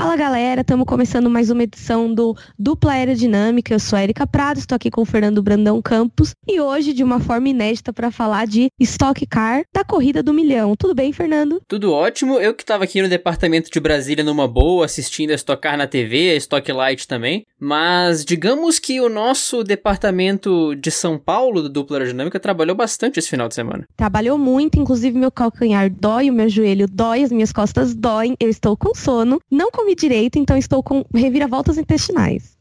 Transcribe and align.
Fala 0.00 0.14
galera, 0.14 0.60
estamos 0.60 0.86
começando 0.86 1.28
mais 1.28 1.50
uma 1.50 1.64
edição 1.64 2.14
do 2.14 2.36
Dupla 2.56 2.92
Aerodinâmica. 2.92 3.74
Eu 3.74 3.80
sou 3.80 3.98
a 3.98 4.02
Erika 4.04 4.24
Prado, 4.28 4.58
estou 4.58 4.76
aqui 4.76 4.92
com 4.92 5.02
o 5.02 5.04
Fernando 5.04 5.42
Brandão 5.42 5.82
Campos 5.82 6.36
e 6.46 6.60
hoje 6.60 6.92
de 6.92 7.02
uma 7.02 7.18
forma 7.18 7.48
inédita 7.48 7.92
para 7.92 8.12
falar 8.12 8.46
de 8.46 8.68
Stock 8.78 9.26
Car 9.26 9.64
da 9.74 9.82
corrida 9.82 10.22
do 10.22 10.32
milhão. 10.32 10.76
Tudo 10.76 10.94
bem, 10.94 11.12
Fernando? 11.12 11.60
Tudo 11.66 11.92
ótimo. 11.92 12.38
Eu 12.38 12.54
que 12.54 12.62
estava 12.62 12.84
aqui 12.84 13.02
no 13.02 13.08
departamento 13.08 13.72
de 13.72 13.80
Brasília 13.80 14.22
numa 14.22 14.46
boa, 14.46 14.84
assistindo 14.84 15.32
a 15.32 15.34
Stock 15.34 15.60
Car 15.60 15.76
na 15.76 15.88
TV, 15.88 16.30
a 16.30 16.36
Stock 16.36 16.70
Light 16.70 17.08
também. 17.08 17.44
Mas 17.58 18.24
digamos 18.24 18.78
que 18.78 19.00
o 19.00 19.08
nosso 19.08 19.64
departamento 19.64 20.76
de 20.76 20.92
São 20.92 21.18
Paulo 21.18 21.60
do 21.60 21.68
Dupla 21.68 21.96
Aerodinâmica 21.96 22.38
trabalhou 22.38 22.76
bastante 22.76 23.18
esse 23.18 23.28
final 23.28 23.48
de 23.48 23.56
semana. 23.56 23.84
Trabalhou 23.96 24.38
muito, 24.38 24.78
inclusive 24.78 25.18
meu 25.18 25.32
calcanhar 25.32 25.90
dói, 25.90 26.30
o 26.30 26.32
meu 26.32 26.48
joelho 26.48 26.86
dói, 26.86 27.24
as 27.24 27.32
minhas 27.32 27.52
costas 27.52 27.96
doem, 27.96 28.36
eu 28.38 28.48
estou 28.48 28.76
com 28.76 28.94
sono, 28.94 29.40
não 29.50 29.72
comi 29.88 29.94
direito, 29.94 30.38
então 30.38 30.56
estou 30.56 30.82
com 30.82 31.04
reviravoltas 31.14 31.78
intestinais. 31.78 32.58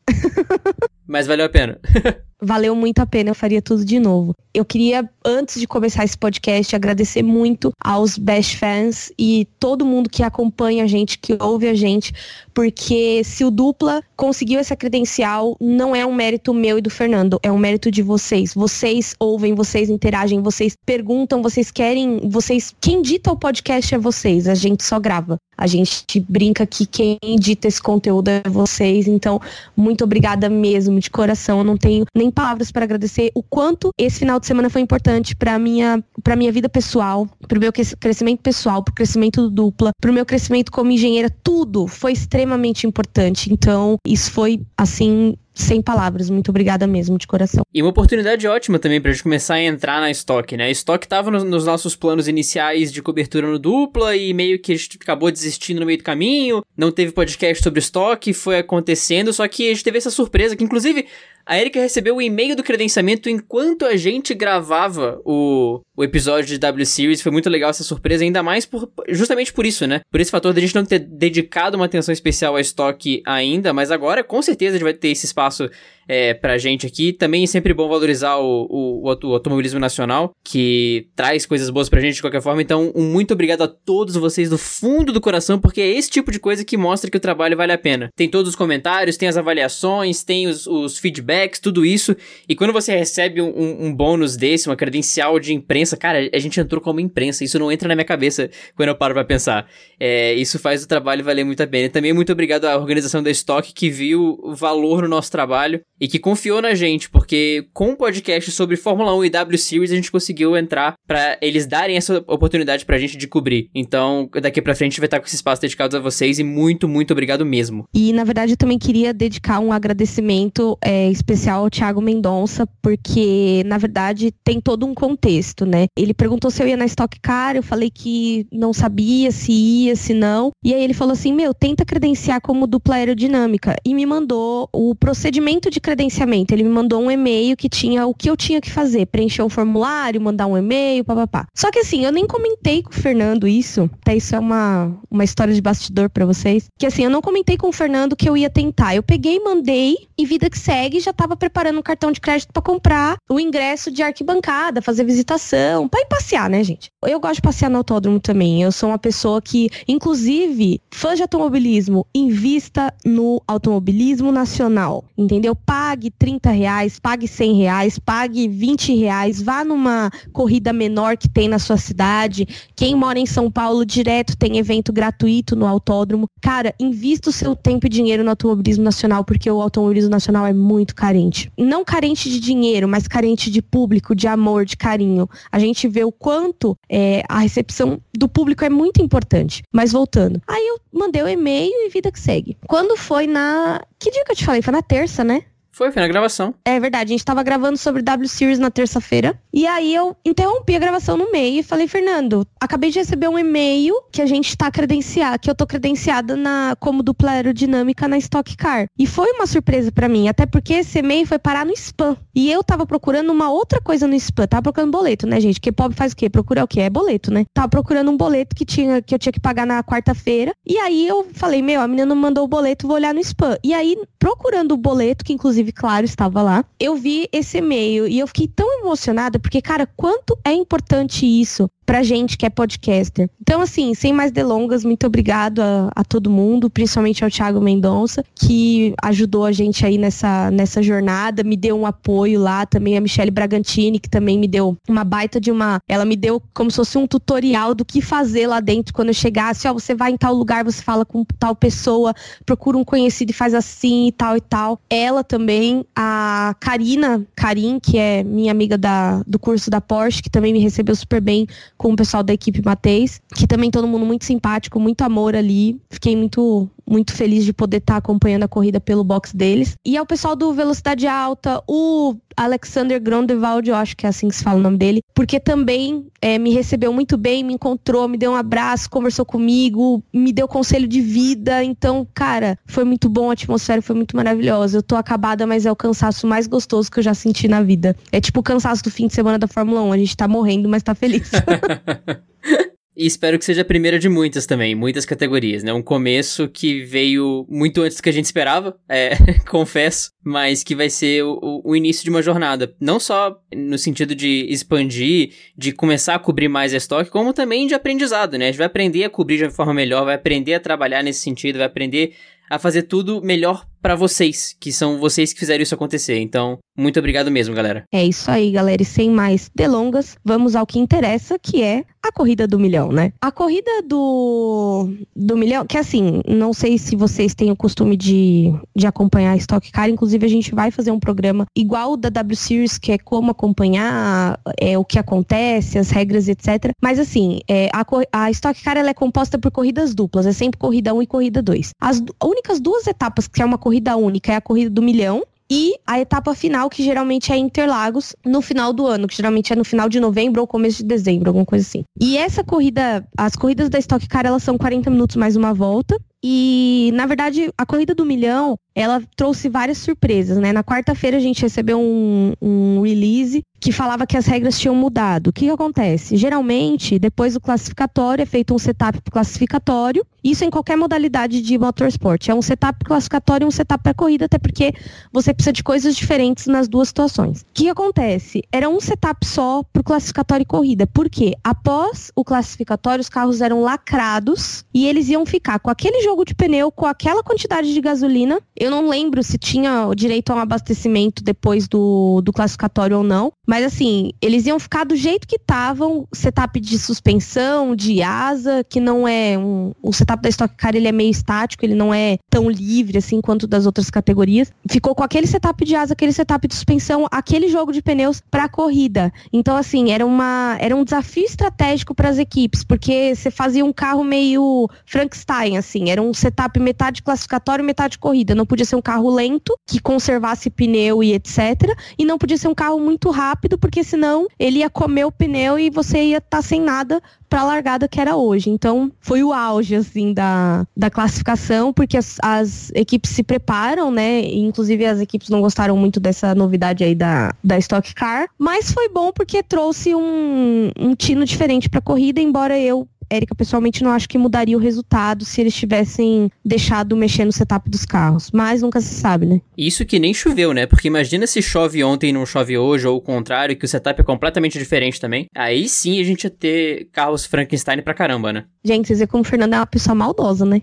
Mas 1.05 1.27
valeu 1.27 1.45
a 1.45 1.49
pena. 1.49 1.79
valeu 2.41 2.75
muito 2.75 2.99
a 2.99 3.05
pena, 3.05 3.31
eu 3.31 3.35
faria 3.35 3.61
tudo 3.61 3.83
de 3.83 3.99
novo. 3.99 4.33
Eu 4.53 4.65
queria, 4.65 5.07
antes 5.23 5.59
de 5.59 5.67
começar 5.67 6.03
esse 6.03 6.17
podcast, 6.17 6.75
agradecer 6.75 7.21
muito 7.21 7.71
aos 7.79 8.17
Best 8.17 8.57
Fans 8.57 9.11
e 9.17 9.47
todo 9.59 9.85
mundo 9.85 10.09
que 10.09 10.23
acompanha 10.23 10.83
a 10.83 10.87
gente, 10.87 11.19
que 11.19 11.37
ouve 11.39 11.67
a 11.67 11.75
gente, 11.75 12.13
porque 12.53 13.21
se 13.23 13.45
o 13.45 13.51
Dupla 13.51 14.01
conseguiu 14.15 14.59
essa 14.59 14.75
credencial, 14.75 15.55
não 15.61 15.95
é 15.95 16.05
um 16.05 16.13
mérito 16.13 16.53
meu 16.53 16.79
e 16.79 16.81
do 16.81 16.89
Fernando, 16.89 17.39
é 17.43 17.51
um 17.51 17.57
mérito 17.57 17.91
de 17.91 18.01
vocês. 18.01 18.53
Vocês 18.55 19.15
ouvem, 19.19 19.53
vocês 19.53 19.89
interagem, 19.89 20.41
vocês 20.41 20.73
perguntam, 20.85 21.43
vocês 21.43 21.69
querem, 21.69 22.27
vocês. 22.29 22.73
Quem 22.81 23.01
dita 23.01 23.31
o 23.31 23.37
podcast 23.37 23.93
é 23.93 23.97
vocês, 23.97 24.47
a 24.47 24.55
gente 24.55 24.83
só 24.83 24.99
grava. 24.99 25.37
A 25.57 25.65
gente 25.65 26.19
brinca 26.19 26.67
que 26.67 26.85
quem 26.85 27.17
dita 27.39 27.67
esse 27.67 27.81
conteúdo 27.81 28.29
é 28.29 28.41
vocês, 28.47 29.07
então 29.07 29.41
muito 29.75 30.03
obrigada 30.03 30.49
mesmo, 30.49 30.99
de 30.99 31.09
coração. 31.09 31.59
Eu 31.59 31.63
não 31.63 31.77
tenho 31.77 32.05
nem 32.15 32.26
palavras 32.31 32.71
para 32.71 32.83
agradecer 32.83 33.31
o 33.33 33.43
quanto 33.43 33.91
esse 33.97 34.19
final 34.19 34.39
de 34.39 34.47
semana 34.47 34.69
foi 34.69 34.81
importante 34.81 35.35
para 35.35 35.57
minha 35.59 36.03
para 36.23 36.35
minha 36.35 36.51
vida 36.51 36.69
pessoal, 36.69 37.27
para 37.47 37.57
o 37.57 37.61
meu 37.61 37.71
crescimento 37.71 38.41
pessoal, 38.41 38.83
para 38.83 38.91
o 38.91 38.95
crescimento 38.95 39.41
do 39.41 39.49
dupla, 39.49 39.91
para 39.99 40.11
o 40.11 40.13
meu 40.13 40.25
crescimento 40.25 40.71
como 40.71 40.91
engenheira, 40.91 41.29
tudo 41.29 41.87
foi 41.87 42.11
extremamente 42.11 42.85
importante. 42.85 43.51
Então, 43.51 43.97
isso 44.05 44.31
foi 44.31 44.61
assim 44.77 45.35
sem 45.57 45.81
palavras. 45.81 46.29
Muito 46.29 46.49
obrigada 46.49 46.85
mesmo, 46.85 47.17
de 47.17 47.25
coração. 47.25 47.63
E 47.73 47.81
uma 47.81 47.89
oportunidade 47.89 48.47
ótima 48.47 48.77
também 48.77 49.01
pra 49.01 49.11
gente 49.11 49.23
começar 49.23 49.55
a 49.55 49.63
entrar 49.63 49.99
na 49.99 50.11
estoque, 50.11 50.55
né? 50.55 50.69
Estoque 50.69 51.07
tava 51.07 51.31
nos, 51.31 51.43
nos, 51.43 51.65
nossos 51.65 51.95
planos 51.95 52.27
iniciais 52.27 52.91
de 52.91 53.01
cobertura 53.01 53.47
no 53.47 53.57
dupla 53.57 54.15
e 54.15 54.33
meio 54.33 54.59
que 54.59 54.71
a 54.71 54.75
gente 54.75 54.97
acabou 55.01 55.31
desistindo 55.31 55.79
no 55.79 55.85
meio 55.85 55.97
do 55.97 56.03
caminho. 56.03 56.61
Não 56.77 56.91
teve 56.91 57.11
podcast 57.11 57.63
sobre 57.63 57.79
estoque, 57.79 58.33
foi 58.33 58.59
acontecendo, 58.59 59.33
só 59.33 59.47
que 59.47 59.67
a 59.67 59.73
gente 59.73 59.83
teve 59.83 59.97
essa 59.97 60.11
surpresa 60.11 60.55
que, 60.55 60.63
inclusive, 60.63 61.07
a 61.47 61.57
Erika 61.57 61.79
recebeu 61.79 62.17
o 62.17 62.21
e-mail 62.21 62.55
do 62.55 62.63
credenciamento 62.63 63.29
enquanto 63.29 63.85
a 63.85 63.95
gente 63.95 64.33
gravava 64.33 65.21
o, 65.23 65.81
o 65.97 66.03
episódio 66.03 66.45
de 66.45 66.59
W 66.59 66.85
Series. 66.85 67.21
Foi 67.21 67.31
muito 67.31 67.49
legal 67.49 67.71
essa 67.71 67.83
surpresa, 67.83 68.23
ainda 68.23 68.43
mais 68.43 68.67
por, 68.67 68.89
justamente 69.09 69.51
por 69.51 69.65
isso, 69.65 69.87
né? 69.87 70.01
Por 70.11 70.21
esse 70.21 70.29
fator 70.29 70.55
a 70.55 70.59
gente 70.59 70.75
não 70.75 70.85
ter 70.85 70.99
dedicado 70.99 71.75
uma 71.75 71.85
atenção 71.85 72.13
especial 72.13 72.55
a 72.55 72.61
estoque 72.61 73.23
ainda, 73.25 73.73
mas 73.73 73.89
agora 73.89 74.23
com 74.23 74.41
certeza 74.41 74.75
a 74.75 74.77
gente 74.77 74.83
vai 74.83 74.93
ter 74.93 75.09
esse 75.09 75.25
espaço 75.25 75.67
é, 76.07 76.33
pra 76.33 76.57
gente 76.57 76.85
aqui. 76.85 77.11
Também 77.11 77.43
é 77.43 77.47
sempre 77.47 77.73
bom 77.73 77.87
valorizar 77.89 78.37
o, 78.37 78.67
o, 78.69 79.03
o, 79.03 79.33
automobilismo 79.33 79.79
nacional, 79.79 80.31
que 80.43 81.07
traz 81.15 81.45
coisas 81.45 81.69
boas 81.69 81.89
pra 81.89 81.99
gente 81.99 82.15
de 82.15 82.21
qualquer 82.21 82.41
forma. 82.41 82.61
Então, 82.61 82.91
um 82.95 83.03
muito 83.03 83.33
obrigado 83.33 83.63
a 83.63 83.67
todos 83.67 84.15
vocês 84.15 84.49
do 84.49 84.57
fundo 84.57 85.11
do 85.11 85.19
coração, 85.19 85.59
porque 85.59 85.81
é 85.81 85.87
esse 85.87 86.09
tipo 86.09 86.31
de 86.31 86.39
coisa 86.39 86.63
que 86.63 86.77
mostra 86.77 87.11
que 87.11 87.17
o 87.17 87.19
trabalho 87.19 87.57
vale 87.57 87.73
a 87.73 87.77
pena. 87.77 88.09
Tem 88.15 88.29
todos 88.29 88.49
os 88.49 88.55
comentários, 88.55 89.17
tem 89.17 89.27
as 89.27 89.37
avaliações, 89.37 90.23
tem 90.23 90.47
os, 90.47 90.65
os 90.67 90.97
feedbacks, 90.97 91.59
tudo 91.59 91.85
isso. 91.85 92.15
E 92.47 92.55
quando 92.55 92.73
você 92.73 92.95
recebe 92.95 93.41
um, 93.41 93.49
um, 93.49 93.87
um 93.87 93.93
bônus 93.93 94.37
desse, 94.37 94.69
uma 94.69 94.75
credencial 94.75 95.39
de 95.39 95.53
imprensa, 95.53 95.86
cara, 95.95 96.29
a 96.33 96.39
gente 96.39 96.59
entrou 96.59 96.81
como 96.81 96.99
imprensa. 96.99 97.43
Isso 97.43 97.59
não 97.59 97.71
entra 97.71 97.87
na 97.87 97.95
minha 97.95 98.05
cabeça 98.05 98.49
quando 98.75 98.89
eu 98.89 98.95
paro 98.95 99.13
pra 99.13 99.23
pensar. 99.23 99.67
É, 99.99 100.33
isso 100.33 100.59
faz 100.59 100.83
o 100.83 100.87
trabalho 100.87 101.23
valer 101.23 101.45
muito 101.45 101.61
a 101.61 101.67
pena. 101.67 101.85
E 101.85 101.89
também 101.89 102.11
muito 102.11 102.31
obrigado 102.31 102.65
à 102.65 102.75
organização 102.75 103.21
da 103.21 103.29
Stock 103.29 103.71
que 103.73 103.89
viu 103.89 104.37
o 104.41 104.55
valor 104.55 105.03
no 105.03 105.07
nosso 105.07 105.31
trabalho 105.31 105.79
e 105.99 106.07
que 106.07 106.19
confiou 106.19 106.61
na 106.61 106.73
gente, 106.73 107.09
porque 107.09 107.67
com 107.73 107.89
o 107.89 107.91
um 107.91 107.95
podcast 107.95 108.51
sobre 108.51 108.75
Fórmula 108.75 109.15
1 109.15 109.25
e 109.25 109.29
W 109.29 109.57
Series 109.57 109.91
a 109.91 109.95
gente 109.95 110.11
conseguiu 110.11 110.57
entrar 110.57 110.95
para 111.07 111.37
eles 111.41 111.65
darem 111.65 111.97
essa 111.97 112.23
oportunidade 112.27 112.85
pra 112.85 112.97
gente 112.97 113.17
de 113.17 113.27
cobrir. 113.27 113.69
Então, 113.73 114.29
daqui 114.41 114.61
pra 114.61 114.75
frente 114.75 114.99
vai 114.99 115.07
estar 115.07 115.19
com 115.19 115.25
esse 115.25 115.35
espaço 115.35 115.61
dedicado 115.61 115.97
a 115.97 115.99
vocês 115.99 116.39
e 116.39 116.43
muito, 116.43 116.87
muito 116.87 117.11
obrigado 117.11 117.45
mesmo. 117.45 117.85
E 117.93 118.13
na 118.13 118.23
verdade 118.23 118.53
eu 118.53 118.57
também 118.57 118.77
queria 118.77 119.13
dedicar 119.13 119.59
um 119.59 119.71
agradecimento 119.71 120.77
é, 120.83 121.09
especial 121.09 121.63
ao 121.63 121.69
Thiago 121.69 122.01
Mendonça, 122.01 122.67
porque 122.81 123.63
na 123.65 123.77
verdade 123.77 124.31
tem 124.43 124.59
todo 124.61 124.85
um 124.85 124.93
contexto, 124.93 125.65
né? 125.65 125.76
Ele 125.95 126.13
perguntou 126.13 126.49
se 126.49 126.61
eu 126.61 126.67
ia 126.67 126.77
na 126.77 126.85
Stock 126.85 127.19
Car, 127.19 127.55
eu 127.55 127.63
falei 127.63 127.89
que 127.89 128.47
não 128.51 128.73
sabia 128.73 129.31
se 129.31 129.51
ia, 129.51 129.95
se 129.95 130.13
não. 130.13 130.51
E 130.63 130.73
aí 130.73 130.83
ele 130.83 130.93
falou 130.93 131.13
assim: 131.13 131.33
Meu, 131.33 131.53
tenta 131.53 131.85
credenciar 131.85 132.41
como 132.41 132.67
dupla 132.67 132.95
aerodinâmica. 132.95 133.75
E 133.85 133.93
me 133.93 134.05
mandou 134.05 134.69
o 134.73 134.95
procedimento 134.95 135.69
de 135.69 135.79
credenciamento. 135.79 136.53
Ele 136.53 136.63
me 136.63 136.69
mandou 136.69 137.01
um 137.01 137.11
e-mail 137.11 137.55
que 137.55 137.69
tinha 137.69 138.05
o 138.05 138.13
que 138.13 138.29
eu 138.29 138.37
tinha 138.37 138.61
que 138.61 138.71
fazer, 138.71 139.05
preencher 139.07 139.43
um 139.43 139.49
formulário, 139.49 140.21
mandar 140.21 140.47
um 140.47 140.57
e-mail, 140.57 141.03
papapá. 141.03 141.45
Só 141.55 141.71
que 141.71 141.79
assim, 141.79 142.05
eu 142.05 142.11
nem 142.11 142.25
comentei 142.25 142.83
com 142.83 142.91
o 142.91 142.93
Fernando 142.93 143.47
isso, 143.47 143.89
até 144.01 144.15
isso 144.15 144.35
é 144.35 144.39
uma, 144.39 144.95
uma 145.09 145.23
história 145.23 145.53
de 145.53 145.61
bastidor 145.61 146.09
para 146.09 146.25
vocês, 146.25 146.67
que 146.77 146.85
assim, 146.85 147.03
eu 147.03 147.09
não 147.09 147.21
comentei 147.21 147.57
com 147.57 147.69
o 147.69 147.71
Fernando 147.71 148.15
que 148.15 148.29
eu 148.29 148.37
ia 148.37 148.49
tentar. 148.49 148.95
Eu 148.95 149.03
peguei, 149.03 149.39
mandei 149.39 149.95
e 150.17 150.25
vida 150.25 150.49
que 150.49 150.57
segue, 150.57 150.99
já 150.99 151.13
tava 151.13 151.35
preparando 151.35 151.79
um 151.79 151.83
cartão 151.83 152.11
de 152.11 152.19
crédito 152.19 152.51
para 152.51 152.61
comprar 152.61 153.17
o 153.29 153.39
ingresso 153.39 153.91
de 153.91 154.01
arquibancada, 154.01 154.81
fazer 154.81 155.03
visitação, 155.03 155.66
para 155.89 156.01
ir 156.01 156.07
passear, 156.07 156.49
né, 156.49 156.63
gente? 156.63 156.91
Eu 157.05 157.19
gosto 157.19 157.35
de 157.35 157.41
passear 157.41 157.69
no 157.69 157.77
autódromo 157.77 158.19
também. 158.19 158.61
Eu 158.61 158.71
sou 158.71 158.89
uma 158.89 158.97
pessoa 158.97 159.41
que, 159.41 159.69
inclusive, 159.87 160.81
fã 160.91 161.15
de 161.15 161.21
automobilismo, 161.21 162.05
invista 162.13 162.93
no 163.05 163.41
automobilismo 163.47 164.31
nacional, 164.31 165.05
entendeu? 165.17 165.55
pague 165.55 166.09
30 166.11 166.49
reais, 166.51 166.99
pague 166.99 167.27
100 167.27 167.55
reais, 167.55 167.99
pague 167.99 168.47
20 168.47 168.95
reais, 168.95 169.41
vá 169.41 169.63
numa 169.63 170.09
corrida 170.31 170.71
menor 170.71 171.17
que 171.17 171.27
tem 171.27 171.47
na 171.47 171.59
sua 171.59 171.77
cidade. 171.77 172.47
Quem 172.75 172.95
mora 172.95 173.19
em 173.19 173.25
São 173.25 173.51
Paulo, 173.51 173.85
direto 173.85 174.37
tem 174.37 174.57
evento 174.57 174.93
gratuito 174.93 175.55
no 175.55 175.67
autódromo. 175.67 176.27
Cara, 176.41 176.73
invista 176.79 177.29
o 177.29 177.33
seu 177.33 177.55
tempo 177.55 177.87
e 177.87 177.89
dinheiro 177.89 178.23
no 178.23 178.29
automobilismo 178.29 178.83
nacional, 178.83 179.25
porque 179.25 179.49
o 179.51 179.61
automobilismo 179.61 180.09
nacional 180.09 180.45
é 180.45 180.53
muito 180.53 180.95
carente. 180.95 181.51
Não 181.57 181.83
carente 181.83 182.29
de 182.29 182.39
dinheiro, 182.39 182.87
mas 182.87 183.07
carente 183.07 183.51
de 183.51 183.61
público, 183.61 184.15
de 184.15 184.27
amor, 184.27 184.65
de 184.65 184.77
carinho. 184.77 185.29
A 185.51 185.56
gente 185.59 185.87
vê 185.87 186.03
o 186.03 186.11
quanto 186.11 186.77
é, 186.89 187.23
a 187.27 187.39
recepção 187.39 187.99
do 188.15 188.27
público 188.27 188.63
é 188.63 188.69
muito 188.69 189.01
importante. 189.01 189.63
Mas 189.71 189.91
voltando. 189.91 190.41
Aí 190.47 190.67
eu 190.67 190.79
mandei 190.91 191.21
o 191.21 191.27
e-mail 191.27 191.71
e 191.85 191.89
vida 191.89 192.11
que 192.11 192.19
segue. 192.19 192.57
Quando 192.67 192.97
foi 192.97 193.27
na. 193.27 193.81
Que 193.99 194.11
dia 194.11 194.23
que 194.23 194.31
eu 194.31 194.35
te 194.35 194.45
falei? 194.45 194.61
Foi 194.61 194.73
na 194.73 194.81
terça, 194.81 195.23
né? 195.23 195.43
Foi, 195.77 195.91
foi 195.91 196.01
na 196.01 196.07
gravação. 196.07 196.55
É 196.65 196.79
verdade, 196.79 197.13
a 197.13 197.15
gente 197.15 197.23
tava 197.23 197.43
gravando 197.43 197.77
sobre 197.77 198.01
W 198.01 198.27
Series 198.27 198.57
na 198.57 198.71
terça-feira. 198.71 199.39
E 199.53 199.67
aí 199.67 199.93
eu 199.93 200.17
interrompi 200.25 200.75
a 200.75 200.79
gravação 200.79 201.15
no 201.15 201.31
meio 201.31 201.59
e 201.59 201.63
falei, 201.63 201.87
Fernando, 201.87 202.47
acabei 202.59 202.89
de 202.89 202.97
receber 202.97 203.27
um 203.27 203.37
e-mail 203.37 203.93
que 204.11 204.19
a 204.19 204.25
gente 204.25 204.57
tá 204.57 204.71
credenciada, 204.71 205.37
que 205.37 205.47
eu 205.47 205.53
tô 205.53 205.67
credenciada 205.67 206.35
na, 206.35 206.75
como 206.79 207.03
dupla 207.03 207.29
aerodinâmica 207.29 208.07
na 208.07 208.17
Stock 208.17 208.57
Car. 208.57 208.87
E 208.97 209.05
foi 209.05 209.31
uma 209.33 209.45
surpresa 209.45 209.91
para 209.91 210.09
mim, 210.09 210.27
até 210.27 210.47
porque 210.47 210.73
esse 210.73 210.97
e-mail 210.97 211.27
foi 211.27 211.37
parar 211.37 211.63
no 211.63 211.73
spam. 211.73 212.17
E 212.33 212.51
eu 212.51 212.63
tava 212.63 212.87
procurando 212.87 213.31
uma 213.31 213.51
outra 213.51 213.79
coisa 213.79 214.07
no 214.07 214.15
spam. 214.15 214.47
Tava 214.47 214.63
procurando 214.63 214.91
boleto, 214.91 215.27
né, 215.27 215.39
gente? 215.39 215.59
Porque 215.59 215.71
pobre 215.71 215.95
faz 215.95 216.13
o 216.13 216.15
quê? 216.15 216.27
Procura 216.27 216.63
o 216.63 216.67
quê? 216.67 216.81
É 216.81 216.89
boleto, 216.89 217.31
né? 217.31 217.45
Tava 217.53 217.67
procurando 217.67 218.09
um 218.09 218.17
boleto 218.17 218.55
que, 218.55 218.65
tinha, 218.65 218.99
que 218.99 219.13
eu 219.13 219.19
tinha 219.19 219.31
que 219.31 219.39
pagar 219.39 219.67
na 219.67 219.83
quarta-feira. 219.83 220.53
E 220.65 220.75
aí 220.77 221.07
eu 221.07 221.27
falei, 221.33 221.61
meu, 221.61 221.81
a 221.81 221.87
menina 221.87 222.07
não 222.07 222.15
mandou 222.15 222.45
o 222.45 222.47
boleto, 222.47 222.87
vou 222.87 222.95
olhar 222.95 223.13
no 223.13 223.19
spam. 223.19 223.55
E 223.63 223.75
aí, 223.75 223.95
procurando 224.17 224.71
o 224.71 224.77
boleto, 224.77 225.23
que 225.23 225.33
inclusive 225.33 225.66
inclusive, 225.67 225.71
claro, 225.71 226.05
estava 226.05 226.41
lá. 226.41 226.65
Eu 226.79 226.95
vi 226.95 227.27
esse 227.31 227.57
e-mail 227.57 228.07
e 228.07 228.19
eu 228.19 228.27
fiquei 228.27 228.47
tão 228.47 228.79
emocionada, 228.79 229.39
porque, 229.39 229.61
cara, 229.61 229.85
quanto 229.85 230.37
é 230.43 230.51
importante 230.51 231.25
isso 231.25 231.69
pra 231.87 232.03
gente 232.03 232.37
que 232.37 232.45
é 232.45 232.49
podcaster. 232.49 233.29
Então, 233.41 233.61
assim, 233.61 233.93
sem 233.93 234.11
mais 234.11 234.29
delongas, 234.29 234.83
muito 234.83 235.07
obrigado 235.07 235.61
a, 235.61 235.89
a 235.95 236.03
todo 236.03 236.29
mundo, 236.29 236.69
principalmente 236.69 237.23
ao 237.23 237.31
Thiago 237.31 237.61
Mendonça, 237.61 238.25
que 238.35 238.93
ajudou 239.01 239.45
a 239.45 239.53
gente 239.53 239.85
aí 239.85 239.97
nessa, 239.97 240.51
nessa 240.51 240.83
jornada, 240.83 241.45
me 241.45 241.55
deu 241.55 241.79
um 241.79 241.85
apoio 241.85 242.41
lá, 242.41 242.65
também 242.65 242.97
a 242.97 243.01
Michelle 243.01 243.31
Bragantini, 243.31 243.99
que 243.99 244.09
também 244.09 244.37
me 244.37 244.49
deu 244.49 244.77
uma 244.87 245.05
baita 245.05 245.39
de 245.39 245.49
uma. 245.49 245.79
Ela 245.87 246.03
me 246.03 246.17
deu 246.17 246.43
como 246.53 246.69
se 246.69 246.75
fosse 246.75 246.97
um 246.97 247.07
tutorial 247.07 247.73
do 247.73 247.85
que 247.85 248.01
fazer 248.01 248.47
lá 248.47 248.59
dentro 248.59 248.93
quando 248.93 249.07
eu 249.07 249.13
chegasse. 249.13 249.65
Ó, 249.65 249.73
você 249.73 249.95
vai 249.95 250.11
em 250.11 250.17
tal 250.17 250.33
lugar, 250.33 250.65
você 250.65 250.83
fala 250.83 251.05
com 251.05 251.23
tal 251.39 251.55
pessoa, 251.55 252.13
procura 252.45 252.77
um 252.77 252.83
conhecido 252.83 253.29
e 253.31 253.33
faz 253.33 253.53
assim 253.53 254.07
e 254.07 254.11
tal 254.11 254.35
e 254.35 254.41
tal. 254.41 254.77
Ela 254.89 255.23
também, 255.23 255.85
a 255.95 256.53
Karina 256.59 257.25
Karim, 257.33 257.79
que 257.79 257.97
é 257.97 258.25
minha 258.25 258.51
amiga 258.51 258.77
da, 258.77 259.23
do 259.25 259.39
curso 259.39 259.69
da 259.69 259.79
Porsche, 259.79 260.21
que 260.21 260.29
também 260.29 260.51
me 260.51 260.59
recebeu 260.59 260.93
super 260.93 261.21
bem 261.21 261.47
com 261.77 261.93
o 261.93 261.95
pessoal 261.95 262.23
da 262.23 262.33
equipe 262.33 262.61
Mateis, 262.63 263.21
que 263.35 263.45
também 263.45 263.69
todo 263.69 263.87
mundo 263.87 264.05
muito 264.05 264.25
simpático, 264.25 264.79
muito 264.79 265.01
amor 265.01 265.35
ali. 265.35 265.79
Fiquei 265.89 266.15
muito 266.15 266.69
muito 266.87 267.13
feliz 267.13 267.43
de 267.43 267.53
poder 267.53 267.77
estar 267.77 267.93
tá 267.93 267.97
acompanhando 267.97 268.43
a 268.43 268.47
corrida 268.47 268.79
pelo 268.79 269.03
box 269.03 269.35
deles. 269.35 269.75
E 269.85 269.97
ao 269.97 270.05
pessoal 270.05 270.35
do 270.35 270.53
Velocidade 270.53 271.07
Alta, 271.07 271.61
o 271.67 272.15
Alexander 272.35 273.01
Grondewald, 273.01 273.67
eu 273.67 273.75
acho 273.75 273.97
que 273.97 274.05
é 274.05 274.09
assim 274.09 274.27
que 274.29 274.35
se 274.35 274.43
fala 274.43 274.59
o 274.59 274.61
nome 274.61 274.77
dele, 274.77 275.01
porque 275.13 275.39
também 275.39 276.07
é, 276.21 276.37
me 276.37 276.53
recebeu 276.53 276.93
muito 276.93 277.17
bem, 277.17 277.43
me 277.43 277.53
encontrou, 277.53 278.07
me 278.07 278.17
deu 278.17 278.31
um 278.31 278.35
abraço, 278.35 278.89
conversou 278.89 279.25
comigo, 279.25 280.03
me 280.13 280.31
deu 280.31 280.47
conselho 280.47 280.87
de 280.87 281.01
vida. 281.01 281.63
Então, 281.63 282.07
cara, 282.13 282.57
foi 282.65 282.83
muito 282.83 283.09
bom, 283.09 283.29
a 283.29 283.33
atmosfera 283.33 283.81
foi 283.81 283.95
muito 283.95 284.15
maravilhosa. 284.15 284.77
Eu 284.77 284.83
tô 284.83 284.95
acabada, 284.95 285.45
mas 285.47 285.65
é 285.65 285.71
o 285.71 285.75
cansaço 285.75 286.27
mais 286.27 286.47
gostoso 286.47 286.91
que 286.91 286.99
eu 286.99 287.03
já 287.03 287.13
senti 287.13 287.47
na 287.47 287.61
vida. 287.61 287.95
É 288.11 288.21
tipo 288.21 288.39
o 288.39 288.43
cansaço 288.43 288.83
do 288.83 288.91
fim 288.91 289.07
de 289.07 289.13
semana 289.13 289.39
da 289.39 289.47
Fórmula 289.47 289.81
1. 289.81 289.91
A 289.91 289.97
gente 289.97 290.15
tá 290.15 290.27
morrendo, 290.27 290.69
mas 290.69 290.83
tá 290.83 290.93
feliz. 290.93 291.31
E 292.97 293.05
espero 293.05 293.37
que 293.37 293.45
seja 293.45 293.61
a 293.61 293.65
primeira 293.65 293.99
de 293.99 294.09
muitas 294.09 294.47
também, 294.47 294.73
muitas 294.73 295.05
categorias, 295.05 295.63
né? 295.63 295.71
Um 295.71 295.83
começo 295.83 296.47
que 296.47 296.83
veio 296.83 297.45
muito 297.47 297.83
antes 297.83 297.97
do 297.97 298.01
que 298.01 298.09
a 298.09 298.13
gente 298.13 298.25
esperava, 298.25 298.75
é, 298.89 299.11
confesso, 299.47 300.09
mas 300.25 300.63
que 300.63 300.75
vai 300.75 300.89
ser 300.89 301.23
o, 301.23 301.61
o, 301.63 301.75
início 301.75 302.03
de 302.03 302.09
uma 302.09 302.23
jornada. 302.23 302.75
Não 302.81 302.99
só 302.99 303.39
no 303.55 303.77
sentido 303.77 304.15
de 304.15 304.47
expandir, 304.49 305.31
de 305.55 305.71
começar 305.73 306.15
a 306.15 306.19
cobrir 306.19 306.47
mais 306.47 306.73
estoque, 306.73 307.11
como 307.11 307.33
também 307.33 307.67
de 307.67 307.75
aprendizado, 307.75 308.35
né? 308.35 308.45
A 308.45 308.47
gente 308.47 308.57
vai 308.57 308.65
aprender 308.65 309.03
a 309.03 309.11
cobrir 309.11 309.37
de 309.37 309.43
uma 309.43 309.51
forma 309.51 309.75
melhor, 309.75 310.03
vai 310.03 310.15
aprender 310.15 310.55
a 310.55 310.59
trabalhar 310.59 311.03
nesse 311.03 311.19
sentido, 311.19 311.57
vai 311.57 311.67
aprender 311.67 312.15
a 312.49 312.57
fazer 312.57 312.83
tudo 312.83 313.21
melhor 313.21 313.67
para 313.81 313.95
vocês, 313.95 314.55
que 314.59 314.71
são 314.71 314.99
vocês 314.99 315.33
que 315.33 315.39
fizeram 315.39 315.63
isso 315.63 315.75
acontecer. 315.75 316.19
Então, 316.19 316.57
muito 316.77 316.99
obrigado 316.99 317.31
mesmo, 317.31 317.55
galera. 317.55 317.83
É 317.91 318.05
isso 318.05 318.29
aí, 318.29 318.51
galera. 318.51 318.81
E 318.81 318.85
sem 318.85 319.09
mais 319.09 319.49
delongas, 319.55 320.15
vamos 320.23 320.55
ao 320.55 320.65
que 320.65 320.77
interessa, 320.77 321.39
que 321.39 321.63
é 321.63 321.83
a 322.07 322.11
corrida 322.11 322.47
do 322.47 322.59
milhão, 322.59 322.91
né? 322.91 323.11
A 323.19 323.31
corrida 323.31 323.81
do, 323.85 324.89
do 325.15 325.35
milhão, 325.35 325.65
que 325.65 325.77
assim, 325.77 326.21
não 326.27 326.53
sei 326.53 326.77
se 326.77 326.95
vocês 326.95 327.35
têm 327.35 327.51
o 327.51 327.55
costume 327.55 327.97
de, 327.97 328.53
de 328.75 328.87
acompanhar 328.87 329.33
a 329.33 329.37
Stock 329.37 329.71
Car, 329.71 329.89
inclusive 329.89 330.25
a 330.25 330.29
gente 330.29 330.53
vai 330.53 330.71
fazer 330.71 330.91
um 330.91 330.99
programa 330.99 331.45
igual 331.55 331.93
o 331.93 331.97
da 331.97 332.09
W 332.09 332.35
Series, 332.35 332.77
que 332.77 332.91
é 332.91 332.97
como 332.97 333.31
acompanhar 333.31 334.39
é, 334.59 334.77
o 334.77 334.85
que 334.85 334.99
acontece, 334.99 335.77
as 335.77 335.89
regras, 335.89 336.27
etc. 336.27 336.71
Mas 336.81 336.99
assim, 336.99 337.39
é, 337.47 337.69
a, 337.73 337.85
a 338.13 338.31
Stock 338.31 338.61
Car 338.63 338.77
ela 338.77 338.89
é 338.89 338.93
composta 338.93 339.37
por 339.37 339.51
corridas 339.51 339.93
duplas, 339.93 340.25
é 340.25 340.31
sempre 340.31 340.59
corrida 340.59 340.93
1 340.93 341.01
e 341.01 341.07
corrida 341.07 341.41
2. 341.41 341.71
As 341.81 342.01
únicas 342.23 342.59
duas 342.59 342.87
etapas 342.87 343.27
que 343.27 343.41
é 343.41 343.45
uma 343.45 343.57
corrida 343.67 343.97
única 343.97 344.31
é 344.31 344.37
a 344.37 344.41
corrida 344.41 344.69
do 344.69 344.81
milhão 344.81 345.21
e 345.51 345.73
a 345.85 345.99
etapa 345.99 346.33
final, 346.33 346.69
que 346.69 346.81
geralmente 346.81 347.33
é 347.33 347.37
Interlagos, 347.37 348.15
no 348.25 348.41
final 348.41 348.71
do 348.71 348.87
ano, 348.87 349.09
que 349.09 349.15
geralmente 349.15 349.51
é 349.51 349.57
no 349.57 349.65
final 349.65 349.89
de 349.89 349.99
novembro 349.99 350.39
ou 350.39 350.47
começo 350.47 350.77
de 350.77 350.85
dezembro, 350.85 351.29
alguma 351.29 351.45
coisa 351.45 351.65
assim. 351.67 351.83
E 351.99 352.17
essa 352.17 352.45
corrida, 352.45 353.05
as 353.17 353.35
corridas 353.35 353.69
da 353.69 353.77
Stock 353.77 354.07
Car, 354.07 354.25
elas 354.25 354.43
são 354.43 354.57
40 354.57 354.89
minutos 354.89 355.17
mais 355.17 355.35
uma 355.35 355.53
volta. 355.53 355.97
E, 356.23 356.91
na 356.93 357.05
verdade, 357.05 357.51
a 357.57 357.65
corrida 357.65 357.93
do 357.93 358.05
milhão, 358.05 358.57
ela 358.73 359.01
trouxe 359.15 359.49
várias 359.49 359.77
surpresas, 359.77 360.37
né? 360.37 360.51
Na 360.51 360.63
quarta-feira 360.63 361.17
a 361.17 361.21
gente 361.21 361.41
recebeu 361.41 361.79
um, 361.79 362.33
um 362.41 362.81
release 362.81 363.43
que 363.59 363.71
falava 363.71 364.05
que 364.05 364.17
as 364.17 364.25
regras 364.25 364.59
tinham 364.59 364.75
mudado. 364.75 365.27
O 365.27 365.33
que, 365.33 365.45
que 365.45 365.51
acontece? 365.51 366.15
Geralmente, 366.15 366.99
depois 366.99 367.33
do 367.33 367.41
classificatório, 367.41 368.21
é 368.21 368.25
feito 368.25 368.53
um 368.53 368.59
setup 368.59 369.01
pro 369.01 369.11
classificatório. 369.11 370.05
Isso 370.23 370.43
em 370.43 370.49
qualquer 370.49 370.75
modalidade 370.75 371.41
de 371.41 371.57
motorsport. 371.57 372.27
É 372.27 372.35
um 372.35 372.41
setup 372.41 372.83
classificatório 372.83 373.45
e 373.45 373.47
um 373.47 373.51
setup 373.51 373.81
para 373.81 373.93
corrida, 373.93 374.25
até 374.25 374.37
porque 374.37 374.73
você 375.11 375.33
precisa 375.33 375.53
de 375.53 375.63
coisas 375.63 375.95
diferentes 375.95 376.47
nas 376.47 376.67
duas 376.67 376.89
situações. 376.89 377.41
O 377.41 377.45
que, 377.53 377.63
que 377.63 377.69
acontece? 377.69 378.43
Era 378.51 378.69
um 378.69 378.79
setup 378.79 379.25
só 379.25 379.63
pro 379.71 379.83
classificatório 379.83 380.43
e 380.43 380.45
corrida. 380.45 380.85
Por 380.85 381.09
quê? 381.09 381.33
Após 381.43 382.11
o 382.15 382.23
classificatório, 382.23 383.01
os 383.01 383.09
carros 383.09 383.41
eram 383.41 383.61
lacrados 383.61 384.65
e 384.73 384.85
eles 384.85 385.07
iam 385.09 385.25
ficar 385.25 385.59
com 385.59 385.69
aquele 385.69 386.01
jogo 386.01 386.25
de 386.25 386.35
pneu, 386.35 386.71
com 386.71 386.85
aquela 386.85 387.23
quantidade 387.23 387.73
de 387.73 387.81
gasolina. 387.81 388.39
Eu 388.55 388.69
não 388.69 388.89
lembro 388.89 389.23
se 389.23 389.37
tinha 389.37 389.87
direito 389.95 390.31
a 390.31 390.35
um 390.35 390.39
abastecimento 390.39 391.23
depois 391.23 391.67
do, 391.67 392.21
do 392.21 392.33
classificatório 392.33 392.97
ou 392.97 393.03
não. 393.03 393.31
Mas 393.47 393.63
assim, 393.65 394.11
eles 394.21 394.45
iam 394.45 394.59
ficar 394.59 394.83
do 394.83 394.95
jeito 394.95 395.25
que 395.25 395.37
estavam, 395.37 396.05
setup 396.13 396.59
de 396.59 396.77
suspensão, 396.77 397.73
de 397.73 398.03
asa, 398.03 398.61
que 398.69 398.81
não 398.81 399.07
é 399.07 399.37
um. 399.37 399.71
O 399.81 399.93
setup 399.93 400.21
da 400.21 400.27
Stock 400.27 400.53
Car 400.57 400.75
ele 400.75 400.87
é 400.87 400.91
meio 400.91 401.09
estático, 401.09 401.63
ele 401.63 401.73
não 401.73 401.93
é 401.93 402.17
tão 402.29 402.49
livre 402.49 402.97
assim 402.97 403.21
quanto 403.21 403.47
das 403.47 403.65
outras 403.65 403.89
categorias. 403.89 404.51
Ficou 404.69 404.93
com 404.93 405.01
aquele 405.01 405.25
setup 405.25 405.63
de 405.63 405.75
asa, 405.75 405.93
aquele 405.93 406.11
setup 406.11 406.45
de 406.45 406.53
suspensão, 406.53 407.07
aquele 407.09 407.47
jogo 407.47 407.71
de 407.71 407.81
pneus 407.81 408.21
para 408.29 408.49
corrida. 408.49 409.13
Então, 409.31 409.55
assim, 409.55 409.91
era, 409.91 410.05
uma, 410.05 410.57
era 410.59 410.75
um 410.75 410.83
desafio 410.83 411.23
estratégico 411.23 411.95
para 411.95 412.09
as 412.09 412.17
equipes, 412.17 412.65
porque 412.65 413.15
você 413.15 413.31
fazia 413.31 413.63
um 413.63 413.71
carro 413.71 414.03
meio 414.03 414.69
Frankenstein, 414.85 415.57
assim, 415.57 415.89
era 415.89 416.01
um 416.01 416.13
setup 416.13 416.59
metade 416.59 417.01
classificatório, 417.01 417.63
metade 417.63 417.97
corrida. 417.97 418.35
Não 418.35 418.45
podia 418.45 418.65
ser 418.65 418.75
um 418.75 418.81
carro 418.81 419.09
lento, 419.09 419.57
que 419.65 419.79
conservasse 419.79 420.49
pneu 420.49 421.01
e 421.01 421.13
etc. 421.13 421.73
E 421.97 422.03
não 422.03 422.17
podia 422.17 422.37
ser 422.37 422.49
um 422.49 422.55
carro 422.55 422.77
muito 422.79 423.09
rápido 423.09 423.36
rápido, 423.37 423.57
porque 423.57 423.83
senão 423.83 424.27
ele 424.39 424.59
ia 424.59 424.69
comer 424.69 425.05
o 425.05 425.11
pneu 425.11 425.59
e 425.59 425.69
você 425.69 426.03
ia 426.03 426.17
estar 426.17 426.37
tá 426.37 426.41
sem 426.41 426.59
nada 426.59 426.99
para 427.29 427.41
a 427.41 427.43
largada 427.43 427.87
que 427.87 427.99
era 427.99 428.15
hoje. 428.15 428.49
Então, 428.49 428.91
foi 428.99 429.23
o 429.23 429.31
auge, 429.31 429.75
assim, 429.75 430.13
da, 430.13 430.65
da 430.75 430.89
classificação, 430.89 431.71
porque 431.71 431.97
as, 431.97 432.17
as, 432.23 432.71
equipes 432.73 433.11
se 433.11 433.21
preparam, 433.21 433.91
né? 433.91 434.21
Inclusive, 434.21 434.85
as 434.85 434.99
equipes 434.99 435.29
não 435.29 435.41
gostaram 435.41 435.77
muito 435.77 435.99
dessa 435.99 436.33
novidade 436.33 436.83
aí 436.83 436.95
da, 436.95 437.33
da 437.43 437.57
Stock 437.59 437.93
Car. 437.93 438.27
Mas 438.39 438.71
foi 438.71 438.89
bom 438.89 439.11
porque 439.11 439.43
trouxe 439.43 439.93
um, 439.93 440.71
um 440.79 440.95
tino 440.95 441.25
diferente 441.25 441.69
para 441.69 441.79
a 441.79 441.83
corrida, 441.83 442.19
embora 442.19 442.57
eu 442.57 442.87
Érica, 443.09 443.35
pessoalmente 443.35 443.83
não 443.83 443.91
acho 443.91 444.07
que 444.07 444.17
mudaria 444.17 444.57
o 444.57 444.59
resultado 444.59 445.25
se 445.25 445.41
eles 445.41 445.53
tivessem 445.53 446.31
deixado 446.43 446.95
mexer 446.95 447.25
no 447.25 447.31
setup 447.31 447.69
dos 447.69 447.85
carros. 447.85 448.31
Mas 448.31 448.61
nunca 448.61 448.81
se 448.81 448.93
sabe, 448.93 449.25
né? 449.25 449.41
Isso 449.57 449.85
que 449.85 449.99
nem 449.99 450.13
choveu, 450.13 450.53
né? 450.53 450.65
Porque 450.65 450.87
imagina 450.87 451.25
se 451.27 451.41
chove 451.41 451.83
ontem 451.83 452.09
e 452.09 452.13
não 452.13 452.25
chove 452.25 452.57
hoje, 452.57 452.87
ou 452.87 452.97
o 452.97 453.01
contrário, 453.01 453.55
que 453.55 453.65
o 453.65 453.67
setup 453.67 453.99
é 454.01 454.03
completamente 454.03 454.57
diferente 454.57 454.99
também. 454.99 455.27
Aí 455.35 455.67
sim 455.67 455.99
a 455.99 456.03
gente 456.03 456.25
ia 456.25 456.29
ter 456.29 456.89
carros 456.91 457.25
Frankenstein 457.25 457.81
pra 457.81 457.93
caramba, 457.93 458.33
né? 458.33 458.45
Gente, 458.63 458.87
vocês 458.87 458.99
veem 458.99 459.07
como 459.07 459.21
o 459.21 459.25
Fernando 459.25 459.53
é 459.53 459.57
uma 459.57 459.67
pessoa 459.67 459.95
maldosa, 459.95 460.45
né? 460.45 460.61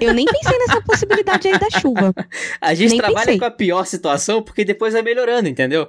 Eu 0.00 0.12
nem 0.12 0.26
pensei 0.26 0.58
nessa 0.58 0.80
possibilidade 0.82 1.48
aí 1.48 1.58
da 1.58 1.70
chuva. 1.70 2.14
A 2.60 2.74
gente 2.74 2.90
nem 2.90 2.98
trabalha 2.98 3.26
pensei. 3.26 3.38
com 3.38 3.44
a 3.44 3.50
pior 3.50 3.84
situação 3.86 4.42
porque 4.42 4.64
depois 4.64 4.92
vai 4.92 5.02
melhorando, 5.02 5.48
entendeu? 5.48 5.88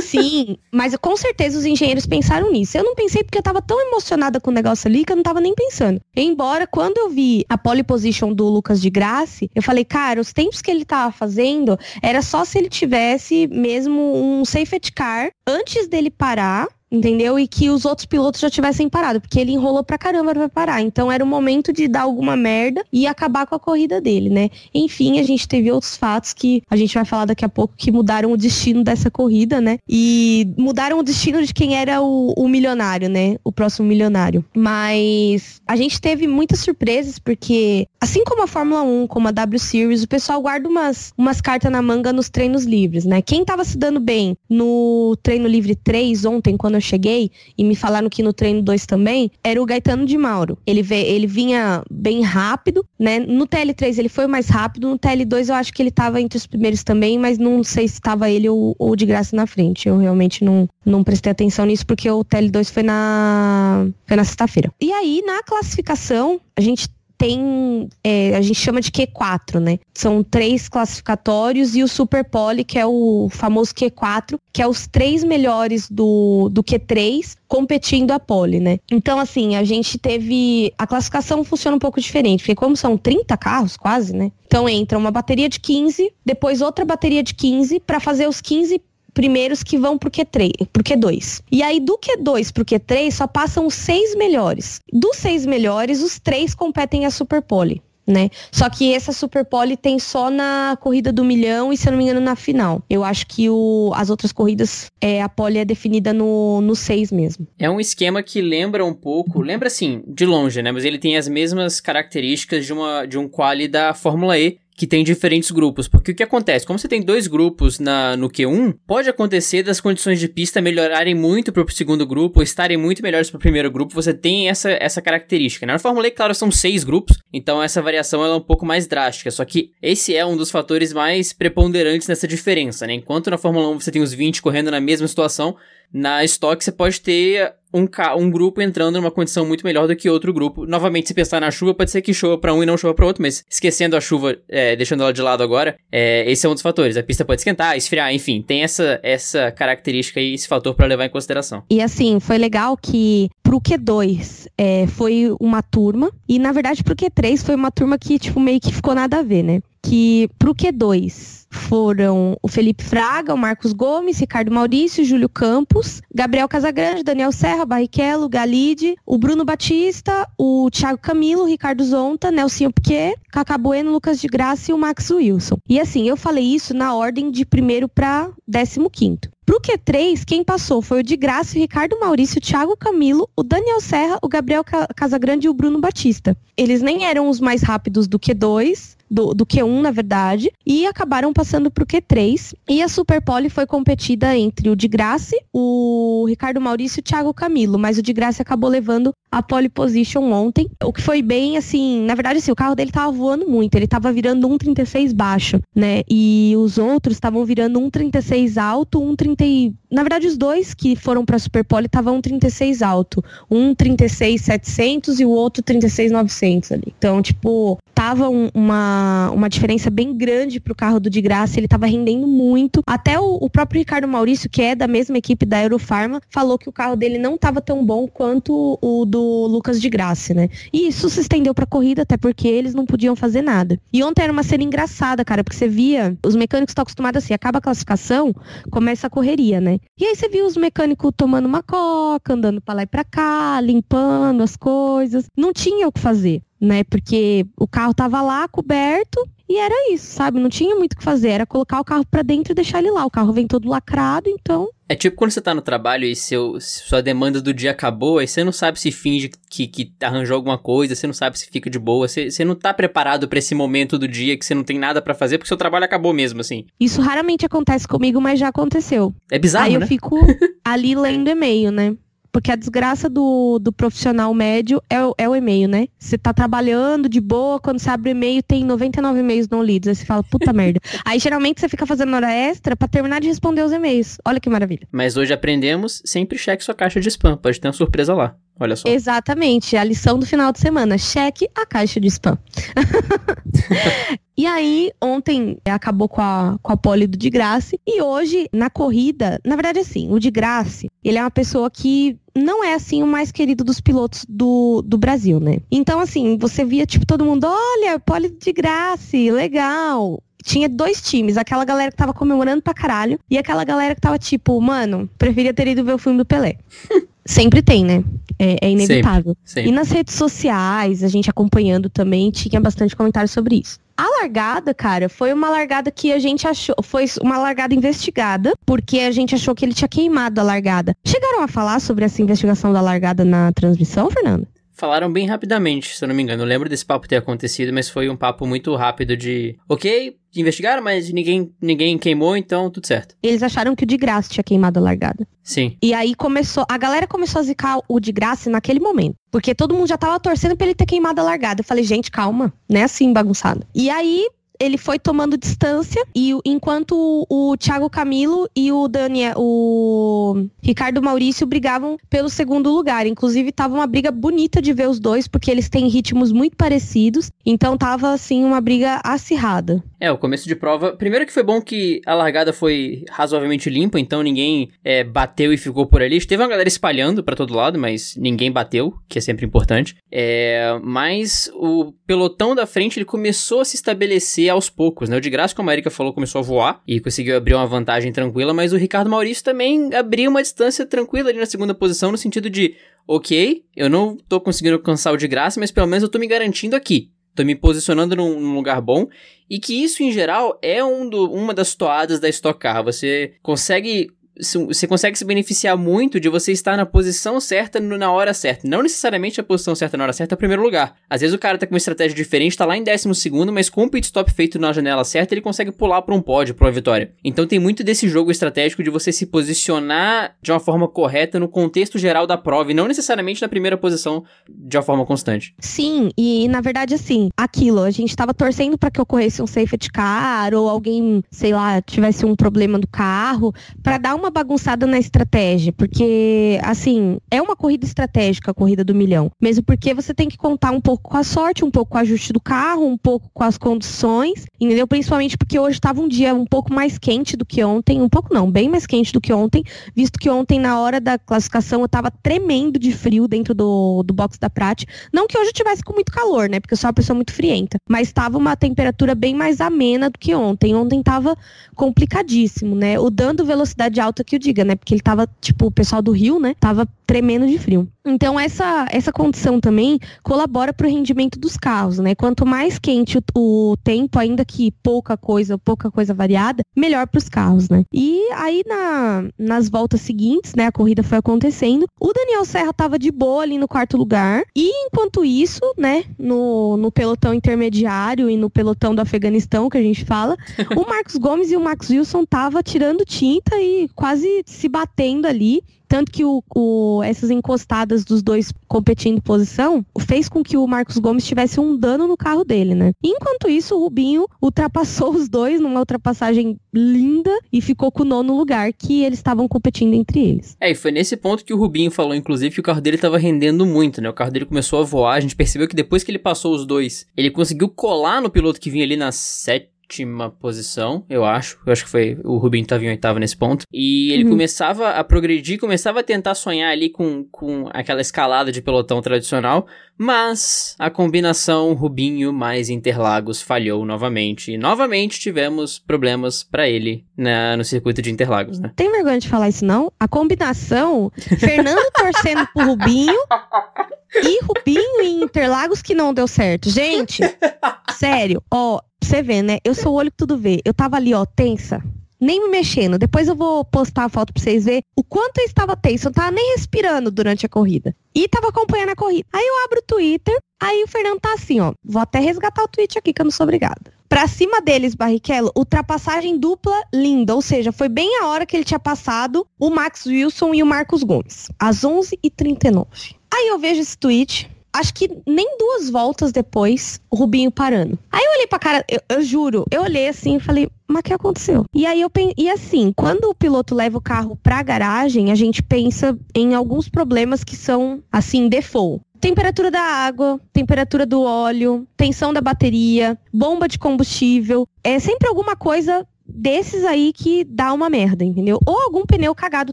Sim, 0.00 0.56
mas 0.72 0.94
com 0.96 1.16
certeza 1.16 1.58
os 1.58 1.64
engenheiros 1.64 2.06
pensaram 2.06 2.50
nisso. 2.50 2.78
Eu 2.78 2.84
não 2.84 2.94
pensei 2.94 3.24
porque 3.24 3.38
eu 3.38 3.42
tava 3.42 3.60
tão 3.60 3.80
emocionada 3.80 4.40
com 4.40 4.50
o 4.50 4.54
negócio 4.54 4.88
ali 4.88 5.04
que 5.04 5.12
eu 5.12 5.16
não 5.16 5.22
tava 5.28 5.40
nem 5.42 5.54
pensando. 5.54 6.00
Embora 6.16 6.66
quando 6.66 6.96
eu 6.96 7.10
vi 7.10 7.44
a 7.50 7.58
pole 7.58 7.82
position 7.82 8.32
do 8.32 8.48
Lucas 8.48 8.80
de 8.80 8.88
Graça, 8.88 9.46
eu 9.54 9.62
falei, 9.62 9.84
cara, 9.84 10.20
os 10.20 10.32
tempos 10.32 10.62
que 10.62 10.70
ele 10.70 10.86
tava 10.86 11.12
fazendo 11.12 11.78
era 12.02 12.22
só 12.22 12.46
se 12.46 12.56
ele 12.58 12.70
tivesse 12.70 13.46
mesmo 13.48 14.16
um 14.16 14.42
safety 14.44 14.90
car 14.90 15.30
antes 15.46 15.86
dele 15.86 16.08
parar 16.10 16.66
entendeu? 16.90 17.38
E 17.38 17.46
que 17.46 17.70
os 17.70 17.84
outros 17.84 18.06
pilotos 18.06 18.40
já 18.40 18.50
tivessem 18.50 18.88
parado, 18.88 19.20
porque 19.20 19.38
ele 19.38 19.52
enrolou 19.52 19.84
pra 19.84 19.98
caramba 19.98 20.32
pra 20.32 20.48
parar. 20.48 20.80
Então 20.82 21.10
era 21.10 21.22
o 21.22 21.26
momento 21.26 21.72
de 21.72 21.86
dar 21.86 22.02
alguma 22.02 22.36
merda 22.36 22.84
e 22.92 23.06
acabar 23.06 23.46
com 23.46 23.54
a 23.54 23.58
corrida 23.58 24.00
dele, 24.00 24.30
né? 24.30 24.50
Enfim, 24.74 25.20
a 25.20 25.22
gente 25.22 25.46
teve 25.46 25.70
outros 25.70 25.96
fatos 25.96 26.32
que 26.32 26.62
a 26.68 26.76
gente 26.76 26.94
vai 26.94 27.04
falar 27.04 27.26
daqui 27.26 27.44
a 27.44 27.48
pouco 27.48 27.74
que 27.76 27.90
mudaram 27.90 28.32
o 28.32 28.36
destino 28.36 28.82
dessa 28.82 29.10
corrida, 29.10 29.60
né? 29.60 29.78
E 29.88 30.52
mudaram 30.56 30.98
o 30.98 31.02
destino 31.02 31.44
de 31.44 31.52
quem 31.52 31.76
era 31.76 32.00
o, 32.00 32.32
o 32.36 32.48
milionário, 32.48 33.08
né? 33.08 33.36
O 33.44 33.52
próximo 33.52 33.86
milionário. 33.86 34.44
Mas 34.56 35.60
a 35.66 35.76
gente 35.76 36.00
teve 36.00 36.26
muitas 36.26 36.60
surpresas, 36.60 37.18
porque 37.18 37.86
assim 38.00 38.24
como 38.24 38.42
a 38.42 38.46
Fórmula 38.46 38.82
1, 38.82 39.06
como 39.06 39.28
a 39.28 39.30
W 39.30 39.58
Series, 39.58 40.02
o 40.02 40.08
pessoal 40.08 40.40
guarda 40.40 40.68
umas, 40.68 41.12
umas 41.16 41.40
cartas 41.40 41.70
na 41.70 41.82
manga 41.82 42.12
nos 42.12 42.28
treinos 42.28 42.64
livres, 42.64 43.04
né? 43.04 43.20
Quem 43.20 43.44
tava 43.44 43.64
se 43.64 43.76
dando 43.76 44.00
bem 44.00 44.36
no 44.48 45.16
treino 45.22 45.46
livre 45.46 45.74
3 45.74 46.24
ontem, 46.24 46.56
quando 46.56 46.77
eu 46.78 46.82
cheguei, 46.82 47.30
e 47.56 47.64
me 47.64 47.74
falaram 47.74 48.08
que 48.08 48.22
no 48.22 48.32
treino 48.32 48.62
2 48.62 48.86
também, 48.86 49.30
era 49.42 49.60
o 49.60 49.66
Gaetano 49.66 50.06
de 50.06 50.16
Mauro. 50.16 50.58
Ele, 50.66 50.82
ele 50.94 51.26
vinha 51.26 51.82
bem 51.90 52.22
rápido, 52.22 52.84
né? 52.98 53.18
No 53.18 53.46
TL3 53.46 53.98
ele 53.98 54.08
foi 54.08 54.26
mais 54.26 54.48
rápido, 54.48 54.88
no 54.88 54.98
TL2 54.98 55.48
eu 55.48 55.54
acho 55.54 55.72
que 55.72 55.82
ele 55.82 55.90
tava 55.90 56.20
entre 56.20 56.36
os 56.36 56.46
primeiros 56.46 56.82
também, 56.82 57.18
mas 57.18 57.38
não 57.38 57.62
sei 57.62 57.86
se 57.88 57.94
estava 57.94 58.30
ele 58.30 58.48
ou, 58.48 58.74
ou 58.78 58.96
de 58.96 59.06
graça 59.06 59.34
na 59.36 59.46
frente. 59.46 59.88
Eu 59.88 59.98
realmente 59.98 60.44
não, 60.44 60.68
não 60.84 61.04
prestei 61.04 61.32
atenção 61.32 61.66
nisso 61.66 61.86
porque 61.86 62.10
o 62.10 62.24
TL2 62.24 62.72
foi 62.72 62.82
na, 62.82 63.86
foi 64.06 64.16
na 64.16 64.24
sexta-feira. 64.24 64.72
E 64.80 64.92
aí, 64.92 65.22
na 65.26 65.42
classificação, 65.42 66.40
a 66.56 66.60
gente 66.60 66.88
tem, 67.18 67.88
é, 68.04 68.36
a 68.36 68.40
gente 68.40 68.60
chama 68.60 68.80
de 68.80 68.92
Q4, 68.92 69.58
né? 69.58 69.78
São 69.92 70.22
três 70.22 70.68
classificatórios 70.68 71.74
e 71.74 71.82
o 71.82 71.88
Super 71.88 72.24
Pole, 72.24 72.62
que 72.64 72.78
é 72.78 72.86
o 72.86 73.28
famoso 73.30 73.74
Q4, 73.74 74.38
que 74.52 74.62
é 74.62 74.66
os 74.66 74.86
três 74.86 75.24
melhores 75.24 75.90
do, 75.90 76.48
do 76.48 76.62
Q3 76.62 77.36
competindo 77.48 78.12
a 78.12 78.20
pole, 78.20 78.60
né? 78.60 78.78
Então, 78.90 79.18
assim, 79.18 79.56
a 79.56 79.64
gente 79.64 79.98
teve. 79.98 80.72
A 80.78 80.86
classificação 80.86 81.42
funciona 81.42 81.76
um 81.76 81.80
pouco 81.80 82.00
diferente, 82.00 82.40
porque 82.40 82.54
como 82.54 82.76
são 82.76 82.96
30 82.96 83.36
carros, 83.36 83.76
quase, 83.76 84.14
né? 84.14 84.30
Então 84.46 84.68
entra 84.68 84.96
uma 84.96 85.10
bateria 85.10 85.48
de 85.48 85.58
15, 85.58 86.12
depois 86.24 86.62
outra 86.62 86.84
bateria 86.84 87.22
de 87.22 87.34
15, 87.34 87.80
para 87.80 88.00
fazer 88.00 88.28
os 88.28 88.40
15 88.40 88.80
primeiros 89.18 89.64
que 89.64 89.76
vão 89.76 89.98
pro 89.98 90.12
Q3, 90.12 90.52
pro 90.72 90.84
Q2. 90.84 91.42
E 91.50 91.60
aí 91.60 91.80
do 91.80 91.98
Q2 91.98 92.52
pro 92.52 92.64
Q3 92.64 93.10
só 93.10 93.26
passam 93.26 93.66
os 93.66 93.74
seis 93.74 94.14
melhores. 94.14 94.80
Dos 94.92 95.16
seis 95.16 95.44
melhores, 95.44 96.00
os 96.04 96.20
três 96.20 96.54
competem 96.54 97.04
a 97.04 97.10
Super 97.10 97.42
Pole. 97.42 97.82
né? 98.06 98.30
Só 98.52 98.70
que 98.70 98.94
essa 98.94 99.12
Super 99.12 99.44
Pole 99.44 99.76
tem 99.76 99.98
só 99.98 100.30
na 100.30 100.78
corrida 100.80 101.12
do 101.12 101.24
milhão 101.24 101.72
e, 101.72 101.76
se 101.76 101.88
eu 101.88 101.90
não 101.90 101.98
me 101.98 102.04
engano, 102.04 102.20
na 102.20 102.36
final. 102.36 102.80
Eu 102.88 103.02
acho 103.02 103.26
que 103.26 103.50
o, 103.50 103.90
as 103.94 104.08
outras 104.08 104.30
corridas, 104.32 104.86
é, 105.00 105.20
a 105.20 105.28
pole 105.28 105.58
é 105.58 105.64
definida 105.64 106.12
no, 106.12 106.60
no 106.60 106.76
6 106.76 107.10
mesmo. 107.10 107.46
É 107.58 107.68
um 107.68 107.80
esquema 107.80 108.22
que 108.22 108.40
lembra 108.40 108.84
um 108.84 108.94
pouco, 108.94 109.42
lembra 109.42 109.66
assim, 109.66 110.00
de 110.06 110.24
longe, 110.24 110.62
né? 110.62 110.70
Mas 110.70 110.84
ele 110.84 110.96
tem 110.96 111.16
as 111.16 111.26
mesmas 111.26 111.80
características 111.80 112.64
de, 112.64 112.72
uma, 112.72 113.04
de 113.04 113.18
um 113.18 113.28
quali 113.28 113.66
da 113.66 113.92
Fórmula 113.92 114.38
E, 114.38 114.58
que 114.78 114.86
tem 114.86 115.02
diferentes 115.02 115.50
grupos. 115.50 115.88
Porque 115.88 116.12
o 116.12 116.14
que 116.14 116.22
acontece? 116.22 116.64
Como 116.64 116.78
você 116.78 116.86
tem 116.86 117.02
dois 117.02 117.26
grupos 117.26 117.80
na, 117.80 118.16
no 118.16 118.30
Q1, 118.30 118.76
pode 118.86 119.10
acontecer 119.10 119.64
das 119.64 119.80
condições 119.80 120.20
de 120.20 120.28
pista 120.28 120.60
melhorarem 120.60 121.16
muito 121.16 121.52
para 121.52 121.64
o 121.64 121.70
segundo 121.70 122.06
grupo, 122.06 122.38
ou 122.38 122.44
estarem 122.44 122.76
muito 122.76 123.02
melhores 123.02 123.28
para 123.28 123.38
o 123.38 123.40
primeiro 123.40 123.72
grupo. 123.72 123.92
Você 123.92 124.14
tem 124.14 124.48
essa, 124.48 124.70
essa 124.70 125.02
característica. 125.02 125.66
Né? 125.66 125.72
Na 125.72 125.80
Fórmula 125.80 126.06
E, 126.06 126.12
claro, 126.12 126.32
são 126.32 126.48
seis 126.48 126.84
grupos, 126.84 127.18
então 127.32 127.60
essa 127.60 127.82
variação 127.82 128.24
é 128.24 128.32
um 128.32 128.40
pouco 128.40 128.64
mais 128.64 128.86
drástica. 128.86 129.32
Só 129.32 129.44
que 129.44 129.72
esse 129.82 130.14
é 130.14 130.24
um 130.24 130.36
dos 130.36 130.48
fatores 130.48 130.92
mais 130.92 131.32
preponderantes 131.32 132.06
nessa 132.06 132.28
diferença. 132.28 132.86
Né? 132.86 132.94
Enquanto 132.94 133.30
na 133.30 133.36
Fórmula 133.36 133.68
1 133.70 133.80
você 133.80 133.90
tem 133.90 134.00
os 134.00 134.14
20 134.14 134.40
correndo 134.40 134.70
na 134.70 134.80
mesma 134.80 135.08
situação, 135.08 135.56
na 135.92 136.24
Stock 136.24 136.62
você 136.62 136.72
pode 136.72 137.00
ter 137.00 137.54
um, 137.72 137.86
um 138.16 138.30
grupo 138.30 138.60
entrando 138.60 138.96
numa 138.96 139.10
condição 139.10 139.46
muito 139.46 139.64
melhor 139.64 139.86
do 139.86 139.96
que 139.96 140.08
outro 140.08 140.32
grupo. 140.32 140.66
Novamente, 140.66 141.08
se 141.08 141.14
pensar 141.14 141.40
na 141.40 141.50
chuva, 141.50 141.74
pode 141.74 141.90
ser 141.90 142.02
que 142.02 142.14
chova 142.14 142.38
para 142.38 142.54
um 142.54 142.62
e 142.62 142.66
não 142.66 142.76
chova 142.76 142.94
para 142.94 143.06
outro, 143.06 143.22
mas 143.22 143.44
esquecendo 143.48 143.96
a 143.96 144.00
chuva, 144.00 144.36
é, 144.48 144.76
deixando 144.76 145.02
ela 145.02 145.12
de 145.12 145.22
lado 145.22 145.42
agora, 145.42 145.76
é, 145.90 146.30
esse 146.30 146.46
é 146.46 146.48
um 146.48 146.54
dos 146.54 146.62
fatores. 146.62 146.96
A 146.96 147.02
pista 147.02 147.24
pode 147.24 147.40
esquentar, 147.40 147.76
esfriar, 147.76 148.12
enfim, 148.12 148.42
tem 148.42 148.62
essa, 148.62 149.00
essa 149.02 149.50
característica 149.50 150.20
e 150.20 150.34
esse 150.34 150.48
fator 150.48 150.74
para 150.74 150.86
levar 150.86 151.04
em 151.04 151.10
consideração. 151.10 151.62
E 151.70 151.80
assim, 151.80 152.20
foi 152.20 152.38
legal 152.38 152.76
que 152.76 153.28
pro 153.42 153.60
Q2 153.60 154.46
é, 154.56 154.86
foi 154.86 155.34
uma 155.40 155.62
turma, 155.62 156.10
e 156.28 156.38
na 156.38 156.52
verdade 156.52 156.82
pro 156.82 156.96
Q3 156.96 157.44
foi 157.44 157.54
uma 157.54 157.70
turma 157.70 157.98
que, 157.98 158.18
tipo, 158.18 158.38
meio 158.40 158.60
que 158.60 158.72
ficou 158.72 158.94
nada 158.94 159.18
a 159.18 159.22
ver, 159.22 159.42
né? 159.42 159.60
Que 159.82 160.28
pro 160.38 160.54
Q2 160.54 161.46
foram 161.50 162.36
o 162.42 162.48
Felipe 162.48 162.82
Fraga, 162.82 163.34
o 163.34 163.38
Marcos 163.38 163.72
Gomes, 163.72 164.18
Ricardo 164.18 164.52
Maurício, 164.52 165.04
Júlio 165.04 165.28
Campos, 165.28 166.00
Gabriel 166.14 166.48
Casagrande, 166.48 167.02
Daniel 167.02 167.32
Serra, 167.32 167.64
Barrichello, 167.64 168.28
Galide, 168.28 168.96
o 169.06 169.18
Bruno 169.18 169.44
Batista, 169.44 170.28
o 170.38 170.68
Thiago 170.70 170.98
Camilo, 170.98 171.42
o 171.42 171.46
Ricardo 171.46 171.84
Zonta, 171.84 172.30
Nelson 172.30 172.70
Piquet, 172.70 173.14
Cacá 173.30 173.56
Bueno, 173.56 173.92
Lucas 173.92 174.20
de 174.20 174.26
Graça 174.26 174.70
e 174.70 174.74
o 174.74 174.78
Max 174.78 175.10
Wilson. 175.10 175.56
E 175.68 175.80
assim, 175.80 176.08
eu 176.08 176.16
falei 176.16 176.44
isso 176.44 176.74
na 176.74 176.94
ordem 176.94 177.30
de 177.30 177.44
primeiro 177.44 177.88
para 177.88 178.30
décimo 178.46 178.90
quinto. 178.90 179.30
Pro 179.48 179.62
Q3, 179.62 180.24
quem 180.26 180.44
passou 180.44 180.82
foi 180.82 181.00
o 181.00 181.02
de 181.02 181.16
Graça, 181.16 181.56
o 181.56 181.58
Ricardo 181.58 181.98
Maurício, 181.98 182.36
o 182.36 182.40
Thiago 182.40 182.76
Camilo, 182.76 183.26
o 183.34 183.42
Daniel 183.42 183.80
Serra, 183.80 184.18
o 184.22 184.28
Gabriel 184.28 184.62
Casagrande 184.94 185.46
e 185.46 185.48
o 185.48 185.54
Bruno 185.54 185.80
Batista. 185.80 186.36
Eles 186.54 186.82
nem 186.82 187.06
eram 187.06 187.30
os 187.30 187.40
mais 187.40 187.62
rápidos 187.62 188.06
do 188.06 188.18
Q2, 188.18 188.97
do, 189.10 189.34
do 189.34 189.46
Q1, 189.46 189.80
na 189.80 189.90
verdade, 189.90 190.50
e 190.66 190.86
acabaram 190.86 191.32
passando 191.32 191.70
para 191.70 191.84
o 191.84 191.86
Q3. 191.86 192.54
E 192.68 192.82
a 192.82 192.88
Super 192.88 193.20
Pole 193.20 193.48
foi 193.48 193.66
competida 193.66 194.36
entre 194.36 194.70
o 194.70 194.76
de 194.76 194.88
Graça, 194.88 195.36
o 195.52 196.24
Ricardo 196.28 196.60
Maurício 196.60 196.98
e 196.98 197.00
o 197.00 197.04
Thiago 197.04 197.34
Camilo, 197.34 197.78
mas 197.78 197.98
o 197.98 198.02
de 198.02 198.12
Graça 198.12 198.42
acabou 198.42 198.70
levando 198.70 199.12
a 199.30 199.42
pole 199.42 199.68
position 199.68 200.32
ontem, 200.32 200.70
o 200.82 200.92
que 200.92 201.02
foi 201.02 201.20
bem 201.20 201.56
assim, 201.58 202.02
na 202.04 202.14
verdade 202.14 202.38
assim, 202.38 202.50
o 202.50 202.56
carro 202.56 202.74
dele 202.74 202.90
tava 202.90 203.12
voando 203.12 203.46
muito, 203.46 203.74
ele 203.74 203.86
tava 203.86 204.10
virando 204.10 204.48
1.36 204.48 205.14
baixo, 205.14 205.60
né? 205.74 206.02
E 206.08 206.54
os 206.56 206.78
outros 206.78 207.16
estavam 207.16 207.44
virando 207.44 207.78
1.36 207.78 208.56
alto, 208.56 209.00
1.30, 209.00 209.74
na 209.90 210.02
verdade 210.02 210.26
os 210.26 210.36
dois 210.36 210.72
que 210.72 210.96
foram 210.96 211.24
para 211.24 211.38
Super 211.38 211.62
Pole 211.62 211.86
estavam 211.86 212.20
1.36 212.20 212.86
alto, 212.86 213.22
um 213.50 213.74
36.700 213.74 215.20
e 215.20 215.26
o 215.26 215.30
outro 215.30 215.62
36.900 215.62 216.72
ali. 216.72 216.94
Então, 216.96 217.20
tipo, 217.20 217.78
tava 217.98 218.28
um, 218.28 218.48
uma, 218.54 219.28
uma 219.34 219.48
diferença 219.48 219.90
bem 219.90 220.16
grande 220.16 220.60
pro 220.60 220.72
carro 220.72 221.00
do 221.00 221.10
de 221.10 221.20
graça, 221.20 221.58
ele 221.58 221.66
tava 221.66 221.84
rendendo 221.84 222.28
muito. 222.28 222.80
Até 222.86 223.18
o, 223.18 223.38
o, 223.40 223.50
próprio 223.50 223.80
Ricardo 223.80 224.06
Maurício, 224.06 224.48
que 224.48 224.62
é 224.62 224.76
da 224.76 224.86
mesma 224.86 225.18
equipe 225.18 225.44
da 225.44 225.60
Eurofarma, 225.60 226.20
falou 226.30 226.56
que 226.56 226.68
o 226.68 226.72
carro 226.72 226.94
dele 226.94 227.18
não 227.18 227.36
tava 227.36 227.60
tão 227.60 227.84
bom 227.84 228.06
quanto 228.06 228.78
o 228.80 229.04
do 229.04 229.48
Lucas 229.48 229.80
de 229.80 229.90
Graça, 229.90 230.32
né? 230.32 230.48
E 230.72 230.86
isso 230.86 231.10
se 231.10 231.18
estendeu 231.18 231.52
pra 231.52 231.66
corrida, 231.66 232.02
até 232.02 232.16
porque 232.16 232.46
eles 232.46 232.72
não 232.72 232.86
podiam 232.86 233.16
fazer 233.16 233.42
nada. 233.42 233.80
E 233.92 234.04
ontem 234.04 234.22
era 234.22 234.32
uma 234.32 234.44
cena 234.44 234.62
engraçada, 234.62 235.24
cara, 235.24 235.42
porque 235.42 235.56
você 235.56 235.66
via, 235.66 236.16
os 236.24 236.36
mecânicos 236.36 236.70
estão 236.70 236.82
acostumados 236.82 237.24
assim, 237.24 237.34
acaba 237.34 237.58
a 237.58 237.62
classificação, 237.62 238.32
começa 238.70 239.08
a 239.08 239.10
correria, 239.10 239.60
né? 239.60 239.80
E 239.98 240.04
aí 240.04 240.14
você 240.14 240.28
viu 240.28 240.46
os 240.46 240.56
mecânicos 240.56 241.10
tomando 241.16 241.46
uma 241.46 241.64
coca, 241.64 242.32
andando 242.32 242.60
pra 242.60 242.74
lá 242.74 242.82
e 242.84 242.86
pra 242.86 243.02
cá, 243.02 243.60
limpando 243.60 244.44
as 244.44 244.56
coisas. 244.56 245.26
Não 245.36 245.52
tinha 245.52 245.88
o 245.88 245.90
que 245.90 245.98
fazer 245.98 246.42
né? 246.60 246.84
Porque 246.84 247.46
o 247.56 247.66
carro 247.66 247.94
tava 247.94 248.20
lá 248.20 248.48
coberto 248.48 249.26
e 249.48 249.56
era 249.56 249.92
isso, 249.94 250.12
sabe? 250.12 250.38
Não 250.38 250.50
tinha 250.50 250.76
muito 250.76 250.92
o 250.92 250.96
que 250.96 251.02
fazer, 251.02 251.30
era 251.30 251.46
colocar 251.46 251.80
o 251.80 251.84
carro 251.84 252.04
para 252.04 252.22
dentro 252.22 252.52
e 252.52 252.54
deixar 252.54 252.80
ele 252.80 252.90
lá. 252.90 253.06
O 253.06 253.10
carro 253.10 253.32
vem 253.32 253.46
todo 253.46 253.68
lacrado, 253.68 254.28
então. 254.28 254.68
É 254.86 254.94
tipo 254.94 255.16
quando 255.16 255.30
você 255.30 255.40
tá 255.40 255.54
no 255.54 255.62
trabalho 255.62 256.04
e 256.04 256.14
seu, 256.14 256.58
sua 256.60 257.02
demanda 257.02 257.40
do 257.40 257.52
dia 257.52 257.70
acabou, 257.70 258.18
aí 258.18 258.26
você 258.26 258.44
não 258.44 258.52
sabe 258.52 258.78
se 258.78 258.90
finge 258.90 259.30
que, 259.50 259.66
que 259.66 259.92
arranjou 260.02 260.34
alguma 260.34 260.58
coisa, 260.58 260.94
você 260.94 261.06
não 261.06 261.14
sabe 261.14 261.38
se 261.38 261.46
fica 261.50 261.68
de 261.68 261.78
boa, 261.78 262.08
você, 262.08 262.30
você 262.30 262.44
não 262.44 262.54
tá 262.54 262.72
preparado 262.72 263.28
para 263.28 263.38
esse 263.38 263.54
momento 263.54 263.98
do 263.98 264.08
dia 264.08 264.36
que 264.36 264.44
você 264.44 264.54
não 264.54 264.64
tem 264.64 264.78
nada 264.78 265.00
para 265.00 265.14
fazer 265.14 265.38
porque 265.38 265.48
seu 265.48 265.56
trabalho 265.56 265.84
acabou 265.84 266.12
mesmo, 266.12 266.40
assim. 266.40 266.66
Isso 266.78 267.00
raramente 267.00 267.44
acontece 267.44 267.86
comigo, 267.88 268.20
mas 268.20 268.38
já 268.38 268.48
aconteceu. 268.48 269.14
É 269.30 269.38
bizarro, 269.38 269.66
Aí 269.66 269.78
né? 269.78 269.84
eu 269.84 269.88
fico 269.88 270.18
ali 270.64 270.94
lendo 270.94 271.28
e-mail, 271.28 271.70
né? 271.70 271.94
Porque 272.32 272.52
a 272.52 272.56
desgraça 272.56 273.08
do, 273.08 273.58
do 273.58 273.72
profissional 273.72 274.32
médio 274.34 274.82
é, 274.88 275.02
o, 275.02 275.14
é 275.18 275.28
o 275.28 275.34
e-mail, 275.34 275.68
né? 275.68 275.88
Você 275.98 276.16
tá 276.18 276.32
trabalhando 276.32 277.08
de 277.08 277.20
boa, 277.20 277.58
quando 277.58 277.78
você 277.78 277.90
abre 277.90 278.10
o 278.10 278.12
e-mail, 278.12 278.42
tem 278.42 278.64
99 278.64 279.20
e-mails 279.20 279.48
não 279.48 279.62
lidos. 279.62 279.88
Aí 279.88 279.94
você 279.94 280.04
fala, 280.04 280.22
puta 280.22 280.52
merda. 280.52 280.80
Aí 281.04 281.18
geralmente 281.18 281.60
você 281.60 281.68
fica 281.68 281.86
fazendo 281.86 282.14
hora 282.14 282.32
extra 282.32 282.76
para 282.76 282.88
terminar 282.88 283.20
de 283.20 283.28
responder 283.28 283.62
os 283.62 283.72
e-mails. 283.72 284.18
Olha 284.24 284.40
que 284.40 284.48
maravilha. 284.48 284.86
Mas 284.92 285.16
hoje 285.16 285.32
aprendemos, 285.32 286.02
sempre 286.04 286.38
cheque 286.38 286.64
sua 286.64 286.74
caixa 286.74 287.00
de 287.00 287.08
spam. 287.08 287.36
Pode 287.36 287.60
ter 287.60 287.68
uma 287.68 287.72
surpresa 287.72 288.14
lá. 288.14 288.36
Olha 288.60 288.74
só. 288.74 288.88
Exatamente, 288.88 289.76
a 289.76 289.84
lição 289.84 290.18
do 290.18 290.26
final 290.26 290.52
de 290.52 290.58
semana. 290.58 290.98
Cheque 290.98 291.48
a 291.54 291.64
caixa 291.64 292.00
de 292.00 292.08
spam. 292.08 292.38
e 294.36 294.46
aí, 294.46 294.90
ontem 295.00 295.58
acabou 295.64 296.08
com 296.08 296.20
a, 296.20 296.58
com 296.62 296.72
a 296.72 296.76
pole 296.76 297.06
do 297.06 297.16
de 297.16 297.30
graça. 297.30 297.76
E 297.86 298.02
hoje, 298.02 298.48
na 298.52 298.68
corrida, 298.68 299.40
na 299.44 299.54
verdade, 299.54 299.78
assim, 299.78 300.10
o 300.10 300.18
de 300.18 300.30
graça, 300.30 300.86
ele 301.04 301.18
é 301.18 301.22
uma 301.22 301.30
pessoa 301.30 301.70
que 301.70 302.16
não 302.36 302.64
é 302.64 302.74
assim 302.74 303.02
o 303.02 303.06
mais 303.06 303.30
querido 303.30 303.62
dos 303.62 303.80
pilotos 303.80 304.24
do, 304.28 304.82
do 304.82 304.98
Brasil, 304.98 305.38
né? 305.38 305.58
Então, 305.70 306.00
assim, 306.00 306.36
você 306.38 306.64
via, 306.64 306.86
tipo, 306.86 307.06
todo 307.06 307.24
mundo, 307.24 307.46
olha, 307.46 307.98
pole 307.98 308.28
de 308.28 308.52
graça, 308.52 309.16
legal 309.16 310.22
tinha 310.44 310.68
dois 310.68 311.02
times, 311.02 311.36
aquela 311.36 311.64
galera 311.64 311.90
que 311.90 311.96
tava 311.96 312.14
comemorando 312.14 312.62
pra 312.62 312.72
caralho 312.72 313.18
e 313.30 313.36
aquela 313.36 313.64
galera 313.64 313.94
que 313.94 314.00
tava 314.00 314.18
tipo, 314.18 314.58
mano, 314.60 315.08
preferia 315.18 315.52
ter 315.52 315.68
ido 315.68 315.84
ver 315.84 315.92
o 315.92 315.98
filme 315.98 316.16
do 316.16 316.24
Pelé. 316.24 316.56
Sempre 317.26 317.60
tem, 317.60 317.84
né? 317.84 318.02
É, 318.38 318.66
é 318.66 318.70
inevitável. 318.70 319.36
Sempre, 319.44 319.52
sempre. 319.64 319.70
E 319.70 319.72
nas 319.72 319.90
redes 319.90 320.14
sociais, 320.14 321.02
a 321.02 321.08
gente 321.08 321.28
acompanhando 321.28 321.90
também, 321.90 322.30
tinha 322.30 322.60
bastante 322.60 322.94
comentário 322.94 323.28
sobre 323.28 323.56
isso. 323.56 323.78
A 323.96 324.08
largada, 324.20 324.72
cara, 324.72 325.08
foi 325.08 325.32
uma 325.32 325.50
largada 325.50 325.90
que 325.90 326.12
a 326.12 326.20
gente 326.20 326.46
achou. 326.46 326.76
Foi 326.84 327.04
uma 327.20 327.36
largada 327.36 327.74
investigada, 327.74 328.54
porque 328.64 329.00
a 329.00 329.10
gente 329.10 329.34
achou 329.34 329.56
que 329.56 329.64
ele 329.64 329.74
tinha 329.74 329.88
queimado 329.88 330.40
a 330.40 330.44
largada. 330.44 330.94
Chegaram 331.04 331.42
a 331.42 331.48
falar 331.48 331.80
sobre 331.80 332.04
essa 332.04 332.22
investigação 332.22 332.72
da 332.72 332.80
largada 332.80 333.24
na 333.24 333.50
transmissão, 333.50 334.08
Fernando? 334.08 334.46
Falaram 334.78 335.12
bem 335.12 335.26
rapidamente, 335.26 335.96
se 335.96 336.04
eu 336.04 336.06
não 336.06 336.14
me 336.14 336.22
engano. 336.22 336.44
Eu 336.44 336.46
lembro 336.46 336.68
desse 336.68 336.86
papo 336.86 337.08
ter 337.08 337.16
acontecido, 337.16 337.72
mas 337.72 337.88
foi 337.88 338.08
um 338.08 338.16
papo 338.16 338.46
muito 338.46 338.74
rápido 338.76 339.16
de. 339.16 339.58
Ok, 339.68 340.16
investigaram, 340.36 340.80
mas 340.80 341.12
ninguém, 341.12 341.52
ninguém 341.60 341.98
queimou, 341.98 342.36
então 342.36 342.70
tudo 342.70 342.86
certo. 342.86 343.16
Eles 343.20 343.42
acharam 343.42 343.74
que 343.74 343.82
o 343.82 343.86
de 343.86 343.96
graça 343.96 344.30
tinha 344.30 344.44
queimado 344.44 344.78
a 344.78 344.82
largada. 344.82 345.26
Sim. 345.42 345.76
E 345.82 345.92
aí 345.92 346.14
começou. 346.14 346.64
A 346.68 346.78
galera 346.78 347.08
começou 347.08 347.40
a 347.40 347.42
zicar 347.42 347.80
o 347.88 347.98
de 347.98 348.12
graça 348.12 348.48
naquele 348.48 348.78
momento. 348.78 349.16
Porque 349.32 349.52
todo 349.52 349.74
mundo 349.74 349.88
já 349.88 349.98
tava 349.98 350.20
torcendo 350.20 350.56
pra 350.56 350.68
ele 350.68 350.76
ter 350.76 350.86
queimado 350.86 351.20
a 351.20 351.24
largada. 351.24 351.60
Eu 351.60 351.64
falei, 351.64 351.82
gente, 351.82 352.08
calma, 352.08 352.52
não 352.68 352.80
é 352.80 352.84
assim 352.84 353.12
bagunçado. 353.12 353.66
E 353.74 353.90
aí 353.90 354.28
ele 354.60 354.76
foi 354.76 354.98
tomando 354.98 355.36
distância 355.36 356.04
e 356.14 356.32
enquanto 356.44 356.92
o, 357.28 357.52
o 357.52 357.56
Thiago 357.56 357.88
Camilo 357.88 358.48
e 358.54 358.72
o 358.72 358.88
Daniel, 358.88 359.34
o 359.36 360.46
Ricardo 360.62 361.02
Maurício 361.02 361.46
brigavam 361.46 361.96
pelo 362.10 362.28
segundo 362.28 362.70
lugar. 362.70 363.06
Inclusive 363.06 363.52
tava 363.52 363.74
uma 363.74 363.86
briga 363.86 364.10
bonita 364.10 364.60
de 364.60 364.72
ver 364.72 364.88
os 364.88 364.98
dois 364.98 365.28
porque 365.28 365.50
eles 365.50 365.68
têm 365.68 365.88
ritmos 365.88 366.32
muito 366.32 366.56
parecidos. 366.56 367.30
Então 367.46 367.76
tava 367.76 368.12
assim 368.12 368.44
uma 368.44 368.60
briga 368.60 369.00
acirrada. 369.04 369.82
É, 370.00 370.10
o 370.10 370.18
começo 370.18 370.46
de 370.46 370.54
prova. 370.54 370.92
Primeiro 370.92 371.26
que 371.26 371.32
foi 371.32 371.42
bom 371.42 371.60
que 371.60 372.00
a 372.06 372.14
largada 372.14 372.52
foi 372.52 373.04
razoavelmente 373.10 373.68
limpa, 373.68 373.98
então 373.98 374.22
ninguém 374.22 374.70
é, 374.84 375.02
bateu 375.02 375.52
e 375.52 375.56
ficou 375.56 375.86
por 375.86 376.02
ali. 376.02 376.18
Teve 376.24 376.42
uma 376.42 376.48
galera 376.48 376.68
espalhando 376.68 377.22
para 377.22 377.36
todo 377.36 377.54
lado, 377.54 377.78
mas 377.78 378.14
ninguém 378.16 378.50
bateu, 378.50 378.94
que 379.08 379.18
é 379.18 379.20
sempre 379.20 379.46
importante. 379.46 379.96
É, 380.10 380.78
mas 380.82 381.50
o 381.54 381.92
pelotão 382.06 382.54
da 382.54 382.66
frente 382.66 382.98
ele 382.98 383.04
começou 383.04 383.60
a 383.60 383.64
se 383.64 383.76
estabelecer 383.76 384.47
aos 384.48 384.70
poucos, 384.70 385.08
né? 385.08 385.16
O 385.16 385.20
de 385.20 385.30
graça, 385.30 385.54
como 385.54 385.70
a 385.70 385.72
Erika 385.72 385.90
falou, 385.90 386.12
começou 386.12 386.40
a 386.40 386.42
voar 386.42 386.82
e 386.86 387.00
conseguiu 387.00 387.36
abrir 387.36 387.54
uma 387.54 387.66
vantagem 387.66 388.12
tranquila, 388.12 388.52
mas 388.54 388.72
o 388.72 388.76
Ricardo 388.76 389.10
Maurício 389.10 389.44
também 389.44 389.94
abriu 389.94 390.30
uma 390.30 390.42
distância 390.42 390.86
tranquila 390.86 391.30
ali 391.30 391.38
na 391.38 391.46
segunda 391.46 391.74
posição, 391.74 392.12
no 392.12 392.18
sentido 392.18 392.48
de, 392.48 392.74
ok, 393.06 393.64
eu 393.76 393.88
não 393.88 394.16
tô 394.16 394.40
conseguindo 394.40 394.76
alcançar 394.76 395.12
o 395.12 395.16
de 395.16 395.28
graça, 395.28 395.58
mas 395.60 395.70
pelo 395.70 395.86
menos 395.86 396.02
eu 396.02 396.08
tô 396.08 396.18
me 396.18 396.26
garantindo 396.26 396.76
aqui. 396.76 397.10
tô 397.34 397.44
me 397.44 397.54
posicionando 397.54 398.16
num, 398.16 398.40
num 398.40 398.54
lugar 398.54 398.80
bom. 398.80 399.06
E 399.48 399.58
que 399.58 399.82
isso, 399.82 400.02
em 400.02 400.10
geral, 400.10 400.58
é 400.60 400.82
um 400.84 401.08
do, 401.08 401.30
uma 401.32 401.54
das 401.54 401.74
toadas 401.74 402.18
da 402.20 402.28
Stock 402.28 402.58
Car. 402.58 402.82
Você 402.82 403.34
consegue 403.42 404.10
você 404.38 404.86
consegue 404.86 405.18
se 405.18 405.24
beneficiar 405.24 405.76
muito 405.76 406.20
de 406.20 406.28
você 406.28 406.52
estar 406.52 406.76
na 406.76 406.86
posição 406.86 407.40
certa 407.40 407.80
na 407.80 408.10
hora 408.10 408.32
certa. 408.32 408.68
Não 408.68 408.82
necessariamente 408.82 409.40
a 409.40 409.44
posição 409.44 409.74
certa 409.74 409.96
na 409.96 410.04
hora 410.04 410.12
certa 410.12 410.34
é 410.34 410.36
o 410.36 410.38
primeiro 410.38 410.62
lugar. 410.62 410.94
Às 411.08 411.20
vezes 411.20 411.34
o 411.34 411.38
cara 411.38 411.58
tá 411.58 411.66
com 411.66 411.74
uma 411.74 411.78
estratégia 411.78 412.14
diferente, 412.14 412.56
tá 412.56 412.64
lá 412.64 412.76
em 412.76 412.82
décimo 412.82 413.14
segundo, 413.14 413.52
mas 413.52 413.68
com 413.68 413.84
o 413.84 413.90
pit 413.90 414.04
stop 414.04 414.32
feito 414.32 414.58
na 414.58 414.72
janela 414.72 415.04
certa, 415.04 415.34
ele 415.34 415.40
consegue 415.40 415.72
pular 415.72 416.02
para 416.02 416.14
um 416.14 416.22
pódio, 416.22 416.54
para 416.54 416.66
uma 416.66 416.72
vitória. 416.72 417.12
Então 417.24 417.46
tem 417.46 417.58
muito 417.58 417.82
desse 417.82 418.08
jogo 418.08 418.30
estratégico 418.30 418.82
de 418.82 418.90
você 418.90 419.12
se 419.12 419.26
posicionar 419.26 420.36
de 420.40 420.52
uma 420.52 420.60
forma 420.60 420.86
correta 420.88 421.38
no 421.38 421.48
contexto 421.48 421.98
geral 421.98 422.26
da 422.26 422.36
prova 422.36 422.70
e 422.70 422.74
não 422.74 422.86
necessariamente 422.86 423.42
na 423.42 423.48
primeira 423.48 423.76
posição 423.76 424.24
de 424.48 424.76
uma 424.76 424.82
forma 424.82 425.04
constante. 425.04 425.54
Sim, 425.58 426.10
e 426.16 426.48
na 426.48 426.60
verdade 426.60 426.94
assim, 426.94 427.28
aquilo, 427.36 427.82
a 427.82 427.90
gente 427.90 428.14
tava 428.14 428.32
torcendo 428.32 428.78
para 428.78 428.90
que 428.90 429.00
ocorresse 429.00 429.42
um 429.42 429.46
safety 429.46 429.90
car 429.90 430.54
ou 430.54 430.68
alguém, 430.68 431.22
sei 431.30 431.52
lá, 431.52 431.80
tivesse 431.82 432.24
um 432.24 432.36
problema 432.36 432.78
do 432.78 432.86
carro, 432.86 433.52
para 433.82 433.98
dar 433.98 434.14
uma 434.14 434.27
uma 434.28 434.30
bagunçada 434.30 434.86
na 434.86 434.98
estratégia, 434.98 435.72
porque, 435.72 436.60
assim, 436.62 437.18
é 437.30 437.40
uma 437.40 437.56
corrida 437.56 437.86
estratégica 437.86 438.50
a 438.50 438.54
corrida 438.54 438.84
do 438.84 438.94
milhão. 438.94 439.30
Mesmo 439.40 439.64
porque 439.64 439.94
você 439.94 440.12
tem 440.14 440.28
que 440.28 440.36
contar 440.36 440.70
um 440.70 440.80
pouco 440.80 441.10
com 441.10 441.16
a 441.16 441.24
sorte, 441.24 441.64
um 441.64 441.70
pouco 441.70 441.92
com 441.92 441.98
o 441.98 442.00
ajuste 442.00 442.32
do 442.32 442.40
carro, 442.40 442.86
um 442.86 442.96
pouco 442.96 443.30
com 443.32 443.42
as 443.42 443.56
condições, 443.56 444.44
entendeu? 444.60 444.86
Principalmente 444.86 445.36
porque 445.36 445.58
hoje 445.58 445.76
estava 445.76 446.00
um 446.00 446.08
dia 446.08 446.34
um 446.34 446.44
pouco 446.44 446.72
mais 446.72 446.98
quente 446.98 447.36
do 447.36 447.44
que 447.44 447.64
ontem, 447.64 448.02
um 448.02 448.08
pouco 448.08 448.32
não, 448.32 448.50
bem 448.50 448.68
mais 448.68 448.86
quente 448.86 449.12
do 449.12 449.20
que 449.20 449.32
ontem, 449.32 449.64
visto 449.96 450.18
que 450.18 450.28
ontem, 450.28 450.60
na 450.60 450.78
hora 450.78 451.00
da 451.00 451.18
classificação, 451.18 451.80
eu 451.80 451.86
estava 451.86 452.10
tremendo 452.10 452.78
de 452.78 452.92
frio 452.92 453.26
dentro 453.26 453.54
do, 453.54 454.02
do 454.02 454.12
box 454.12 454.38
da 454.38 454.50
Prat. 454.50 454.84
Não 455.12 455.26
que 455.26 455.38
hoje 455.38 455.50
eu 455.50 455.54
tivesse 455.54 455.82
com 455.82 455.94
muito 455.94 456.12
calor, 456.12 456.48
né? 456.48 456.60
Porque 456.60 456.74
eu 456.74 456.78
sou 456.78 456.88
uma 456.88 456.94
pessoa 456.94 457.14
muito 457.14 457.32
frienta. 457.32 457.78
Mas 457.88 458.08
estava 458.08 458.36
uma 458.36 458.56
temperatura 458.56 459.14
bem 459.14 459.34
mais 459.34 459.60
amena 459.60 460.10
do 460.10 460.18
que 460.18 460.34
ontem. 460.34 460.74
Ontem 460.74 461.00
estava 461.00 461.36
complicadíssimo, 461.74 462.74
né? 462.74 462.98
O 462.98 463.08
dando 463.10 463.44
velocidade 463.44 464.00
alta 464.00 464.17
que 464.24 464.36
o 464.36 464.38
diga, 464.38 464.64
né? 464.64 464.76
Porque 464.76 464.94
ele 464.94 465.00
tava, 465.00 465.28
tipo, 465.40 465.66
o 465.66 465.70
pessoal 465.70 466.02
do 466.02 466.12
Rio, 466.12 466.38
né? 466.38 466.54
Tava 466.58 466.86
tremendo 467.06 467.46
de 467.46 467.58
frio. 467.58 467.88
Então, 468.08 468.38
essa, 468.40 468.86
essa 468.90 469.12
condição 469.12 469.60
também 469.60 469.98
colabora 470.22 470.72
para 470.72 470.86
o 470.86 470.90
rendimento 470.90 471.38
dos 471.38 471.56
carros, 471.56 471.98
né? 471.98 472.14
Quanto 472.14 472.46
mais 472.46 472.78
quente 472.78 473.18
o, 473.18 473.22
o, 473.34 473.76
tempo, 473.76 474.18
ainda 474.18 474.44
que 474.44 474.72
pouca 474.82 475.16
coisa, 475.16 475.58
pouca 475.58 475.90
coisa 475.90 476.14
variada, 476.14 476.62
melhor 476.76 477.06
para 477.06 477.18
os 477.18 477.28
carros, 477.28 477.68
né? 477.68 477.84
E 477.92 478.20
aí, 478.32 478.62
na, 478.66 479.24
nas 479.38 479.68
voltas 479.68 480.00
seguintes, 480.00 480.54
né? 480.54 480.66
A 480.66 480.72
corrida 480.72 481.02
foi 481.02 481.18
acontecendo. 481.18 481.86
O 482.00 482.12
Daniel 482.12 482.44
Serra 482.44 482.72
tava 482.72 482.98
de 482.98 483.10
boa 483.10 483.42
ali 483.42 483.58
no 483.58 483.68
quarto 483.68 483.96
lugar. 483.96 484.42
E 484.56 484.70
enquanto 484.86 485.24
isso, 485.24 485.60
né? 485.76 486.04
No, 486.18 486.76
no 486.76 486.90
pelotão 486.90 487.34
intermediário 487.34 488.30
e 488.30 488.36
no 488.36 488.48
pelotão 488.48 488.94
do 488.94 489.02
Afeganistão, 489.02 489.68
que 489.68 489.78
a 489.78 489.82
gente 489.82 490.04
fala, 490.04 490.36
o 490.76 490.88
Marcos 490.88 491.16
Gomes 491.16 491.50
e 491.50 491.56
o 491.56 491.60
Max 491.60 491.90
Wilson 491.90 492.24
tava 492.24 492.62
tirando 492.62 493.04
tinta 493.04 493.60
e 493.60 493.88
quase 493.94 494.42
se 494.46 494.68
batendo 494.68 495.26
ali. 495.26 495.62
Tanto 495.88 496.12
que 496.12 496.24
o, 496.24 496.42
o, 496.54 497.02
essas 497.02 497.30
encostadas 497.30 498.04
dos 498.04 498.22
dois 498.22 498.52
competindo 498.66 499.22
posição 499.22 499.84
fez 500.00 500.28
com 500.28 500.42
que 500.42 500.56
o 500.56 500.66
Marcos 500.66 500.98
Gomes 500.98 501.24
tivesse 501.24 501.58
um 501.58 501.76
dano 501.76 502.06
no 502.06 502.16
carro 502.16 502.44
dele, 502.44 502.74
né? 502.74 502.92
Enquanto 503.02 503.48
isso, 503.48 503.74
o 503.74 503.80
Rubinho 503.80 504.26
ultrapassou 504.40 505.10
os 505.16 505.28
dois 505.28 505.60
numa 505.60 505.80
ultrapassagem 505.80 506.58
linda 506.72 507.36
e 507.52 507.60
ficou 507.60 507.90
com 507.90 508.02
o 508.02 508.06
nono 508.06 508.36
lugar 508.36 508.72
que 508.72 509.02
eles 509.02 509.18
estavam 509.18 509.48
competindo 509.48 509.94
entre 509.94 510.20
eles. 510.20 510.56
É, 510.60 510.70
e 510.70 510.74
foi 510.74 510.90
nesse 510.90 511.16
ponto 511.16 511.44
que 511.44 511.54
o 511.54 511.58
Rubinho 511.58 511.90
falou, 511.90 512.14
inclusive, 512.14 512.54
que 512.54 512.60
o 512.60 512.64
carro 512.64 512.80
dele 512.80 512.96
estava 512.96 513.18
rendendo 513.18 513.64
muito, 513.64 514.00
né? 514.00 514.08
O 514.10 514.14
carro 514.14 514.30
dele 514.30 514.44
começou 514.44 514.80
a 514.80 514.84
voar, 514.84 515.14
a 515.14 515.20
gente 515.20 515.36
percebeu 515.36 515.66
que 515.66 515.76
depois 515.76 516.04
que 516.04 516.10
ele 516.10 516.18
passou 516.18 516.54
os 516.54 516.66
dois, 516.66 517.06
ele 517.16 517.30
conseguiu 517.30 517.68
colar 517.68 518.20
no 518.20 518.30
piloto 518.30 518.60
que 518.60 518.70
vinha 518.70 518.84
ali 518.84 518.96
na 518.96 519.10
sete 519.12 519.70
sétima 519.88 520.30
posição, 520.30 521.04
eu 521.08 521.24
acho. 521.24 521.58
Eu 521.64 521.72
acho 521.72 521.84
que 521.84 521.90
foi 521.90 522.18
o 522.22 522.36
Rubinho 522.36 522.62
estava 522.62 522.84
em 522.84 522.88
oitavo 522.88 523.18
nesse 523.18 523.36
ponto. 523.36 523.64
E 523.72 524.12
ele 524.12 524.24
uhum. 524.24 524.30
começava 524.30 524.90
a 524.90 525.02
progredir, 525.02 525.58
começava 525.58 526.00
a 526.00 526.02
tentar 526.02 526.34
sonhar 526.34 526.70
ali 526.70 526.90
com, 526.90 527.24
com 527.24 527.68
aquela 527.72 528.00
escalada 528.00 528.52
de 528.52 528.60
pelotão 528.60 529.00
tradicional, 529.00 529.66
mas 529.96 530.76
a 530.78 530.90
combinação 530.90 531.72
Rubinho 531.72 532.32
mais 532.32 532.68
Interlagos 532.68 533.40
falhou 533.40 533.84
novamente. 533.84 534.52
E 534.52 534.58
novamente 534.58 535.18
tivemos 535.18 535.78
problemas 535.78 536.42
para 536.42 536.68
ele 536.68 537.04
na, 537.16 537.56
no 537.56 537.64
circuito 537.64 538.02
de 538.02 538.10
Interlagos, 538.10 538.58
né? 538.58 538.70
Tem 538.76 538.92
vergonha 538.92 539.18
de 539.18 539.28
falar 539.28 539.48
isso 539.48 539.64
não? 539.64 539.90
A 539.98 540.06
combinação 540.06 541.10
Fernando 541.38 541.90
torcendo 541.94 542.46
pro 542.52 542.66
Rubinho 542.66 543.18
e 544.14 544.40
Rubinho 544.42 545.02
em 545.02 545.22
Interlagos 545.22 545.82
que 545.82 545.94
não 545.94 546.14
deu 546.14 546.26
certo. 546.26 546.70
Gente, 546.70 547.22
sério, 547.98 548.42
ó, 548.50 548.80
você 549.02 549.22
vê, 549.22 549.42
né? 549.42 549.58
Eu 549.64 549.74
sou 549.74 549.92
o 549.92 549.96
olho 549.96 550.10
que 550.10 550.16
tudo 550.16 550.36
vê. 550.36 550.60
Eu 550.64 550.74
tava 550.74 550.96
ali, 550.96 551.14
ó, 551.14 551.24
tensa. 551.24 551.82
Nem 552.20 552.42
me 552.42 552.48
mexendo. 552.48 552.98
Depois 552.98 553.28
eu 553.28 553.36
vou 553.36 553.64
postar 553.64 554.04
a 554.04 554.08
foto 554.08 554.32
pra 554.32 554.42
vocês 554.42 554.64
verem 554.64 554.82
o 554.96 555.04
quanto 555.04 555.38
eu 555.38 555.44
estava 555.44 555.76
tensa. 555.76 556.08
Eu 556.08 556.10
não 556.10 556.14
tava 556.14 556.30
nem 556.32 556.54
respirando 556.56 557.10
durante 557.10 557.46
a 557.46 557.48
corrida. 557.48 557.94
E 558.14 558.26
tava 558.26 558.48
acompanhando 558.48 558.90
a 558.90 558.96
corrida. 558.96 559.28
Aí 559.32 559.46
eu 559.46 559.64
abro 559.64 559.78
o 559.78 559.86
Twitter. 559.86 560.36
Aí 560.60 560.82
o 560.82 560.88
Fernando 560.88 561.20
tá 561.20 561.32
assim, 561.34 561.60
ó. 561.60 561.72
Vou 561.84 562.02
até 562.02 562.18
resgatar 562.18 562.64
o 562.64 562.68
tweet 562.68 562.98
aqui, 562.98 563.12
que 563.12 563.22
eu 563.22 563.24
não 563.24 563.30
sou 563.30 563.44
obrigada. 563.44 563.97
Pra 564.08 564.26
cima 564.26 564.60
deles, 564.60 564.94
Barrichello, 564.94 565.52
ultrapassagem 565.56 566.38
dupla 566.38 566.80
linda. 566.94 567.34
Ou 567.34 567.42
seja, 567.42 567.70
foi 567.70 567.88
bem 567.88 568.20
a 568.20 568.26
hora 568.26 568.46
que 568.46 568.56
ele 568.56 568.64
tinha 568.64 568.78
passado 568.78 569.46
o 569.58 569.70
Max 569.70 570.06
Wilson 570.06 570.54
e 570.54 570.62
o 570.62 570.66
Marcos 570.66 571.02
Gomes. 571.02 571.48
Às 571.58 571.82
11h39. 571.82 572.86
Aí 573.32 573.48
eu 573.48 573.58
vejo 573.58 573.80
esse 573.80 573.96
tweet 573.98 574.50
acho 574.72 574.94
que 574.94 575.10
nem 575.26 575.56
duas 575.58 575.90
voltas 575.90 576.32
depois, 576.32 577.00
o 577.10 577.16
Rubinho 577.16 577.50
parando. 577.50 577.98
Aí 578.10 578.24
eu 578.24 578.32
olhei 578.32 578.46
pra 578.46 578.58
cara, 578.58 578.84
eu, 578.88 579.00
eu 579.08 579.22
juro, 579.22 579.64
eu 579.70 579.82
olhei 579.82 580.08
assim 580.08 580.36
e 580.36 580.40
falei, 580.40 580.68
mas 580.86 581.00
o 581.00 581.02
que 581.02 581.12
aconteceu? 581.12 581.64
E 581.74 581.84
aí 581.86 582.00
eu 582.00 582.10
e 582.36 582.48
assim, 582.48 582.92
quando 582.96 583.24
o 583.24 583.34
piloto 583.34 583.74
leva 583.74 583.98
o 583.98 584.02
carro 584.02 584.36
pra 584.36 584.62
garagem, 584.62 585.30
a 585.30 585.34
gente 585.34 585.62
pensa 585.62 586.18
em 586.34 586.54
alguns 586.54 586.88
problemas 586.88 587.44
que 587.44 587.56
são 587.56 588.02
assim, 588.10 588.48
default. 588.48 589.02
Temperatura 589.20 589.70
da 589.70 589.80
água, 589.80 590.40
temperatura 590.52 591.04
do 591.04 591.22
óleo, 591.22 591.86
tensão 591.96 592.32
da 592.32 592.40
bateria, 592.40 593.18
bomba 593.32 593.68
de 593.68 593.78
combustível. 593.78 594.66
É 594.82 594.98
sempre 594.98 595.28
alguma 595.28 595.56
coisa 595.56 596.06
desses 596.26 596.84
aí 596.84 597.12
que 597.12 597.44
dá 597.44 597.72
uma 597.72 597.88
merda, 597.88 598.24
entendeu? 598.24 598.58
Ou 598.66 598.82
algum 598.82 599.04
pneu 599.06 599.34
cagado 599.34 599.72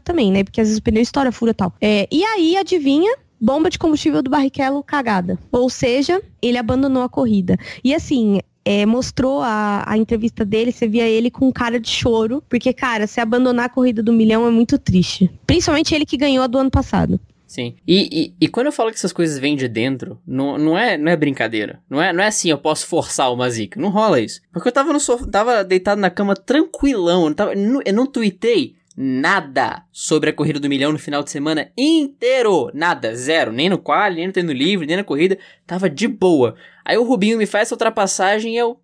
também, 0.00 0.32
né? 0.32 0.42
Porque 0.42 0.60
às 0.60 0.68
vezes 0.68 0.78
o 0.78 0.82
pneu 0.82 1.02
estoura, 1.02 1.30
fura 1.30 1.50
e 1.50 1.54
tal. 1.54 1.72
É, 1.80 2.08
e 2.10 2.24
aí, 2.24 2.56
adivinha? 2.56 3.14
bomba 3.40 3.68
de 3.68 3.78
combustível 3.78 4.22
do 4.22 4.30
Barrichello 4.30 4.82
cagada. 4.82 5.38
Ou 5.52 5.68
seja, 5.68 6.22
ele 6.40 6.58
abandonou 6.58 7.02
a 7.02 7.08
corrida. 7.08 7.56
E 7.84 7.94
assim, 7.94 8.40
é, 8.64 8.84
mostrou 8.84 9.42
a, 9.42 9.84
a 9.86 9.96
entrevista 9.96 10.44
dele, 10.44 10.72
você 10.72 10.88
via 10.88 11.06
ele 11.06 11.30
com 11.30 11.52
cara 11.52 11.78
de 11.78 11.88
choro, 11.88 12.42
porque, 12.48 12.72
cara, 12.72 13.06
se 13.06 13.20
abandonar 13.20 13.66
a 13.66 13.68
corrida 13.68 14.02
do 14.02 14.12
milhão 14.12 14.46
é 14.46 14.50
muito 14.50 14.78
triste. 14.78 15.30
Principalmente 15.46 15.94
ele 15.94 16.04
que 16.04 16.16
ganhou 16.16 16.42
a 16.42 16.46
do 16.46 16.58
ano 16.58 16.70
passado. 16.70 17.20
Sim. 17.46 17.76
E, 17.86 18.08
e, 18.10 18.34
e, 18.40 18.48
quando 18.48 18.66
eu 18.66 18.72
falo 18.72 18.90
que 18.90 18.96
essas 18.96 19.12
coisas 19.12 19.38
vêm 19.38 19.54
de 19.54 19.68
dentro, 19.68 20.20
não, 20.26 20.58
não, 20.58 20.76
é, 20.76 20.98
não 20.98 21.10
é 21.10 21.16
brincadeira. 21.16 21.80
Não 21.88 22.02
é, 22.02 22.12
não 22.12 22.22
é 22.22 22.26
assim, 22.26 22.50
eu 22.50 22.58
posso 22.58 22.86
forçar 22.86 23.32
uma 23.32 23.48
zica. 23.48 23.80
Não 23.80 23.88
rola 23.88 24.20
isso. 24.20 24.40
Porque 24.52 24.68
eu 24.68 24.72
tava, 24.72 24.92
no 24.92 24.98
sofá, 24.98 25.26
tava 25.26 25.64
deitado 25.64 26.00
na 26.00 26.10
cama 26.10 26.34
tranquilão. 26.34 27.28
Eu, 27.28 27.34
tava, 27.34 27.52
eu 27.54 27.94
não 27.94 28.06
tuitei 28.06 28.74
nada 28.96 29.84
sobre 29.92 30.30
a 30.30 30.32
corrida 30.32 30.58
do 30.58 30.68
milhão 30.68 30.90
no 30.90 30.98
final 30.98 31.22
de 31.22 31.30
semana 31.30 31.70
inteiro. 31.76 32.70
Nada, 32.74 33.14
zero. 33.14 33.52
Nem 33.52 33.68
no 33.68 33.78
qual, 33.78 34.10
nem 34.10 34.26
no 34.26 34.32
treino 34.32 34.52
livre, 34.52 34.86
nem 34.86 34.96
na 34.96 35.04
corrida. 35.04 35.38
Tava 35.64 35.88
de 35.88 36.08
boa. 36.08 36.56
Aí 36.84 36.98
o 36.98 37.04
Rubinho 37.04 37.38
me 37.38 37.46
faz 37.46 37.68
essa 37.68 37.74
ultrapassagem 37.74 38.54
e 38.54 38.56
eu. 38.56 38.80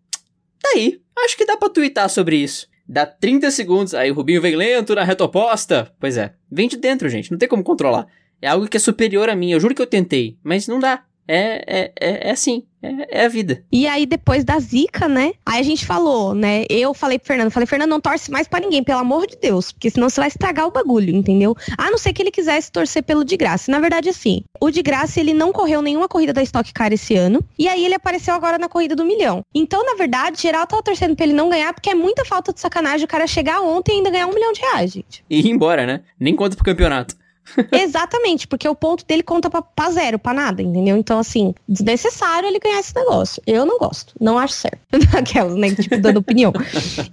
Tá 0.60 0.70
aí. 0.74 1.00
Acho 1.24 1.36
que 1.36 1.46
dá 1.46 1.56
pra 1.56 1.68
twittar 1.68 2.08
sobre 2.08 2.36
isso. 2.36 2.70
Dá 2.86 3.06
30 3.06 3.50
segundos, 3.50 3.94
aí 3.94 4.10
o 4.10 4.14
Rubinho 4.14 4.42
vem 4.42 4.54
lento 4.54 4.94
na 4.94 5.04
reta 5.04 5.24
oposta. 5.24 5.92
Pois 5.98 6.16
é, 6.16 6.34
vem 6.50 6.68
de 6.68 6.76
dentro, 6.76 7.08
gente. 7.08 7.30
Não 7.30 7.38
tem 7.38 7.48
como 7.48 7.62
controlar. 7.62 8.06
É 8.42 8.48
algo 8.48 8.68
que 8.68 8.76
é 8.76 8.80
superior 8.80 9.30
a 9.30 9.36
mim. 9.36 9.52
Eu 9.52 9.60
juro 9.60 9.74
que 9.74 9.80
eu 9.80 9.86
tentei, 9.86 10.36
mas 10.42 10.66
não 10.66 10.80
dá. 10.80 11.04
É, 11.26 11.64
é, 11.66 11.92
é, 12.00 12.28
é 12.28 12.30
assim. 12.32 12.64
É, 12.82 13.20
é, 13.20 13.24
a 13.26 13.28
vida. 13.28 13.64
E 13.70 13.86
aí, 13.86 14.04
depois 14.04 14.44
da 14.44 14.58
zica, 14.58 15.06
né? 15.06 15.34
Aí 15.46 15.60
a 15.60 15.62
gente 15.62 15.86
falou, 15.86 16.34
né? 16.34 16.64
Eu 16.68 16.92
falei 16.92 17.16
pro 17.16 17.28
Fernando, 17.28 17.50
falei, 17.50 17.66
Fernando, 17.66 17.90
não 17.90 18.00
torce 18.00 18.28
mais 18.28 18.48
para 18.48 18.58
ninguém, 18.58 18.82
pelo 18.82 18.98
amor 18.98 19.26
de 19.28 19.36
Deus. 19.36 19.70
Porque 19.70 19.88
senão 19.88 20.10
você 20.10 20.20
vai 20.20 20.28
estragar 20.28 20.66
o 20.66 20.72
bagulho, 20.72 21.14
entendeu? 21.14 21.56
A 21.78 21.90
não 21.90 21.96
ser 21.96 22.12
que 22.12 22.20
ele 22.20 22.32
quisesse 22.32 22.72
torcer 22.72 23.04
pelo 23.04 23.24
de 23.24 23.36
graça. 23.36 23.70
Na 23.70 23.78
verdade, 23.78 24.08
assim, 24.08 24.42
o 24.60 24.68
de 24.68 24.82
graça, 24.82 25.20
ele 25.20 25.32
não 25.32 25.52
correu 25.52 25.80
nenhuma 25.80 26.08
corrida 26.08 26.32
da 26.32 26.42
Stock 26.42 26.72
Car 26.72 26.92
esse 26.92 27.14
ano. 27.14 27.38
E 27.56 27.68
aí 27.68 27.84
ele 27.84 27.94
apareceu 27.94 28.34
agora 28.34 28.58
na 28.58 28.68
corrida 28.68 28.96
do 28.96 29.04
milhão. 29.04 29.44
Então, 29.54 29.86
na 29.86 29.94
verdade, 29.94 30.42
geral 30.42 30.66
tava 30.66 30.82
torcendo 30.82 31.14
pra 31.14 31.24
ele 31.24 31.34
não 31.34 31.48
ganhar, 31.48 31.72
porque 31.72 31.90
é 31.90 31.94
muita 31.94 32.24
falta 32.24 32.52
de 32.52 32.60
sacanagem 32.60 33.04
o 33.04 33.08
cara 33.08 33.28
chegar 33.28 33.60
ontem 33.60 33.92
e 33.92 33.96
ainda 33.98 34.10
ganhar 34.10 34.26
um 34.26 34.34
milhão 34.34 34.52
de 34.52 34.60
reais, 34.60 34.90
gente. 34.92 35.24
E 35.30 35.38
ir 35.38 35.50
embora, 35.50 35.86
né? 35.86 36.00
Nem 36.18 36.34
conta 36.34 36.56
pro 36.56 36.64
campeonato. 36.64 37.21
Exatamente, 37.72 38.46
porque 38.46 38.68
o 38.68 38.74
ponto 38.74 39.04
dele 39.04 39.22
conta 39.22 39.50
pra, 39.50 39.62
pra, 39.62 39.90
zero, 39.90 40.18
pra 40.18 40.32
nada, 40.32 40.62
entendeu? 40.62 40.96
Então, 40.96 41.18
assim, 41.18 41.54
desnecessário 41.68 42.48
ele 42.48 42.58
ganhar 42.58 42.80
esse 42.80 42.94
negócio. 42.94 43.42
Eu 43.46 43.64
não 43.66 43.78
gosto, 43.78 44.14
não 44.20 44.38
acho 44.38 44.54
certo. 44.54 44.78
Aquelas, 45.16 45.56
né? 45.56 45.74
Tipo, 45.74 45.98
dando 46.00 46.18
opinião. 46.18 46.52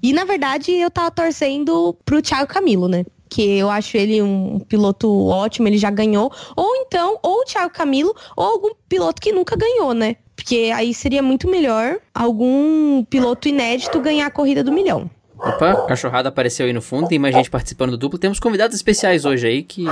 E, 0.01 0.13
na 0.13 0.23
verdade, 0.23 0.71
eu 0.71 0.89
tava 0.89 1.11
torcendo 1.11 1.95
pro 2.05 2.21
Thiago 2.21 2.47
Camilo, 2.47 2.87
né? 2.87 3.05
que 3.29 3.59
eu 3.59 3.69
acho 3.69 3.95
ele 3.95 4.21
um 4.21 4.59
piloto 4.59 5.27
ótimo, 5.27 5.67
ele 5.67 5.77
já 5.77 5.91
ganhou. 5.91 6.31
Ou 6.55 6.75
então, 6.77 7.19
ou 7.21 7.41
o 7.41 7.45
Thiago 7.45 7.71
Camilo, 7.71 8.15
ou 8.35 8.45
algum 8.45 8.71
piloto 8.87 9.21
que 9.21 9.31
nunca 9.31 9.55
ganhou, 9.55 9.93
né? 9.93 10.15
Porque 10.35 10.71
aí 10.73 10.93
seria 10.93 11.21
muito 11.21 11.47
melhor 11.47 11.99
algum 12.13 13.03
piloto 13.05 13.47
inédito 13.47 13.99
ganhar 13.99 14.25
a 14.25 14.31
corrida 14.31 14.63
do 14.63 14.71
milhão. 14.71 15.09
Opa, 15.39 15.85
cachorrada 15.87 16.29
apareceu 16.29 16.65
aí 16.65 16.73
no 16.73 16.81
fundo, 16.81 17.07
tem 17.07 17.17
mais 17.17 17.33
gente 17.33 17.49
participando 17.49 17.91
do 17.91 17.97
duplo. 17.97 18.19
Temos 18.19 18.39
convidados 18.39 18.75
especiais 18.75 19.23
hoje 19.23 19.47
aí 19.47 19.63
que. 19.63 19.85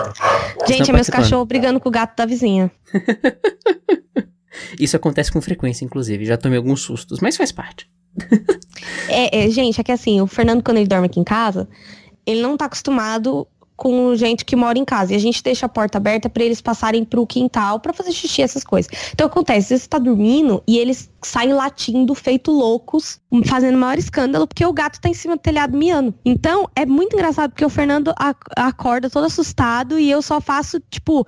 Gente, 0.67 0.91
é 0.91 0.93
meus 0.93 1.09
cachorros 1.09 1.47
brigando 1.47 1.79
com 1.79 1.87
o 1.87 1.91
gato 1.91 2.17
da 2.17 2.25
vizinha. 2.25 2.69
Isso 4.79 4.95
acontece 4.95 5.31
com 5.31 5.39
frequência, 5.41 5.85
inclusive. 5.85 6.25
Já 6.25 6.37
tomei 6.37 6.57
alguns 6.57 6.81
sustos, 6.81 7.19
mas 7.19 7.37
faz 7.37 7.51
parte. 7.51 7.89
é, 9.07 9.45
é, 9.45 9.49
gente, 9.49 9.79
é 9.79 9.83
que 9.83 9.91
assim, 9.91 10.19
o 10.19 10.27
Fernando, 10.27 10.63
quando 10.63 10.77
ele 10.77 10.87
dorme 10.87 11.05
aqui 11.05 11.19
em 11.19 11.23
casa, 11.23 11.67
ele 12.25 12.41
não 12.41 12.57
tá 12.57 12.65
acostumado 12.65 13.47
com 13.77 14.15
gente 14.15 14.43
que 14.43 14.55
mora 14.55 14.77
em 14.77 14.83
casa. 14.83 15.13
E 15.13 15.15
a 15.15 15.19
gente 15.19 15.41
deixa 15.41 15.67
a 15.67 15.69
porta 15.69 15.99
aberta 15.99 16.27
para 16.27 16.43
eles 16.43 16.59
passarem 16.59 17.05
pro 17.05 17.25
quintal 17.25 17.79
para 17.79 17.93
fazer 17.93 18.11
xixi, 18.11 18.41
essas 18.41 18.63
coisas. 18.63 18.91
Então 19.13 19.27
acontece, 19.27 19.77
você 19.77 19.87
tá 19.87 19.99
dormindo 19.99 20.61
e 20.67 20.77
eles 20.79 21.09
saem 21.21 21.53
latindo, 21.53 22.13
feito 22.15 22.51
loucos, 22.51 23.21
fazendo 23.45 23.77
maior 23.77 23.97
escândalo, 23.97 24.47
porque 24.47 24.65
o 24.65 24.73
gato 24.73 24.99
tá 24.99 25.07
em 25.07 25.13
cima 25.13 25.35
do 25.35 25.41
telhado 25.41 25.77
miando. 25.77 26.13
Então 26.25 26.67
é 26.75 26.85
muito 26.85 27.13
engraçado, 27.13 27.51
porque 27.51 27.65
o 27.65 27.69
Fernando 27.69 28.13
acorda 28.55 29.09
todo 29.09 29.25
assustado 29.25 29.99
e 29.99 30.09
eu 30.09 30.21
só 30.21 30.41
faço, 30.41 30.79
tipo, 30.89 31.25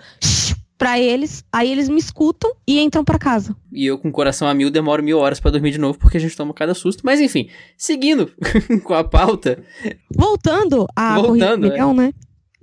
para 0.80 0.98
eles, 0.98 1.44
aí 1.52 1.70
eles 1.70 1.90
me 1.90 2.00
escutam 2.00 2.50
e 2.66 2.80
entram 2.80 3.04
para 3.04 3.20
casa. 3.20 3.54
E 3.72 3.86
eu, 3.86 4.00
com 4.00 4.08
o 4.08 4.12
coração 4.14 4.48
a 4.48 4.54
mil, 4.54 4.72
demoro 4.72 5.04
mil 5.04 5.20
horas 5.20 5.38
para 5.40 5.52
dormir 5.52 5.72
de 5.72 5.78
novo, 5.78 6.00
porque 6.00 6.16
a 6.16 6.20
gente 6.20 6.36
toma 6.36 6.54
cada 6.54 6.74
susto. 6.74 7.02
Mas 7.06 7.20
enfim, 7.20 7.50
seguindo 7.78 8.32
com 8.86 8.94
a 8.94 9.04
pauta. 9.04 9.62
Voltando 10.10 10.88
a 10.96 11.16
Voltando, 11.16 11.68
corrida 11.68 11.84
é. 11.84 11.94
né? 11.94 12.14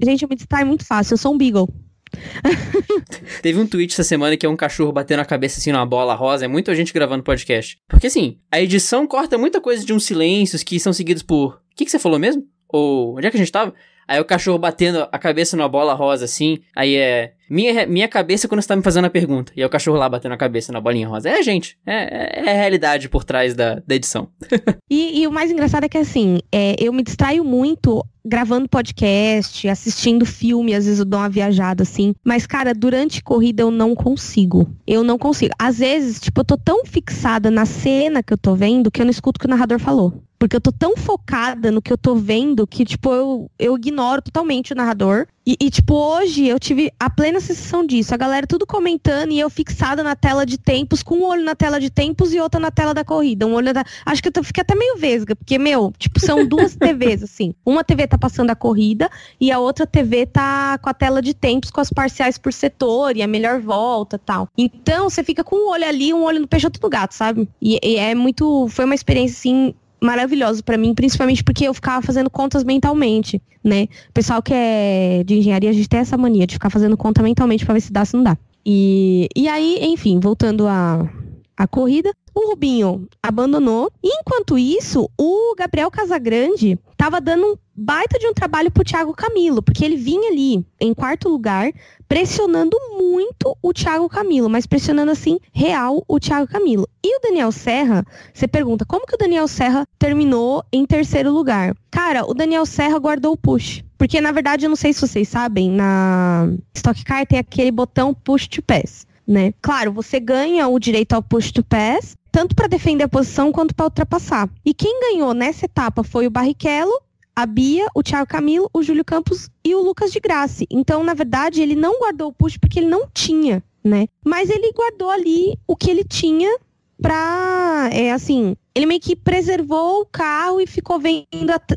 Gente, 0.02 0.22
eu 0.22 0.28
me 0.28 0.36
distraio 0.36 0.66
muito 0.66 0.84
fácil, 0.84 1.14
eu 1.14 1.18
sou 1.18 1.34
um 1.34 1.38
beagle. 1.38 1.68
Teve 3.42 3.58
um 3.58 3.66
tweet 3.66 3.92
essa 3.92 4.04
semana 4.04 4.36
que 4.36 4.46
é 4.46 4.48
um 4.48 4.56
cachorro 4.56 4.92
batendo 4.92 5.20
a 5.20 5.24
cabeça 5.24 5.58
assim 5.58 5.72
numa 5.72 5.86
bola 5.86 6.14
rosa. 6.14 6.44
É 6.44 6.48
muita 6.48 6.74
gente 6.74 6.92
gravando 6.92 7.22
podcast. 7.22 7.78
Porque 7.88 8.06
assim, 8.06 8.38
a 8.50 8.60
edição 8.60 9.06
corta 9.06 9.38
muita 9.38 9.60
coisa 9.60 9.84
de 9.84 9.92
uns 9.92 10.04
silêncios 10.04 10.62
que 10.62 10.78
são 10.78 10.92
seguidos 10.92 11.22
por. 11.22 11.54
O 11.54 11.76
que, 11.76 11.84
que 11.84 11.90
você 11.90 11.98
falou 11.98 12.18
mesmo? 12.18 12.44
Ou 12.68 13.16
onde 13.16 13.26
é 13.26 13.30
que 13.30 13.36
a 13.36 13.40
gente 13.40 13.52
tava? 13.52 13.74
Aí 14.08 14.20
o 14.20 14.24
cachorro 14.24 14.58
batendo 14.58 15.08
a 15.10 15.18
cabeça 15.18 15.56
numa 15.56 15.68
bola 15.68 15.92
rosa 15.92 16.24
assim. 16.24 16.60
Aí 16.76 16.94
é. 16.96 17.32
Minha, 17.50 17.86
minha 17.86 18.08
cabeça 18.08 18.48
quando 18.48 18.60
você 18.60 18.68
tá 18.68 18.76
me 18.76 18.82
fazendo 18.82 19.04
a 19.04 19.10
pergunta. 19.10 19.52
E 19.56 19.62
é 19.62 19.66
o 19.66 19.70
cachorro 19.70 19.96
lá 19.96 20.08
batendo 20.08 20.32
a 20.32 20.36
cabeça 20.36 20.72
na 20.72 20.80
bolinha 20.80 21.08
rosa. 21.08 21.28
É, 21.28 21.42
gente. 21.42 21.76
É, 21.84 22.42
é, 22.42 22.46
é 22.46 22.50
a 22.50 22.54
realidade 22.54 23.08
por 23.08 23.24
trás 23.24 23.54
da, 23.54 23.82
da 23.86 23.94
edição. 23.94 24.28
e, 24.90 25.22
e, 25.22 25.26
o 25.26 25.32
mais 25.32 25.50
engraçado 25.50 25.84
é 25.84 25.88
que 25.88 25.98
assim, 25.98 26.38
é, 26.52 26.76
eu 26.78 26.92
me 26.92 27.02
distraio 27.02 27.44
muito 27.44 28.04
gravando 28.26 28.68
podcast, 28.68 29.68
assistindo 29.68 30.26
filme, 30.26 30.74
às 30.74 30.84
vezes 30.84 30.98
eu 30.98 31.04
dou 31.04 31.20
uma 31.20 31.28
viajada 31.28 31.82
assim. 31.82 32.14
Mas, 32.24 32.46
cara, 32.46 32.74
durante 32.74 33.22
corrida 33.22 33.62
eu 33.62 33.70
não 33.70 33.94
consigo. 33.94 34.68
Eu 34.86 35.04
não 35.04 35.16
consigo. 35.16 35.54
Às 35.58 35.78
vezes, 35.78 36.20
tipo, 36.20 36.40
eu 36.40 36.44
tô 36.44 36.56
tão 36.56 36.84
fixada 36.84 37.50
na 37.50 37.64
cena 37.64 38.22
que 38.22 38.32
eu 38.32 38.38
tô 38.38 38.54
vendo 38.54 38.90
que 38.90 39.00
eu 39.00 39.04
não 39.04 39.10
escuto 39.10 39.38
o 39.38 39.40
que 39.40 39.46
o 39.46 39.50
narrador 39.50 39.78
falou. 39.78 40.22
Porque 40.38 40.56
eu 40.56 40.60
tô 40.60 40.70
tão 40.70 40.96
focada 40.96 41.70
no 41.70 41.80
que 41.80 41.92
eu 41.92 41.98
tô 41.98 42.14
vendo 42.14 42.66
que, 42.66 42.84
tipo, 42.84 43.12
eu, 43.12 43.50
eu 43.58 43.76
ignoro 43.76 44.22
totalmente 44.22 44.72
o 44.72 44.76
narrador. 44.76 45.26
E, 45.46 45.56
e, 45.60 45.70
tipo, 45.70 45.94
hoje 45.94 46.46
eu 46.46 46.58
tive 46.58 46.92
a 46.98 47.08
plena 47.08 47.40
sensação 47.40 47.86
disso. 47.86 48.12
A 48.12 48.16
galera 48.16 48.46
tudo 48.46 48.66
comentando 48.66 49.30
e 49.30 49.38
eu 49.38 49.48
fixada 49.48 50.02
na 50.02 50.16
tela 50.16 50.44
de 50.44 50.58
tempos, 50.58 51.04
com 51.04 51.18
um 51.18 51.24
olho 51.24 51.44
na 51.44 51.54
tela 51.54 51.78
de 51.78 51.88
tempos 51.88 52.34
e 52.34 52.40
outro 52.40 52.60
na 52.60 52.70
tela 52.70 52.92
da 52.92 53.04
corrida. 53.04 53.46
Um 53.46 53.54
olho 53.54 53.72
da... 53.72 53.84
Acho 54.04 54.20
que 54.20 54.30
eu 54.34 54.44
fiquei 54.44 54.62
até 54.62 54.74
meio 54.74 54.96
vesga, 54.96 55.36
porque, 55.36 55.56
meu, 55.56 55.92
tipo, 55.98 56.18
são 56.18 56.44
duas 56.46 56.74
TVs, 56.74 57.22
assim. 57.22 57.54
Uma 57.64 57.84
TV 57.84 58.08
tá 58.08 58.18
passando 58.18 58.50
a 58.50 58.56
corrida 58.56 59.08
e 59.40 59.52
a 59.52 59.60
outra 59.60 59.86
TV 59.86 60.26
tá 60.26 60.78
com 60.78 60.90
a 60.90 60.94
tela 60.94 61.22
de 61.22 61.32
tempos, 61.32 61.70
com 61.70 61.80
as 61.80 61.90
parciais 61.90 62.36
por 62.36 62.52
setor 62.52 63.16
e 63.16 63.22
a 63.22 63.28
melhor 63.28 63.60
volta 63.60 64.18
tal. 64.18 64.48
Então, 64.58 65.08
você 65.08 65.22
fica 65.22 65.44
com 65.44 65.54
um 65.54 65.70
olho 65.70 65.86
ali, 65.86 66.12
um 66.12 66.24
olho 66.24 66.40
no 66.40 66.48
peixoto 66.48 66.80
do 66.80 66.88
gato, 66.88 67.14
sabe? 67.14 67.48
E, 67.62 67.78
e 67.82 67.96
é 67.96 68.16
muito. 68.16 68.66
Foi 68.68 68.84
uma 68.84 68.94
experiência, 68.96 69.36
assim, 69.38 69.74
maravilhoso 70.00 70.62
para 70.62 70.76
mim, 70.76 70.94
principalmente 70.94 71.42
porque 71.42 71.66
eu 71.66 71.74
ficava 71.74 72.04
fazendo 72.04 72.30
contas 72.30 72.64
mentalmente, 72.64 73.40
né? 73.62 73.88
O 74.08 74.12
pessoal 74.12 74.42
que 74.42 74.52
é 74.54 75.22
de 75.24 75.38
engenharia, 75.38 75.70
a 75.70 75.72
gente 75.72 75.88
tem 75.88 76.00
essa 76.00 76.16
mania 76.16 76.46
de 76.46 76.54
ficar 76.54 76.70
fazendo 76.70 76.96
conta 76.96 77.22
mentalmente 77.22 77.64
para 77.64 77.74
ver 77.74 77.80
se 77.80 77.92
dá, 77.92 78.04
se 78.04 78.14
não 78.14 78.22
dá. 78.22 78.36
E, 78.64 79.28
e 79.34 79.48
aí, 79.48 79.78
enfim, 79.82 80.18
voltando 80.18 80.66
a, 80.66 81.08
a 81.56 81.66
corrida, 81.66 82.12
o 82.34 82.50
Rubinho 82.50 83.08
abandonou. 83.22 83.90
Enquanto 84.02 84.58
isso, 84.58 85.08
o 85.18 85.54
Gabriel 85.56 85.90
Casagrande 85.90 86.78
estava 86.92 87.20
dando 87.20 87.46
um 87.46 87.56
baita 87.76 88.18
de 88.18 88.26
um 88.26 88.32
trabalho 88.32 88.70
pro 88.70 88.84
Thiago 88.84 89.12
Camilo, 89.12 89.62
porque 89.62 89.84
ele 89.84 89.96
vinha 89.96 90.30
ali 90.30 90.64
em 90.80 90.94
quarto 90.94 91.28
lugar, 91.28 91.70
pressionando 92.08 92.76
muito 92.98 93.56
o 93.60 93.72
Thiago 93.72 94.08
Camilo, 94.08 94.48
mas 94.48 94.66
pressionando 94.66 95.10
assim, 95.10 95.38
real, 95.52 96.04
o 96.08 96.18
Thiago 96.18 96.46
Camilo. 96.46 96.88
E 97.04 97.16
o 97.16 97.20
Daniel 97.20 97.52
Serra, 97.52 98.04
você 98.32 98.48
pergunta, 98.48 98.84
como 98.84 99.06
que 99.06 99.14
o 99.14 99.18
Daniel 99.18 99.46
Serra 99.46 99.86
terminou 99.98 100.64
em 100.72 100.86
terceiro 100.86 101.30
lugar? 101.30 101.76
Cara, 101.90 102.24
o 102.24 102.34
Daniel 102.34 102.64
Serra 102.64 102.98
guardou 102.98 103.32
o 103.32 103.36
push. 103.36 103.82
Porque, 103.98 104.20
na 104.20 104.30
verdade, 104.30 104.66
eu 104.66 104.68
não 104.68 104.76
sei 104.76 104.92
se 104.92 105.00
vocês 105.00 105.28
sabem, 105.28 105.70
na 105.70 106.48
Stock 106.74 107.02
Car 107.04 107.26
tem 107.26 107.38
aquele 107.38 107.70
botão 107.70 108.12
push 108.12 108.46
to 108.46 108.62
pass 108.62 109.06
né? 109.26 109.52
Claro, 109.60 109.92
você 109.92 110.20
ganha 110.20 110.68
o 110.68 110.78
direito 110.78 111.14
ao 111.14 111.22
push 111.22 111.50
to 111.50 111.64
pass, 111.64 112.16
tanto 112.30 112.54
para 112.54 112.68
defender 112.68 113.04
a 113.04 113.08
posição 113.08 113.50
quanto 113.50 113.74
para 113.74 113.86
ultrapassar. 113.86 114.48
E 114.64 114.72
quem 114.72 115.00
ganhou 115.00 115.34
nessa 115.34 115.64
etapa 115.64 116.04
foi 116.04 116.26
o 116.26 116.30
Barrichello, 116.30 116.92
a 117.36 117.44
Bia, 117.44 117.86
o 117.94 118.02
Thiago 118.02 118.26
Camilo, 118.26 118.70
o 118.72 118.82
Júlio 118.82 119.04
Campos 119.04 119.50
e 119.62 119.74
o 119.74 119.82
Lucas 119.82 120.10
de 120.10 120.18
Graça. 120.18 120.64
Então, 120.70 121.04
na 121.04 121.12
verdade, 121.12 121.60
ele 121.60 121.76
não 121.76 121.98
guardou 121.98 122.28
o 122.30 122.32
push 122.32 122.56
porque 122.56 122.78
ele 122.80 122.88
não 122.88 123.06
tinha, 123.12 123.62
né? 123.84 124.08
Mas 124.24 124.48
ele 124.48 124.72
guardou 124.72 125.10
ali 125.10 125.58
o 125.66 125.76
que 125.76 125.90
ele 125.90 126.02
tinha 126.02 126.58
pra, 127.00 127.88
é 127.92 128.12
assim, 128.12 128.56
ele 128.74 128.86
meio 128.86 129.00
que 129.00 129.16
preservou 129.16 130.02
o 130.02 130.06
carro 130.06 130.60
e 130.60 130.66
ficou 130.66 130.98
vendo 130.98 131.26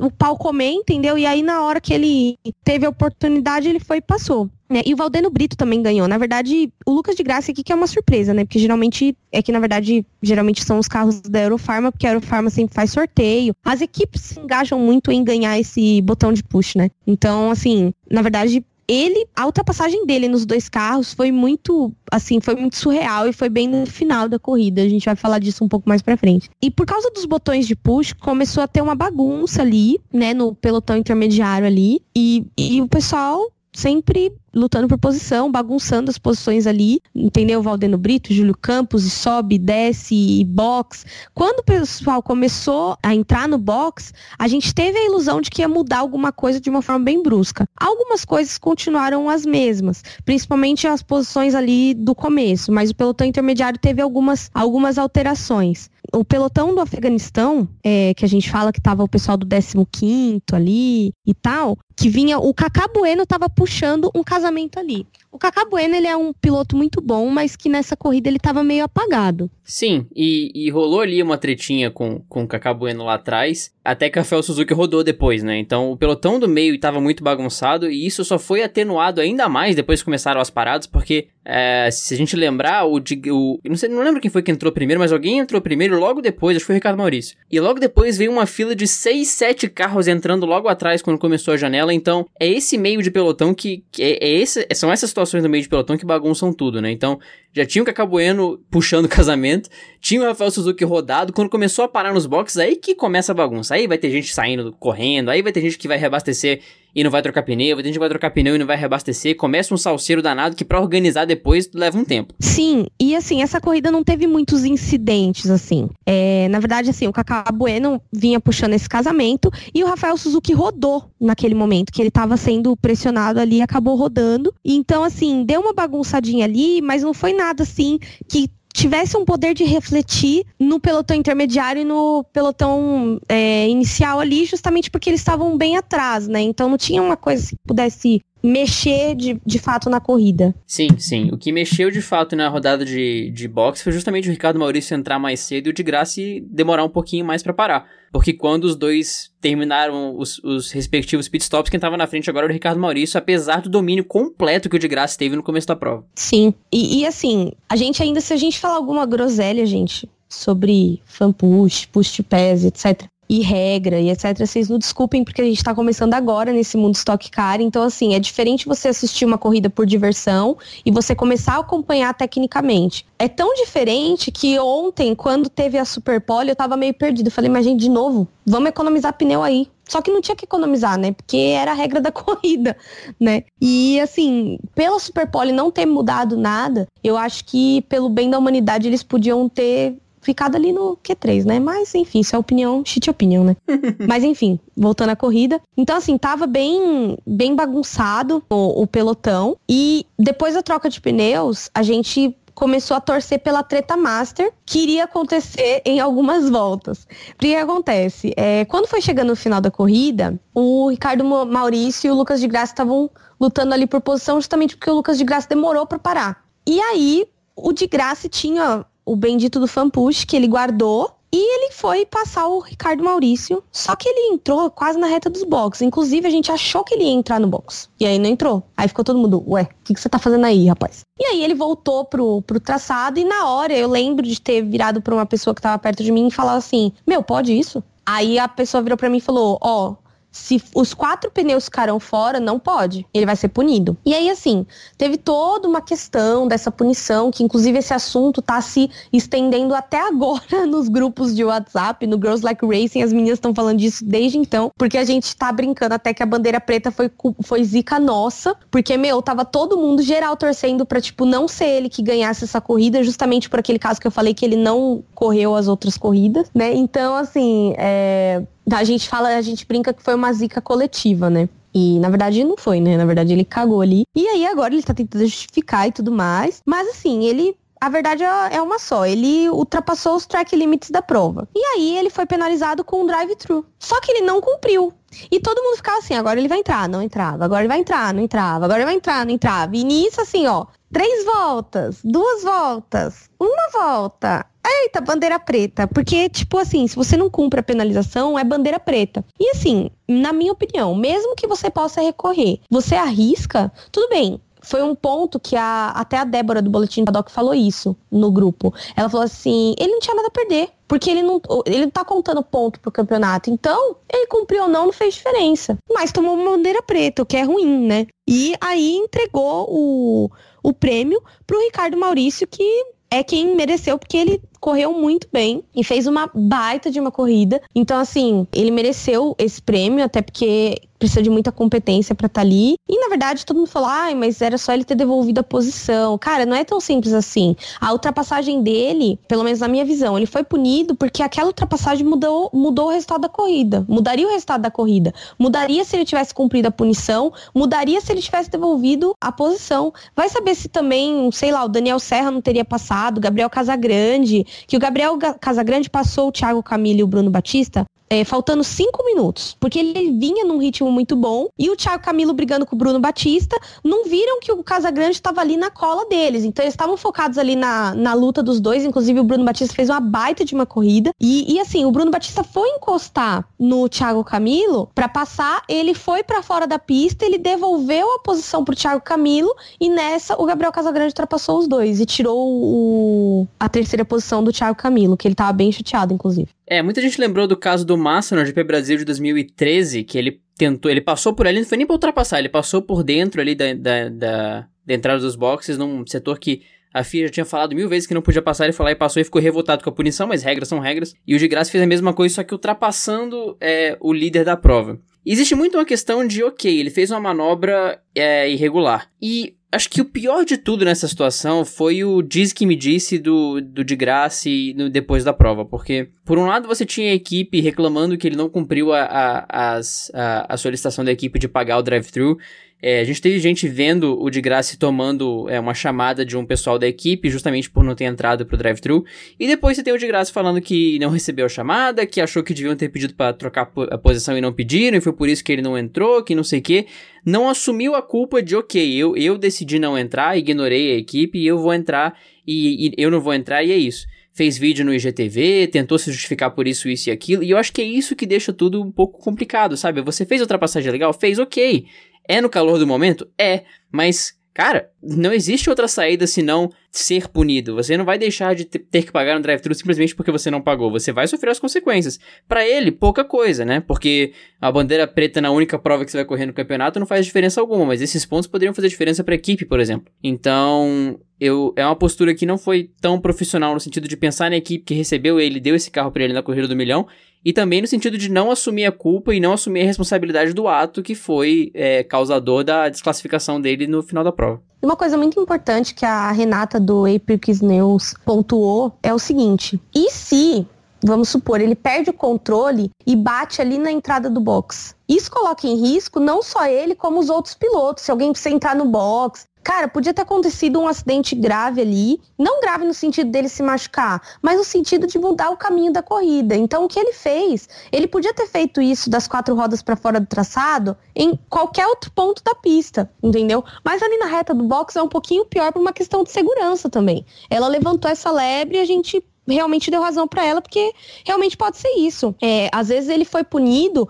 o 0.01 0.11
pau 0.11 0.37
comer, 0.37 0.71
entendeu? 0.71 1.17
E 1.17 1.25
aí, 1.25 1.41
na 1.41 1.61
hora 1.63 1.79
que 1.79 1.93
ele 1.93 2.37
teve 2.63 2.85
a 2.85 2.89
oportunidade, 2.89 3.69
ele 3.69 3.79
foi 3.79 3.97
e 3.97 4.01
passou. 4.01 4.49
Né? 4.69 4.81
E 4.85 4.93
o 4.93 4.97
Valdeno 4.97 5.29
Brito 5.29 5.57
também 5.57 5.81
ganhou. 5.81 6.07
Na 6.07 6.17
verdade, 6.17 6.71
o 6.85 6.91
Lucas 6.91 7.15
de 7.15 7.23
Graça 7.23 7.51
aqui 7.51 7.63
que 7.63 7.71
é 7.71 7.75
uma 7.75 7.87
surpresa, 7.87 8.33
né? 8.33 8.45
Porque 8.45 8.59
geralmente 8.59 9.17
é 9.31 9.41
que, 9.41 9.51
na 9.51 9.59
verdade, 9.59 10.05
geralmente 10.21 10.63
são 10.63 10.77
os 10.77 10.87
carros 10.87 11.21
da 11.21 11.41
Eurofarma, 11.41 11.91
porque 11.91 12.05
a 12.05 12.11
Eurofarma 12.11 12.49
sempre 12.49 12.75
faz 12.75 12.91
sorteio. 12.91 13.55
As 13.63 13.81
equipes 13.81 14.21
se 14.21 14.39
engajam 14.39 14.77
muito 14.77 15.11
em 15.11 15.23
ganhar 15.23 15.59
esse 15.59 16.01
botão 16.01 16.31
de 16.31 16.43
push, 16.43 16.75
né? 16.75 16.91
Então, 17.07 17.49
assim, 17.49 17.93
na 18.11 18.21
verdade, 18.21 18.63
ele, 18.89 19.27
a 19.35 19.45
ultrapassagem 19.45 20.03
dele 20.03 20.27
nos 20.27 20.47
dois 20.47 20.67
carros 20.67 21.13
foi 21.13 21.31
muito, 21.31 21.93
assim, 22.11 22.41
foi 22.41 22.55
muito 22.55 22.75
surreal 22.75 23.27
e 23.27 23.33
foi 23.33 23.47
bem 23.47 23.67
no 23.67 23.85
final 23.85 24.27
da 24.27 24.39
corrida. 24.39 24.81
A 24.81 24.89
gente 24.89 25.05
vai 25.05 25.15
falar 25.15 25.37
disso 25.37 25.63
um 25.63 25.67
pouco 25.67 25.87
mais 25.87 26.01
pra 26.01 26.17
frente. 26.17 26.49
E 26.59 26.71
por 26.71 26.87
causa 26.87 27.11
dos 27.11 27.25
botões 27.25 27.67
de 27.67 27.75
push, 27.75 28.13
começou 28.13 28.63
a 28.63 28.67
ter 28.67 28.81
uma 28.81 28.95
bagunça 28.95 29.61
ali, 29.61 30.01
né, 30.11 30.33
no 30.33 30.55
pelotão 30.55 30.97
intermediário 30.97 31.67
ali. 31.67 32.01
E, 32.15 32.43
e 32.57 32.81
o 32.81 32.87
pessoal 32.87 33.51
sempre 33.71 34.31
lutando 34.53 34.87
por 34.87 34.97
posição, 34.97 35.51
bagunçando 35.51 36.09
as 36.09 36.17
posições 36.17 36.65
ali, 36.65 36.99
entendeu? 37.13 37.61
Valdeno 37.61 37.97
Brito, 37.97 38.33
Júlio 38.33 38.57
Campos, 38.59 39.05
e 39.05 39.09
sobe, 39.09 39.57
desce, 39.57 40.15
e 40.15 40.43
box. 40.43 41.05
Quando 41.33 41.59
o 41.59 41.63
pessoal 41.63 42.21
começou 42.21 42.97
a 43.03 43.13
entrar 43.13 43.47
no 43.47 43.57
box, 43.57 44.11
a 44.37 44.47
gente 44.47 44.73
teve 44.73 44.97
a 44.97 45.05
ilusão 45.05 45.39
de 45.39 45.49
que 45.49 45.61
ia 45.61 45.67
mudar 45.67 45.99
alguma 45.99 46.31
coisa 46.31 46.59
de 46.59 46.69
uma 46.69 46.81
forma 46.81 47.05
bem 47.05 47.21
brusca. 47.21 47.67
Algumas 47.79 48.25
coisas 48.25 48.57
continuaram 48.57 49.29
as 49.29 49.45
mesmas, 49.45 50.03
principalmente 50.25 50.87
as 50.87 51.03
posições 51.03 51.53
ali 51.53 51.93
do 51.93 52.15
começo, 52.15 52.71
mas 52.71 52.89
o 52.89 52.95
pelotão 52.95 53.27
intermediário 53.27 53.79
teve 53.79 54.01
algumas, 54.01 54.49
algumas 54.53 54.97
alterações 54.97 55.89
o 56.13 56.25
pelotão 56.25 56.73
do 56.73 56.81
Afeganistão, 56.81 57.67
é, 57.83 58.13
que 58.13 58.25
a 58.25 58.27
gente 58.27 58.49
fala 58.49 58.71
que 58.71 58.81
tava 58.81 59.03
o 59.03 59.07
pessoal 59.07 59.37
do 59.37 59.47
15 59.47 60.41
ali 60.53 61.11
e 61.25 61.33
tal, 61.33 61.77
que 61.99 62.07
vinha, 62.07 62.39
o 62.39 62.53
Cacá 62.53 62.87
Bueno 62.87 63.25
tava 63.25 63.49
puxando 63.49 64.09
um 64.15 64.23
casamento 64.23 64.79
ali. 64.79 65.05
O 65.31 65.37
Cacá 65.37 65.65
Bueno, 65.65 65.95
ele 65.95 66.07
é 66.07 66.15
um 66.15 66.33
piloto 66.33 66.75
muito 66.75 67.01
bom, 67.01 67.29
mas 67.29 67.55
que 67.55 67.69
nessa 67.69 67.95
corrida 67.95 68.29
ele 68.29 68.39
tava 68.39 68.63
meio 68.63 68.85
apagado. 68.85 69.51
Sim, 69.63 70.07
e, 70.15 70.51
e 70.55 70.69
rolou 70.71 71.01
ali 71.01 71.21
uma 71.21 71.37
tretinha 71.37 71.91
com, 71.91 72.21
com 72.27 72.43
o 72.43 72.47
Cacá 72.47 72.73
Bueno 72.73 73.03
lá 73.03 73.15
atrás, 73.15 73.71
até 73.83 74.09
que 74.09 74.17
a 74.17 74.23
Fel 74.23 74.41
Suzuki 74.41 74.73
rodou 74.73 75.03
depois, 75.03 75.43
né? 75.43 75.59
Então 75.59 75.91
o 75.91 75.97
pelotão 75.97 76.39
do 76.39 76.47
meio 76.47 76.73
estava 76.73 76.99
muito 76.99 77.23
bagunçado 77.23 77.91
e 77.91 78.07
isso 78.07 78.25
só 78.25 78.39
foi 78.39 78.63
atenuado 78.63 79.21
ainda 79.21 79.47
mais 79.47 79.75
depois 79.75 79.99
que 79.99 80.05
começaram 80.05 80.41
as 80.41 80.49
paradas, 80.49 80.87
porque 80.87 81.27
é, 81.45 81.89
se 81.91 82.13
a 82.13 82.17
gente 82.17 82.35
lembrar, 82.35 82.85
o, 82.85 82.97
o 82.97 83.59
não, 83.63 83.75
sei, 83.75 83.89
não 83.89 84.03
lembro 84.03 84.21
quem 84.21 84.31
foi 84.31 84.41
que 84.41 84.51
entrou 84.51 84.71
primeiro, 84.71 84.99
mas 84.99 85.11
alguém 85.11 85.37
entrou 85.37 85.61
primeiro 85.61 85.99
logo 85.99 86.21
depois, 86.21 86.55
acho 86.55 86.63
que 86.63 86.67
foi 86.67 86.75
o 86.75 86.77
Ricardo 86.77 86.97
Maurício. 86.97 87.37
E 87.51 87.59
logo 87.59 87.79
depois 87.79 88.17
veio 88.17 88.31
uma 88.31 88.45
fila 88.47 88.75
de 88.75 88.87
6, 88.87 89.27
7 89.27 89.69
carros 89.69 90.07
entrando 90.07 90.45
logo 90.45 90.67
atrás 90.67 91.01
quando 91.01 91.19
começou 91.19 91.53
a 91.53 91.57
janela, 91.57 91.88
então 91.91 92.27
é 92.39 92.47
esse 92.47 92.77
meio 92.77 93.01
de 93.01 93.11
pelotão 93.11 93.53
que, 93.53 93.83
que 93.91 94.03
é, 94.03 94.23
é 94.23 94.29
esse, 94.29 94.67
são 94.73 94.91
essas 94.91 95.09
situações 95.09 95.43
no 95.43 95.49
meio 95.49 95.63
de 95.63 95.69
pelotão 95.69 95.97
que 95.97 96.05
bagunçam 96.05 96.53
tudo, 96.53 96.81
né? 96.81 96.91
Então 96.91 97.19
já 97.53 97.65
tinha 97.65 97.81
o 97.81 97.85
Cacá 97.85 98.05
Bueno 98.05 98.59
puxando 98.69 99.05
o 99.05 99.09
casamento, 99.09 99.69
tinha 99.99 100.21
o 100.21 100.25
Rafael 100.25 100.51
Suzuki 100.51 100.83
rodado, 100.83 101.33
quando 101.33 101.49
começou 101.49 101.85
a 101.85 101.87
parar 101.87 102.13
nos 102.13 102.25
boxes, 102.25 102.57
aí 102.57 102.75
que 102.75 102.95
começa 102.95 103.31
a 103.31 103.35
bagunça. 103.35 103.75
Aí 103.75 103.87
vai 103.87 103.97
ter 103.97 104.09
gente 104.11 104.33
saindo, 104.33 104.71
correndo, 104.79 105.29
aí 105.29 105.41
vai 105.41 105.51
ter 105.51 105.61
gente 105.61 105.77
que 105.77 105.87
vai 105.87 105.97
reabastecer 105.97 106.61
e 106.95 107.03
não 107.03 107.11
vai 107.11 107.21
trocar 107.21 107.43
pneu, 107.43 107.75
vai 107.75 107.83
ter 107.83 107.89
gente 107.89 107.95
que 107.95 107.99
vai 107.99 108.09
trocar 108.09 108.31
pneu 108.31 108.55
e 108.55 108.57
não 108.57 108.65
vai 108.65 108.77
reabastecer, 108.77 109.35
começa 109.35 109.73
um 109.73 109.77
salseiro 109.77 110.21
danado 110.21 110.55
que 110.55 110.65
para 110.65 110.81
organizar 110.81 111.25
depois 111.25 111.69
leva 111.73 111.97
um 111.97 112.03
tempo. 112.03 112.33
Sim, 112.39 112.87
e 112.99 113.15
assim, 113.15 113.41
essa 113.41 113.61
corrida 113.61 113.91
não 113.91 114.03
teve 114.03 114.25
muitos 114.25 114.65
incidentes, 114.65 115.49
assim. 115.49 115.89
É, 116.05 116.47
na 116.49 116.59
verdade, 116.59 116.89
assim, 116.89 117.07
o 117.07 117.13
Cacá 117.13 117.43
Bueno 117.53 118.01
vinha 118.11 118.39
puxando 118.39 118.73
esse 118.73 118.89
casamento 118.89 119.51
e 119.73 119.83
o 119.83 119.87
Rafael 119.87 120.17
Suzuki 120.17 120.53
rodou 120.53 121.09
naquele 121.19 121.53
momento, 121.53 121.91
que 121.91 122.01
ele 122.01 122.11
tava 122.11 122.37
sendo 122.37 122.75
pressionado 122.75 123.39
ali 123.39 123.61
acabou 123.61 123.95
rodando. 123.95 124.53
Então, 124.63 125.03
assim, 125.03 125.43
deu 125.43 125.61
uma 125.61 125.73
bagunçadinha 125.73 126.45
ali, 126.45 126.81
mas 126.81 127.03
não 127.03 127.13
foi 127.13 127.33
nada 127.39 127.63
assim 127.63 127.97
que 128.27 128.49
tivesse 128.73 129.17
um 129.17 129.25
poder 129.25 129.53
de 129.53 129.63
refletir 129.63 130.45
no 130.59 130.79
pelotão 130.79 131.17
intermediário 131.17 131.81
e 131.81 131.85
no 131.85 132.23
pelotão 132.31 133.19
é, 133.27 133.67
inicial 133.67 134.19
ali, 134.19 134.45
justamente 134.45 134.91
porque 134.91 135.09
eles 135.09 135.19
estavam 135.19 135.57
bem 135.57 135.75
atrás, 135.75 136.27
né? 136.27 136.41
Então 136.41 136.69
não 136.69 136.77
tinha 136.77 137.01
uma 137.01 137.17
coisa 137.17 137.49
que 137.49 137.57
pudesse 137.65 138.21
mexer 138.41 139.15
de, 139.15 139.39
de 139.45 139.59
fato 139.59 139.89
na 139.89 139.99
corrida. 139.99 140.55
Sim, 140.65 140.89
sim. 140.97 141.29
O 141.31 141.37
que 141.37 141.51
mexeu 141.51 141.91
de 141.91 142.01
fato 142.01 142.35
na 142.35 142.47
rodada 142.47 142.85
de, 142.85 143.31
de 143.31 143.47
boxe 143.47 143.83
foi 143.83 143.91
justamente 143.91 144.27
o 144.27 144.31
Ricardo 144.31 144.59
Maurício 144.59 144.95
entrar 144.95 145.19
mais 145.19 145.39
cedo 145.41 145.67
e 145.67 145.69
o 145.69 145.73
de 145.73 145.83
graça 145.83 146.21
demorar 146.43 146.83
um 146.83 146.89
pouquinho 146.89 147.25
mais 147.25 147.43
para 147.43 147.53
parar. 147.53 147.87
Porque 148.11 148.33
quando 148.33 148.63
os 148.63 148.75
dois 148.75 149.31
terminaram 149.39 150.17
os, 150.17 150.39
os 150.43 150.71
respectivos 150.71 151.29
pitstops, 151.29 151.69
quem 151.69 151.77
estava 151.77 151.95
na 151.95 152.07
frente 152.07 152.29
agora 152.29 152.45
era 152.45 152.51
o 152.51 152.53
Ricardo 152.53 152.79
Maurício, 152.79 153.17
apesar 153.17 153.61
do 153.61 153.69
domínio 153.69 154.03
completo 154.03 154.69
que 154.69 154.75
o 154.75 154.79
de 154.79 154.87
graça 154.87 155.17
teve 155.17 155.35
no 155.35 155.43
começo 155.43 155.67
da 155.67 155.75
prova. 155.75 156.05
Sim. 156.15 156.53
E, 156.71 156.99
e 157.01 157.05
assim, 157.05 157.51
a 157.69 157.75
gente 157.75 158.01
ainda, 158.01 158.19
se 158.19 158.33
a 158.33 158.37
gente 158.37 158.59
falar 158.59 158.75
alguma 158.75 159.05
groselha, 159.05 159.65
gente, 159.65 160.09
sobre 160.27 161.01
fan 161.05 161.31
push, 161.31 161.85
push 161.85 162.15
to 162.15 162.23
pass, 162.23 162.65
etc 162.65 163.07
e 163.29 163.41
regra 163.41 163.99
e 163.99 164.09
etc. 164.09 164.35
Vocês 164.39 164.67
não 164.67 164.79
desculpem 164.79 165.23
porque 165.23 165.41
a 165.41 165.45
gente 165.45 165.57
está 165.57 165.75
começando 165.75 166.15
agora 166.15 166.51
nesse 166.51 166.75
mundo 166.75 166.95
Stock 166.95 167.29
Car. 167.29 167.61
Então, 167.61 167.83
assim, 167.83 168.15
é 168.15 168.19
diferente 168.19 168.65
você 168.65 168.87
assistir 168.87 169.23
uma 169.23 169.37
corrida 169.37 169.69
por 169.69 169.85
diversão 169.85 170.57
e 170.83 170.91
você 170.91 171.13
começar 171.13 171.53
a 171.53 171.59
acompanhar 171.59 172.13
tecnicamente. 172.15 173.05
É 173.19 173.27
tão 173.27 173.53
diferente 173.53 174.31
que 174.31 174.57
ontem, 174.59 175.13
quando 175.13 175.47
teve 175.47 175.77
a 175.77 175.85
Super 175.85 176.19
Pole, 176.19 176.49
eu 176.49 176.55
tava 176.55 176.75
meio 176.75 176.93
perdido. 176.93 177.29
Falei, 177.29 177.51
mas 177.51 177.65
gente, 177.65 177.81
de 177.81 177.89
novo, 177.89 178.27
vamos 178.45 178.69
economizar 178.69 179.13
pneu 179.13 179.43
aí. 179.43 179.67
Só 179.87 180.01
que 180.01 180.11
não 180.11 180.21
tinha 180.21 180.35
que 180.35 180.45
economizar, 180.45 180.99
né? 180.99 181.11
Porque 181.11 181.37
era 181.37 181.71
a 181.71 181.73
regra 181.73 181.99
da 181.99 182.11
corrida, 182.13 182.77
né? 183.19 183.43
E 183.61 183.99
assim, 183.99 184.57
pela 184.73 184.99
Superpole 184.99 185.51
não 185.51 185.71
ter 185.71 185.85
mudado 185.85 186.37
nada, 186.37 186.87
eu 187.03 187.17
acho 187.17 187.45
que 187.45 187.81
pelo 187.83 188.07
bem 188.07 188.29
da 188.29 188.37
humanidade 188.37 188.87
eles 188.87 189.03
podiam 189.03 189.49
ter 189.49 189.97
ficado 190.21 190.55
ali 190.55 190.71
no 190.71 190.97
Q3, 190.97 191.45
né? 191.45 191.59
Mas 191.59 191.93
enfim, 191.95 192.19
isso 192.19 192.35
é 192.35 192.39
opinião, 192.39 192.83
shit 192.85 193.09
opinion, 193.09 193.43
né? 193.43 193.55
Mas 194.07 194.23
enfim, 194.23 194.59
voltando 194.75 195.11
à 195.11 195.15
corrida. 195.15 195.61
Então 195.77 195.95
assim, 195.95 196.17
tava 196.17 196.45
bem 196.45 197.17
bem 197.25 197.55
bagunçado 197.55 198.43
o, 198.49 198.83
o 198.83 198.87
pelotão 198.87 199.57
e 199.67 200.05
depois 200.17 200.53
da 200.53 200.61
troca 200.61 200.89
de 200.89 200.99
pneus, 200.99 201.69
a 201.73 201.83
gente 201.83 202.35
começou 202.59 202.97
a 202.97 202.99
torcer 202.99 203.39
pela 203.39 203.63
treta 203.63 203.95
master 203.95 204.51
que 204.65 204.79
iria 204.79 205.05
acontecer 205.05 205.81
em 205.85 206.01
algumas 206.01 206.49
voltas. 206.49 207.07
O 207.33 207.37
que 207.37 207.55
acontece? 207.55 208.33
É, 208.35 208.65
quando 208.65 208.85
foi 208.85 209.01
chegando 209.01 209.29
no 209.29 209.35
final 209.35 209.61
da 209.61 209.71
corrida, 209.71 210.37
o 210.53 210.89
Ricardo 210.89 211.23
Maurício 211.23 212.09
e 212.09 212.11
o 212.11 212.15
Lucas 212.15 212.41
de 212.41 212.47
Graça 212.47 212.73
estavam 212.73 213.09
lutando 213.39 213.73
ali 213.73 213.87
por 213.87 214.01
posição 214.01 214.35
justamente 214.35 214.75
porque 214.75 214.91
o 214.91 214.95
Lucas 214.95 215.17
de 215.17 215.23
Graça 215.23 215.47
demorou 215.47 215.85
para 215.85 215.97
parar. 215.97 216.43
E 216.67 216.81
aí, 216.81 217.25
o 217.55 217.71
de 217.71 217.87
Graça 217.87 218.27
tinha 218.27 218.85
o 219.09 219.15
bendito 219.15 219.59
do 219.59 219.67
fanpush 219.67 220.23
que 220.23 220.35
ele 220.35 220.47
guardou 220.47 221.11
e 221.31 221.37
ele 221.37 221.73
foi 221.73 222.05
passar 222.05 222.47
o 222.47 222.59
Ricardo 222.59 223.03
Maurício, 223.03 223.63
só 223.71 223.95
que 223.95 224.07
ele 224.07 224.33
entrou 224.33 224.69
quase 224.69 224.99
na 224.99 225.07
reta 225.07 225.29
dos 225.29 225.43
boxes. 225.43 225.81
Inclusive, 225.81 226.27
a 226.27 226.29
gente 226.29 226.51
achou 226.51 226.83
que 226.83 226.93
ele 226.93 227.03
ia 227.03 227.11
entrar 227.11 227.39
no 227.39 227.47
box. 227.47 227.89
E 227.99 228.05
aí 228.05 228.17
não 228.19 228.29
entrou. 228.29 228.63
Aí 228.77 228.87
ficou 228.87 229.03
todo 229.03 229.17
mundo, 229.17 229.43
ué, 229.47 229.63
o 229.63 229.83
que, 229.83 229.93
que 229.93 229.99
você 229.99 230.09
tá 230.09 230.19
fazendo 230.19 230.45
aí, 230.45 230.67
rapaz? 230.67 231.01
E 231.19 231.25
aí 231.25 231.43
ele 231.43 231.55
voltou 231.55 232.05
pro, 232.05 232.41
pro 232.43 232.59
traçado 232.59 233.19
e 233.19 233.23
na 233.23 233.47
hora 233.47 233.75
eu 233.75 233.87
lembro 233.87 234.25
de 234.25 234.39
ter 234.39 234.61
virado 234.63 235.01
pra 235.01 235.13
uma 235.13 235.25
pessoa 235.25 235.55
que 235.55 235.61
tava 235.61 235.77
perto 235.77 236.03
de 236.03 236.11
mim 236.11 236.27
e 236.27 236.31
falar 236.31 236.53
assim, 236.53 236.91
meu, 237.05 237.23
pode 237.23 237.57
isso? 237.57 237.83
Aí 238.05 238.37
a 238.39 238.47
pessoa 238.47 238.81
virou 238.81 238.97
para 238.97 239.09
mim 239.09 239.17
e 239.17 239.21
falou, 239.21 239.57
ó, 239.61 239.89
oh, 239.89 239.97
se 240.31 240.61
os 240.75 240.93
quatro 240.93 241.31
pneus 241.31 241.65
ficaram 241.65 241.99
fora, 241.99 242.39
não 242.39 242.59
pode. 242.59 243.05
Ele 243.13 243.25
vai 243.25 243.35
ser 243.35 243.49
punido. 243.49 243.97
E 244.05 244.13
aí, 244.13 244.29
assim, 244.29 244.65
teve 244.97 245.17
toda 245.17 245.67
uma 245.67 245.81
questão 245.81 246.47
dessa 246.47 246.71
punição, 246.71 247.31
que 247.31 247.43
inclusive 247.43 247.79
esse 247.79 247.93
assunto 247.93 248.41
tá 248.41 248.61
se 248.61 248.89
estendendo 249.11 249.73
até 249.73 249.99
agora 250.07 250.65
nos 250.67 250.87
grupos 250.87 251.35
de 251.35 251.43
WhatsApp, 251.43 252.05
no 252.05 252.17
Girls 252.17 252.43
Like 252.43 252.65
Racing. 252.65 253.01
As 253.01 253.11
meninas 253.11 253.37
estão 253.37 253.53
falando 253.53 253.77
disso 253.77 254.05
desde 254.05 254.37
então, 254.37 254.71
porque 254.77 254.97
a 254.97 255.03
gente 255.03 255.35
tá 255.35 255.51
brincando 255.51 255.95
até 255.95 256.13
que 256.13 256.21
a 256.21 256.25
bandeira 256.25 256.61
preta 256.61 256.91
foi, 256.91 257.11
foi 257.41 257.63
zica 257.63 257.99
nossa, 257.99 258.55
porque, 258.69 258.97
meu, 258.97 259.21
tava 259.21 259.43
todo 259.43 259.77
mundo 259.77 260.01
geral 260.01 260.37
torcendo 260.37 260.85
pra, 260.85 261.01
tipo, 261.01 261.25
não 261.25 261.47
ser 261.47 261.65
ele 261.65 261.89
que 261.89 262.01
ganhasse 262.01 262.43
essa 262.43 262.61
corrida, 262.61 263.03
justamente 263.03 263.49
por 263.49 263.59
aquele 263.59 263.79
caso 263.79 263.99
que 263.99 264.07
eu 264.07 264.11
falei 264.11 264.33
que 264.33 264.45
ele 264.45 264.55
não 264.55 265.03
correu 265.15 265.55
as 265.55 265.67
outras 265.67 265.97
corridas, 265.97 266.49
né? 266.53 266.73
Então, 266.73 267.15
assim, 267.15 267.73
é 267.77 268.43
a 268.71 268.83
gente 268.83 269.07
fala, 269.09 269.35
a 269.35 269.41
gente 269.41 269.65
brinca 269.65 269.93
que 269.93 270.03
foi 270.03 270.15
uma 270.15 270.31
zica 270.33 270.61
coletiva, 270.61 271.29
né? 271.29 271.49
E 271.73 271.99
na 271.99 272.09
verdade 272.09 272.43
não 272.43 272.57
foi, 272.57 272.79
né? 272.79 272.97
Na 272.97 273.05
verdade 273.05 273.33
ele 273.33 273.45
cagou 273.45 273.81
ali. 273.81 274.03
E 274.15 274.27
aí 274.27 274.45
agora 274.45 274.73
ele 274.73 274.83
tá 274.83 274.93
tentando 274.93 275.25
justificar 275.25 275.87
e 275.87 275.91
tudo 275.91 276.11
mais. 276.11 276.61
Mas 276.65 276.87
assim, 276.89 277.25
ele 277.25 277.55
a 277.81 277.87
verdade 277.87 278.23
é, 278.23 278.55
é 278.55 278.61
uma 278.61 278.77
só. 278.77 279.05
Ele 279.05 279.49
ultrapassou 279.49 280.15
os 280.15 280.25
track 280.25 280.55
limits 280.55 280.89
da 280.89 281.01
prova. 281.01 281.47
E 281.55 281.59
aí 281.59 281.97
ele 281.97 282.09
foi 282.09 282.25
penalizado 282.25 282.83
com 282.83 283.03
um 283.03 283.05
drive-thru. 283.05 283.65
Só 283.79 284.01
que 284.01 284.11
ele 284.11 284.25
não 284.25 284.41
cumpriu. 284.41 284.93
E 285.31 285.39
todo 285.39 285.63
mundo 285.63 285.77
ficava 285.77 285.99
assim, 285.99 286.13
agora 286.13 286.39
ele 286.39 286.49
vai 286.49 286.59
entrar, 286.59 286.89
não 286.89 287.01
entrava. 287.01 287.45
Agora 287.45 287.61
ele 287.61 287.69
vai 287.69 287.79
entrar, 287.79 288.13
não 288.13 288.21
entrava. 288.21 288.65
Agora 288.65 288.79
ele 288.79 288.85
vai 288.85 288.95
entrar, 288.95 289.25
não 289.25 289.33
entrava. 289.33 289.75
E 289.75 289.83
nisso, 289.83 290.19
assim, 290.19 290.45
ó, 290.45 290.65
três 290.91 291.25
voltas, 291.25 291.99
duas 292.03 292.43
voltas, 292.43 293.29
uma 293.39 293.69
volta. 293.71 294.45
Eita, 294.83 295.01
bandeira 295.01 295.39
preta. 295.39 295.87
Porque, 295.87 296.29
tipo 296.29 296.57
assim, 296.57 296.87
se 296.87 296.95
você 296.95 297.17
não 297.17 297.29
cumpre 297.29 297.59
a 297.59 297.63
penalização, 297.63 298.37
é 298.37 298.43
bandeira 298.43 298.79
preta. 298.79 299.25
E 299.39 299.51
assim, 299.51 299.89
na 300.07 300.31
minha 300.31 300.51
opinião, 300.51 300.93
mesmo 300.93 301.35
que 301.35 301.47
você 301.47 301.69
possa 301.69 302.01
recorrer, 302.01 302.59
você 302.69 302.95
arrisca, 302.95 303.71
tudo 303.91 304.09
bem 304.09 304.39
foi 304.61 304.83
um 304.83 304.93
ponto 304.93 305.39
que 305.39 305.55
a, 305.55 305.89
até 305.95 306.17
a 306.17 306.23
Débora 306.23 306.61
do 306.61 306.69
Boletim 306.69 307.05
Paddock 307.05 307.31
falou 307.31 307.53
isso 307.53 307.95
no 308.11 308.31
grupo. 308.31 308.73
Ela 308.95 309.09
falou 309.09 309.25
assim: 309.25 309.73
ele 309.79 309.93
não 309.93 309.99
tinha 309.99 310.15
nada 310.15 310.27
a 310.27 310.31
perder. 310.31 310.69
Porque 310.87 311.07
ele 311.07 311.21
não, 311.21 311.39
ele 311.67 311.81
não 311.81 311.91
tá 311.91 312.03
contando 312.03 312.41
ponto 312.41 312.79
pro 312.79 312.91
campeonato. 312.91 313.51
Então, 313.51 313.95
ele 314.11 314.25
cumpriu 314.25 314.63
ou 314.63 314.67
não, 314.67 314.85
não 314.85 314.91
fez 314.91 315.13
diferença. 315.13 315.77
Mas 315.87 316.11
tomou 316.11 316.33
uma 316.33 316.49
bandeira 316.49 316.81
preta, 316.81 317.21
o 317.21 317.25
que 317.27 317.37
é 317.37 317.43
ruim, 317.43 317.85
né? 317.85 318.07
E 318.27 318.55
aí 318.59 318.95
entregou 318.95 319.67
o, 319.69 320.31
o 320.63 320.73
prêmio 320.73 321.21
pro 321.45 321.59
Ricardo 321.59 321.97
Maurício, 321.97 322.47
que 322.47 322.85
é 323.11 323.23
quem 323.23 323.55
mereceu, 323.55 323.97
porque 323.97 324.17
ele 324.17 324.41
correu 324.59 324.93
muito 324.93 325.27
bem 325.31 325.63
e 325.75 325.83
fez 325.83 326.07
uma 326.07 326.29
baita 326.33 326.91
de 326.91 326.99
uma 326.99 327.11
corrida. 327.11 327.61
Então, 327.73 327.97
assim, 327.97 328.47
ele 328.53 328.71
mereceu 328.71 329.35
esse 329.37 329.61
prêmio, 329.61 330.03
até 330.03 330.21
porque 330.21 330.81
precisa 330.99 331.23
de 331.23 331.29
muita 331.29 331.51
competência 331.51 332.13
para 332.13 332.27
estar 332.27 332.41
tá 332.41 332.45
ali. 332.45 332.75
E 332.87 332.99
na 332.99 333.07
verdade, 333.07 333.45
todo 333.45 333.57
mundo 333.57 333.69
falou: 333.69 333.87
"Ai, 333.89 334.13
mas 334.13 334.41
era 334.41 334.57
só 334.57 334.73
ele 334.73 334.83
ter 334.83 334.95
devolvido 334.95 335.39
a 335.39 335.43
posição". 335.43 336.17
Cara, 336.17 336.45
não 336.45 336.55
é 336.55 336.63
tão 336.63 336.79
simples 336.79 337.13
assim. 337.13 337.55
A 337.79 337.93
ultrapassagem 337.93 338.61
dele, 338.61 339.17
pelo 339.27 339.43
menos 339.43 339.61
na 339.61 339.67
minha 339.67 339.85
visão, 339.85 340.17
ele 340.17 340.25
foi 340.25 340.43
punido 340.43 340.93
porque 340.93 341.23
aquela 341.23 341.47
ultrapassagem 341.47 342.05
mudou, 342.05 342.51
mudou 342.53 342.87
o 342.87 342.91
resultado 342.91 343.21
da 343.21 343.29
corrida. 343.29 343.85
Mudaria 343.87 344.27
o 344.27 344.31
resultado 344.31 344.61
da 344.61 344.69
corrida. 344.69 345.13
Mudaria 345.37 345.85
se 345.85 345.95
ele 345.95 346.05
tivesse 346.05 346.33
cumprido 346.33 346.67
a 346.67 346.71
punição, 346.71 347.31
mudaria 347.55 348.01
se 348.01 348.11
ele 348.11 348.21
tivesse 348.21 348.49
devolvido 348.49 349.15
a 349.21 349.31
posição. 349.31 349.93
Vai 350.13 350.27
saber 350.27 350.53
se 350.55 350.67
também, 350.67 351.31
sei 351.31 351.51
lá, 351.51 351.63
o 351.63 351.69
Daniel 351.69 351.99
Serra 351.99 352.29
não 352.29 352.41
teria 352.41 352.65
passado, 352.65 353.21
Gabriel 353.21 353.49
Casagrande, 353.49 354.45
que 354.67 354.77
o 354.77 354.79
Gabriel 354.79 355.17
Casagrande 355.39 355.89
passou 355.89 356.29
o 356.29 356.31
Thiago 356.31 356.63
Camilo 356.63 356.99
e 356.99 357.03
o 357.03 357.07
Bruno 357.07 357.29
Batista 357.29 357.85
é, 358.09 358.23
faltando 358.23 358.63
cinco 358.63 359.05
minutos, 359.05 359.55
porque 359.59 359.79
ele 359.79 360.11
vinha 360.11 360.43
num 360.43 360.57
ritmo 360.57 360.91
muito 360.91 361.15
bom 361.15 361.47
e 361.57 361.69
o 361.69 361.75
Thiago 361.75 362.03
Camilo 362.03 362.33
brigando 362.33 362.65
com 362.65 362.75
o 362.75 362.79
Bruno 362.79 362.99
Batista 362.99 363.59
não 363.83 364.05
viram 364.05 364.39
que 364.39 364.51
o 364.51 364.63
Casagrande 364.63 365.11
estava 365.11 365.41
ali 365.41 365.55
na 365.55 365.69
cola 365.69 366.05
deles, 366.07 366.43
então 366.43 366.63
eles 366.63 366.73
estavam 366.73 366.97
focados 366.97 367.37
ali 367.37 367.55
na, 367.55 367.93
na 367.93 368.13
luta 368.13 368.41
dos 368.41 368.59
dois, 368.59 368.83
inclusive 368.83 369.19
o 369.19 369.23
Bruno 369.23 369.45
Batista 369.45 369.75
fez 369.75 369.89
uma 369.89 369.99
baita 369.99 370.43
de 370.43 370.55
uma 370.55 370.65
corrida. 370.65 371.11
E, 371.19 371.53
e 371.53 371.59
assim, 371.59 371.85
o 371.85 371.91
Bruno 371.91 372.11
Batista 372.11 372.43
foi 372.43 372.67
encostar 372.69 373.47
no 373.59 373.87
Thiago 373.87 374.23
Camilo 374.23 374.89
para 374.95 375.07
passar, 375.07 375.63
ele 375.67 375.93
foi 375.93 376.23
para 376.23 376.41
fora 376.41 376.65
da 376.65 376.79
pista, 376.79 377.25
ele 377.25 377.37
devolveu 377.37 378.15
a 378.15 378.19
posição 378.19 378.63
pro 378.63 378.75
Thiago 378.75 379.01
Camilo 379.01 379.53
e 379.79 379.89
nessa 379.89 380.35
o 380.41 380.45
Gabriel 380.45 380.71
Casagrande 380.71 381.09
ultrapassou 381.09 381.59
os 381.59 381.67
dois 381.67 381.99
e 381.99 382.05
tirou 382.05 382.47
o, 382.49 383.47
a 383.59 383.69
terceira 383.69 384.03
posição 384.03 384.43
do 384.43 384.51
Thiago 384.51 384.77
Camilo, 384.77 385.17
que 385.17 385.27
ele 385.27 385.35
tava 385.35 385.53
bem 385.53 385.71
chateado, 385.71 386.13
inclusive. 386.13 386.49
É, 386.65 386.83
muita 386.83 387.01
gente 387.01 387.19
lembrou 387.19 387.47
do 387.47 387.57
caso 387.57 387.83
do 387.83 387.97
Massa 387.99 388.35
no 388.35 388.45
GP 388.45 388.63
Brasil 388.63 388.97
de 388.97 389.05
2013, 389.05 390.03
que 390.03 390.17
ele 390.17 390.41
tentou, 390.57 390.89
ele 390.89 391.01
passou 391.01 391.33
por 391.33 391.45
ali, 391.45 391.59
não 391.59 391.67
foi 391.67 391.77
nem 391.77 391.85
pra 391.85 391.93
ultrapassar, 391.93 392.39
ele 392.39 392.49
passou 392.49 392.81
por 392.81 393.03
dentro 393.03 393.39
ali 393.39 393.55
da, 393.55 393.73
da, 393.73 394.09
da, 394.09 394.67
da 394.85 394.93
entrada 394.93 395.19
dos 395.19 395.35
boxes, 395.35 395.77
num 395.77 396.05
setor 396.07 396.39
que 396.39 396.61
A 396.93 397.03
FIA 397.03 397.27
já 397.27 397.33
tinha 397.33 397.45
falado 397.45 397.75
mil 397.75 397.87
vezes 397.87 398.07
que 398.07 398.13
não 398.13 398.21
podia 398.21 398.41
passar, 398.41 398.65
ele 398.65 398.73
foi 398.73 398.85
lá 398.85 398.91
e 398.91 398.95
passou 398.95 399.21
e 399.21 399.23
ficou 399.23 399.41
revoltado 399.41 399.83
com 399.83 399.89
a 399.89 399.93
punição, 399.93 400.27
mas 400.27 400.41
regras 400.41 400.67
são 400.67 400.79
regras. 400.79 401.13
E 401.27 401.35
o 401.35 401.39
de 401.39 401.47
graça 401.47 401.71
fez 401.71 401.83
a 401.83 401.87
mesma 401.87 402.13
coisa, 402.13 402.35
só 402.35 402.43
que 402.43 402.53
ultrapassando 402.53 403.55
é, 403.61 403.95
o 403.99 404.11
líder 404.11 404.43
da 404.43 404.57
prova. 404.57 404.99
Existe 405.25 405.53
muito 405.53 405.77
uma 405.77 405.85
questão 405.85 406.25
de, 406.25 406.43
ok, 406.43 406.79
ele 406.79 406.89
fez 406.89 407.11
uma 407.11 407.19
manobra 407.19 408.01
é, 408.15 408.49
irregular. 408.49 409.11
E 409.21 409.55
acho 409.71 409.89
que 409.89 410.01
o 410.01 410.05
pior 410.05 410.43
de 410.43 410.57
tudo 410.57 410.83
nessa 410.83 411.07
situação 411.07 411.63
foi 411.63 412.03
o 412.03 412.21
diz 412.21 412.51
que 412.51 412.65
me 412.65 412.75
disse 412.75 413.19
do, 413.19 413.61
do 413.61 413.83
de 413.83 413.95
graça 413.95 414.49
e 414.49 414.73
no, 414.73 414.89
depois 414.89 415.23
da 415.23 415.33
prova. 415.33 415.65
Porque, 415.65 416.09
por 416.25 416.37
um 416.37 416.45
lado, 416.45 416.67
você 416.67 416.85
tinha 416.85 417.11
a 417.11 417.15
equipe 417.15 417.61
reclamando 417.61 418.17
que 418.17 418.27
ele 418.27 418.35
não 418.35 418.49
cumpriu 418.49 418.91
a, 418.91 419.03
a, 419.03 419.75
as, 419.75 420.11
a, 420.13 420.53
a 420.53 420.57
solicitação 420.57 421.05
da 421.05 421.11
equipe 421.11 421.37
de 421.37 421.47
pagar 421.47 421.77
o 421.77 421.83
drive-thru. 421.83 422.37
É, 422.81 423.01
a 423.01 423.03
gente 423.03 423.21
teve 423.21 423.39
gente 423.39 423.67
vendo 423.67 424.17
o 424.21 424.29
de 424.29 424.39
graça 424.39 424.77
tomando 424.77 425.49
é, 425.49 425.59
uma 425.59 425.73
chamada 425.73 426.25
de 426.25 426.37
um 426.37 426.45
pessoal 426.45 426.79
da 426.79 426.87
equipe, 426.87 427.29
justamente 427.29 427.69
por 427.69 427.83
não 427.83 427.93
ter 427.93 428.05
entrado 428.05 428.45
pro 428.45 428.57
drive-thru. 428.57 429.05
E 429.37 429.47
depois 429.47 429.75
você 429.75 429.83
tem 429.83 429.93
o 429.93 429.97
de 429.97 430.07
graça 430.07 430.31
falando 430.31 430.61
que 430.61 430.97
não 430.99 431.09
recebeu 431.09 431.45
a 431.45 431.49
chamada, 431.49 432.05
que 432.05 432.21
achou 432.21 432.41
que 432.41 432.53
deviam 432.53 432.75
ter 432.75 432.87
pedido 432.87 433.13
para 433.13 433.33
trocar 433.33 433.69
a 433.91 433.97
posição 433.97 434.37
e 434.37 434.41
não 434.41 434.53
pediram, 434.53 434.97
e 434.97 435.01
foi 435.01 435.11
por 435.11 435.27
isso 435.27 435.43
que 435.43 435.51
ele 435.51 435.61
não 435.61 435.77
entrou, 435.77 436.23
que 436.23 436.33
não 436.33 436.43
sei 436.43 436.59
o 436.59 436.61
quê. 436.63 436.85
Não 437.25 437.49
assumiu 437.49 437.95
a 437.95 438.01
culpa 438.01 438.41
de, 438.41 438.55
ok, 438.55 438.95
eu, 438.95 439.15
eu 439.17 439.37
decidi 439.37 439.77
não 439.77 439.97
entrar, 439.97 440.37
ignorei 440.37 440.93
a 440.93 440.97
equipe 440.97 441.37
e 441.37 441.45
eu 441.45 441.59
vou 441.59 441.73
entrar 441.73 442.17
e, 442.47 442.87
e 442.87 442.93
eu 442.97 443.11
não 443.11 443.19
vou 443.19 443.33
entrar 443.33 443.61
e 443.63 443.71
é 443.71 443.77
isso 443.77 444.07
fez 444.31 444.57
vídeo 444.57 444.85
no 444.85 444.93
IGTV, 444.93 445.67
tentou 445.67 445.97
se 445.97 446.09
justificar 446.13 446.51
por 446.51 446.65
isso, 446.65 446.87
isso 446.87 447.09
e 447.09 447.11
aquilo, 447.11 447.43
e 447.43 447.49
eu 447.49 447.57
acho 447.57 447.73
que 447.73 447.81
é 447.81 447.83
isso 447.83 448.15
que 448.15 448.25
deixa 448.25 448.53
tudo 448.53 448.81
um 448.81 448.89
pouco 448.89 449.19
complicado, 449.19 449.75
sabe? 449.75 450.01
Você 450.01 450.25
fez 450.25 450.39
ultrapassagem 450.39 450.89
legal? 450.89 451.11
Fez, 451.11 451.39
ok. 451.39 451.85
É 452.29 452.39
no 452.39 452.49
calor 452.49 452.79
do 452.79 452.87
momento? 452.87 453.27
É, 453.37 453.63
mas 453.91 454.39
Cara, 454.59 454.91
não 455.01 455.31
existe 455.31 455.69
outra 455.69 455.87
saída 455.87 456.27
senão 456.27 456.69
ser 456.91 457.27
punido. 457.27 457.75
Você 457.75 457.95
não 457.95 458.05
vai 458.05 458.17
deixar 458.17 458.55
de 458.55 458.65
ter 458.65 459.03
que 459.03 459.11
pagar 459.11 459.35
no 459.35 459.41
drive-thru 459.41 459.73
simplesmente 459.75 460.15
porque 460.15 460.31
você 460.31 460.49
não 460.49 460.61
pagou. 460.61 460.91
Você 460.91 461.11
vai 461.11 461.27
sofrer 461.27 461.51
as 461.51 461.59
consequências. 461.59 462.19
Para 462.47 462.67
ele, 462.67 462.91
pouca 462.91 463.23
coisa, 463.23 463.63
né? 463.63 463.79
Porque 463.79 464.33
a 464.59 464.71
bandeira 464.71 465.07
preta 465.07 465.39
na 465.39 465.51
única 465.51 465.77
prova 465.77 466.03
que 466.03 466.11
você 466.11 466.17
vai 466.17 466.25
correr 466.25 466.45
no 466.45 466.53
campeonato 466.53 466.99
não 466.99 467.05
faz 467.05 467.25
diferença 467.25 467.61
alguma, 467.61 467.85
mas 467.85 468.01
esses 468.01 468.25
pontos 468.25 468.47
poderiam 468.47 468.73
fazer 468.73 468.89
diferença 468.89 469.23
para 469.23 469.33
a 469.33 469.37
equipe, 469.37 469.65
por 469.65 469.79
exemplo. 469.79 470.11
Então, 470.23 471.19
eu 471.39 471.73
é 471.75 471.85
uma 471.85 471.95
postura 471.95 472.33
que 472.33 472.45
não 472.45 472.57
foi 472.57 472.89
tão 472.99 473.21
profissional 473.21 473.73
no 473.73 473.79
sentido 473.79 474.07
de 474.07 474.17
pensar 474.17 474.49
na 474.49 474.57
equipe 474.57 474.83
que 474.83 474.93
recebeu 474.93 475.39
ele, 475.39 475.59
deu 475.59 475.75
esse 475.75 475.91
carro 475.91 476.11
para 476.11 476.23
ele 476.23 476.33
na 476.33 476.43
corrida 476.43 476.67
do 476.67 476.75
milhão 476.75 477.07
e 477.45 477.53
também 477.53 477.81
no 477.81 477.87
sentido 477.87 478.17
de 478.17 478.29
não 478.29 478.51
assumir 478.51 478.85
a 478.85 478.91
culpa 478.91 479.33
e 479.33 479.39
não 479.39 479.53
assumir 479.53 479.81
a 479.81 479.85
responsabilidade 479.85 480.53
do 480.53 480.67
ato 480.67 481.01
que 481.01 481.15
foi 481.15 481.71
é, 481.73 482.03
causador 482.03 482.63
da 482.63 482.89
desclassificação 482.89 483.61
dele 483.61 483.87
no 483.87 484.01
final 484.01 484.23
da 484.23 484.31
prova. 484.31 484.68
Uma 484.81 484.95
coisa 484.95 485.17
muito 485.17 485.37
importante 485.37 485.93
que 485.93 486.05
a 486.05 486.31
Renata 486.31 486.79
do 486.79 487.05
Aprix 487.05 487.59
News 487.59 488.13
pontuou 488.25 488.97
é 489.03 489.13
o 489.13 489.19
seguinte: 489.19 489.79
e 489.93 490.09
se, 490.09 490.65
vamos 491.03 491.29
supor, 491.29 491.61
ele 491.61 491.75
perde 491.75 492.09
o 492.09 492.13
controle 492.13 492.91
e 493.05 493.15
bate 493.15 493.61
ali 493.61 493.77
na 493.77 493.91
entrada 493.91 494.29
do 494.29 494.39
box? 494.39 494.95
Isso 495.07 495.31
coloca 495.31 495.67
em 495.67 495.75
risco 495.75 496.19
não 496.19 496.41
só 496.41 496.65
ele, 496.65 496.95
como 496.95 497.19
os 497.19 497.29
outros 497.29 497.55
pilotos. 497.55 498.03
Se 498.03 498.11
alguém 498.11 498.31
precisa 498.31 498.53
entrar 498.53 498.75
no 498.75 498.85
box, 498.85 499.49
Cara, 499.61 499.87
podia 499.87 500.13
ter 500.13 500.21
acontecido 500.21 500.79
um 500.79 500.87
acidente 500.87 501.35
grave 501.35 501.81
ali, 501.81 502.21
não 502.37 502.61
grave 502.61 502.85
no 502.85 502.93
sentido 502.93 503.29
dele 503.29 503.49
se 503.49 503.61
machucar, 503.61 504.21
mas 504.41 504.57
no 504.57 504.63
sentido 504.63 505.05
de 505.05 505.19
mudar 505.19 505.49
o 505.49 505.57
caminho 505.57 505.91
da 505.91 506.01
corrida. 506.01 506.55
Então, 506.55 506.85
o 506.85 506.87
que 506.87 506.99
ele 506.99 507.13
fez? 507.13 507.67
Ele 507.91 508.07
podia 508.07 508.33
ter 508.33 508.47
feito 508.47 508.81
isso 508.81 509.09
das 509.09 509.27
quatro 509.27 509.53
rodas 509.53 509.81
para 509.81 509.95
fora 509.95 510.19
do 510.19 510.25
traçado 510.25 510.97
em 511.13 511.37
qualquer 511.49 511.85
outro 511.87 512.09
ponto 512.11 512.41
da 512.43 512.55
pista, 512.55 513.11
entendeu? 513.21 513.63
Mas 513.83 514.01
ali 514.01 514.17
na 514.17 514.27
reta 514.27 514.53
do 514.53 514.63
box 514.63 514.95
é 514.95 515.03
um 515.03 515.09
pouquinho 515.09 515.45
pior 515.45 515.71
por 515.73 515.79
uma 515.81 515.93
questão 515.93 516.23
de 516.23 516.31
segurança 516.31 516.89
também. 516.89 517.25
Ela 517.49 517.67
levantou 517.67 518.09
essa 518.09 518.31
lebre 518.31 518.77
e 518.77 518.81
a 518.81 518.85
gente 518.85 519.23
realmente 519.55 519.91
deu 519.91 520.01
razão 520.01 520.27
para 520.27 520.45
ela, 520.45 520.61
porque 520.61 520.93
realmente 521.25 521.57
pode 521.57 521.77
ser 521.77 521.89
isso. 521.97 522.35
É, 522.41 522.69
às 522.71 522.89
vezes 522.89 523.09
ele 523.09 523.25
foi 523.25 523.43
punido 523.43 524.07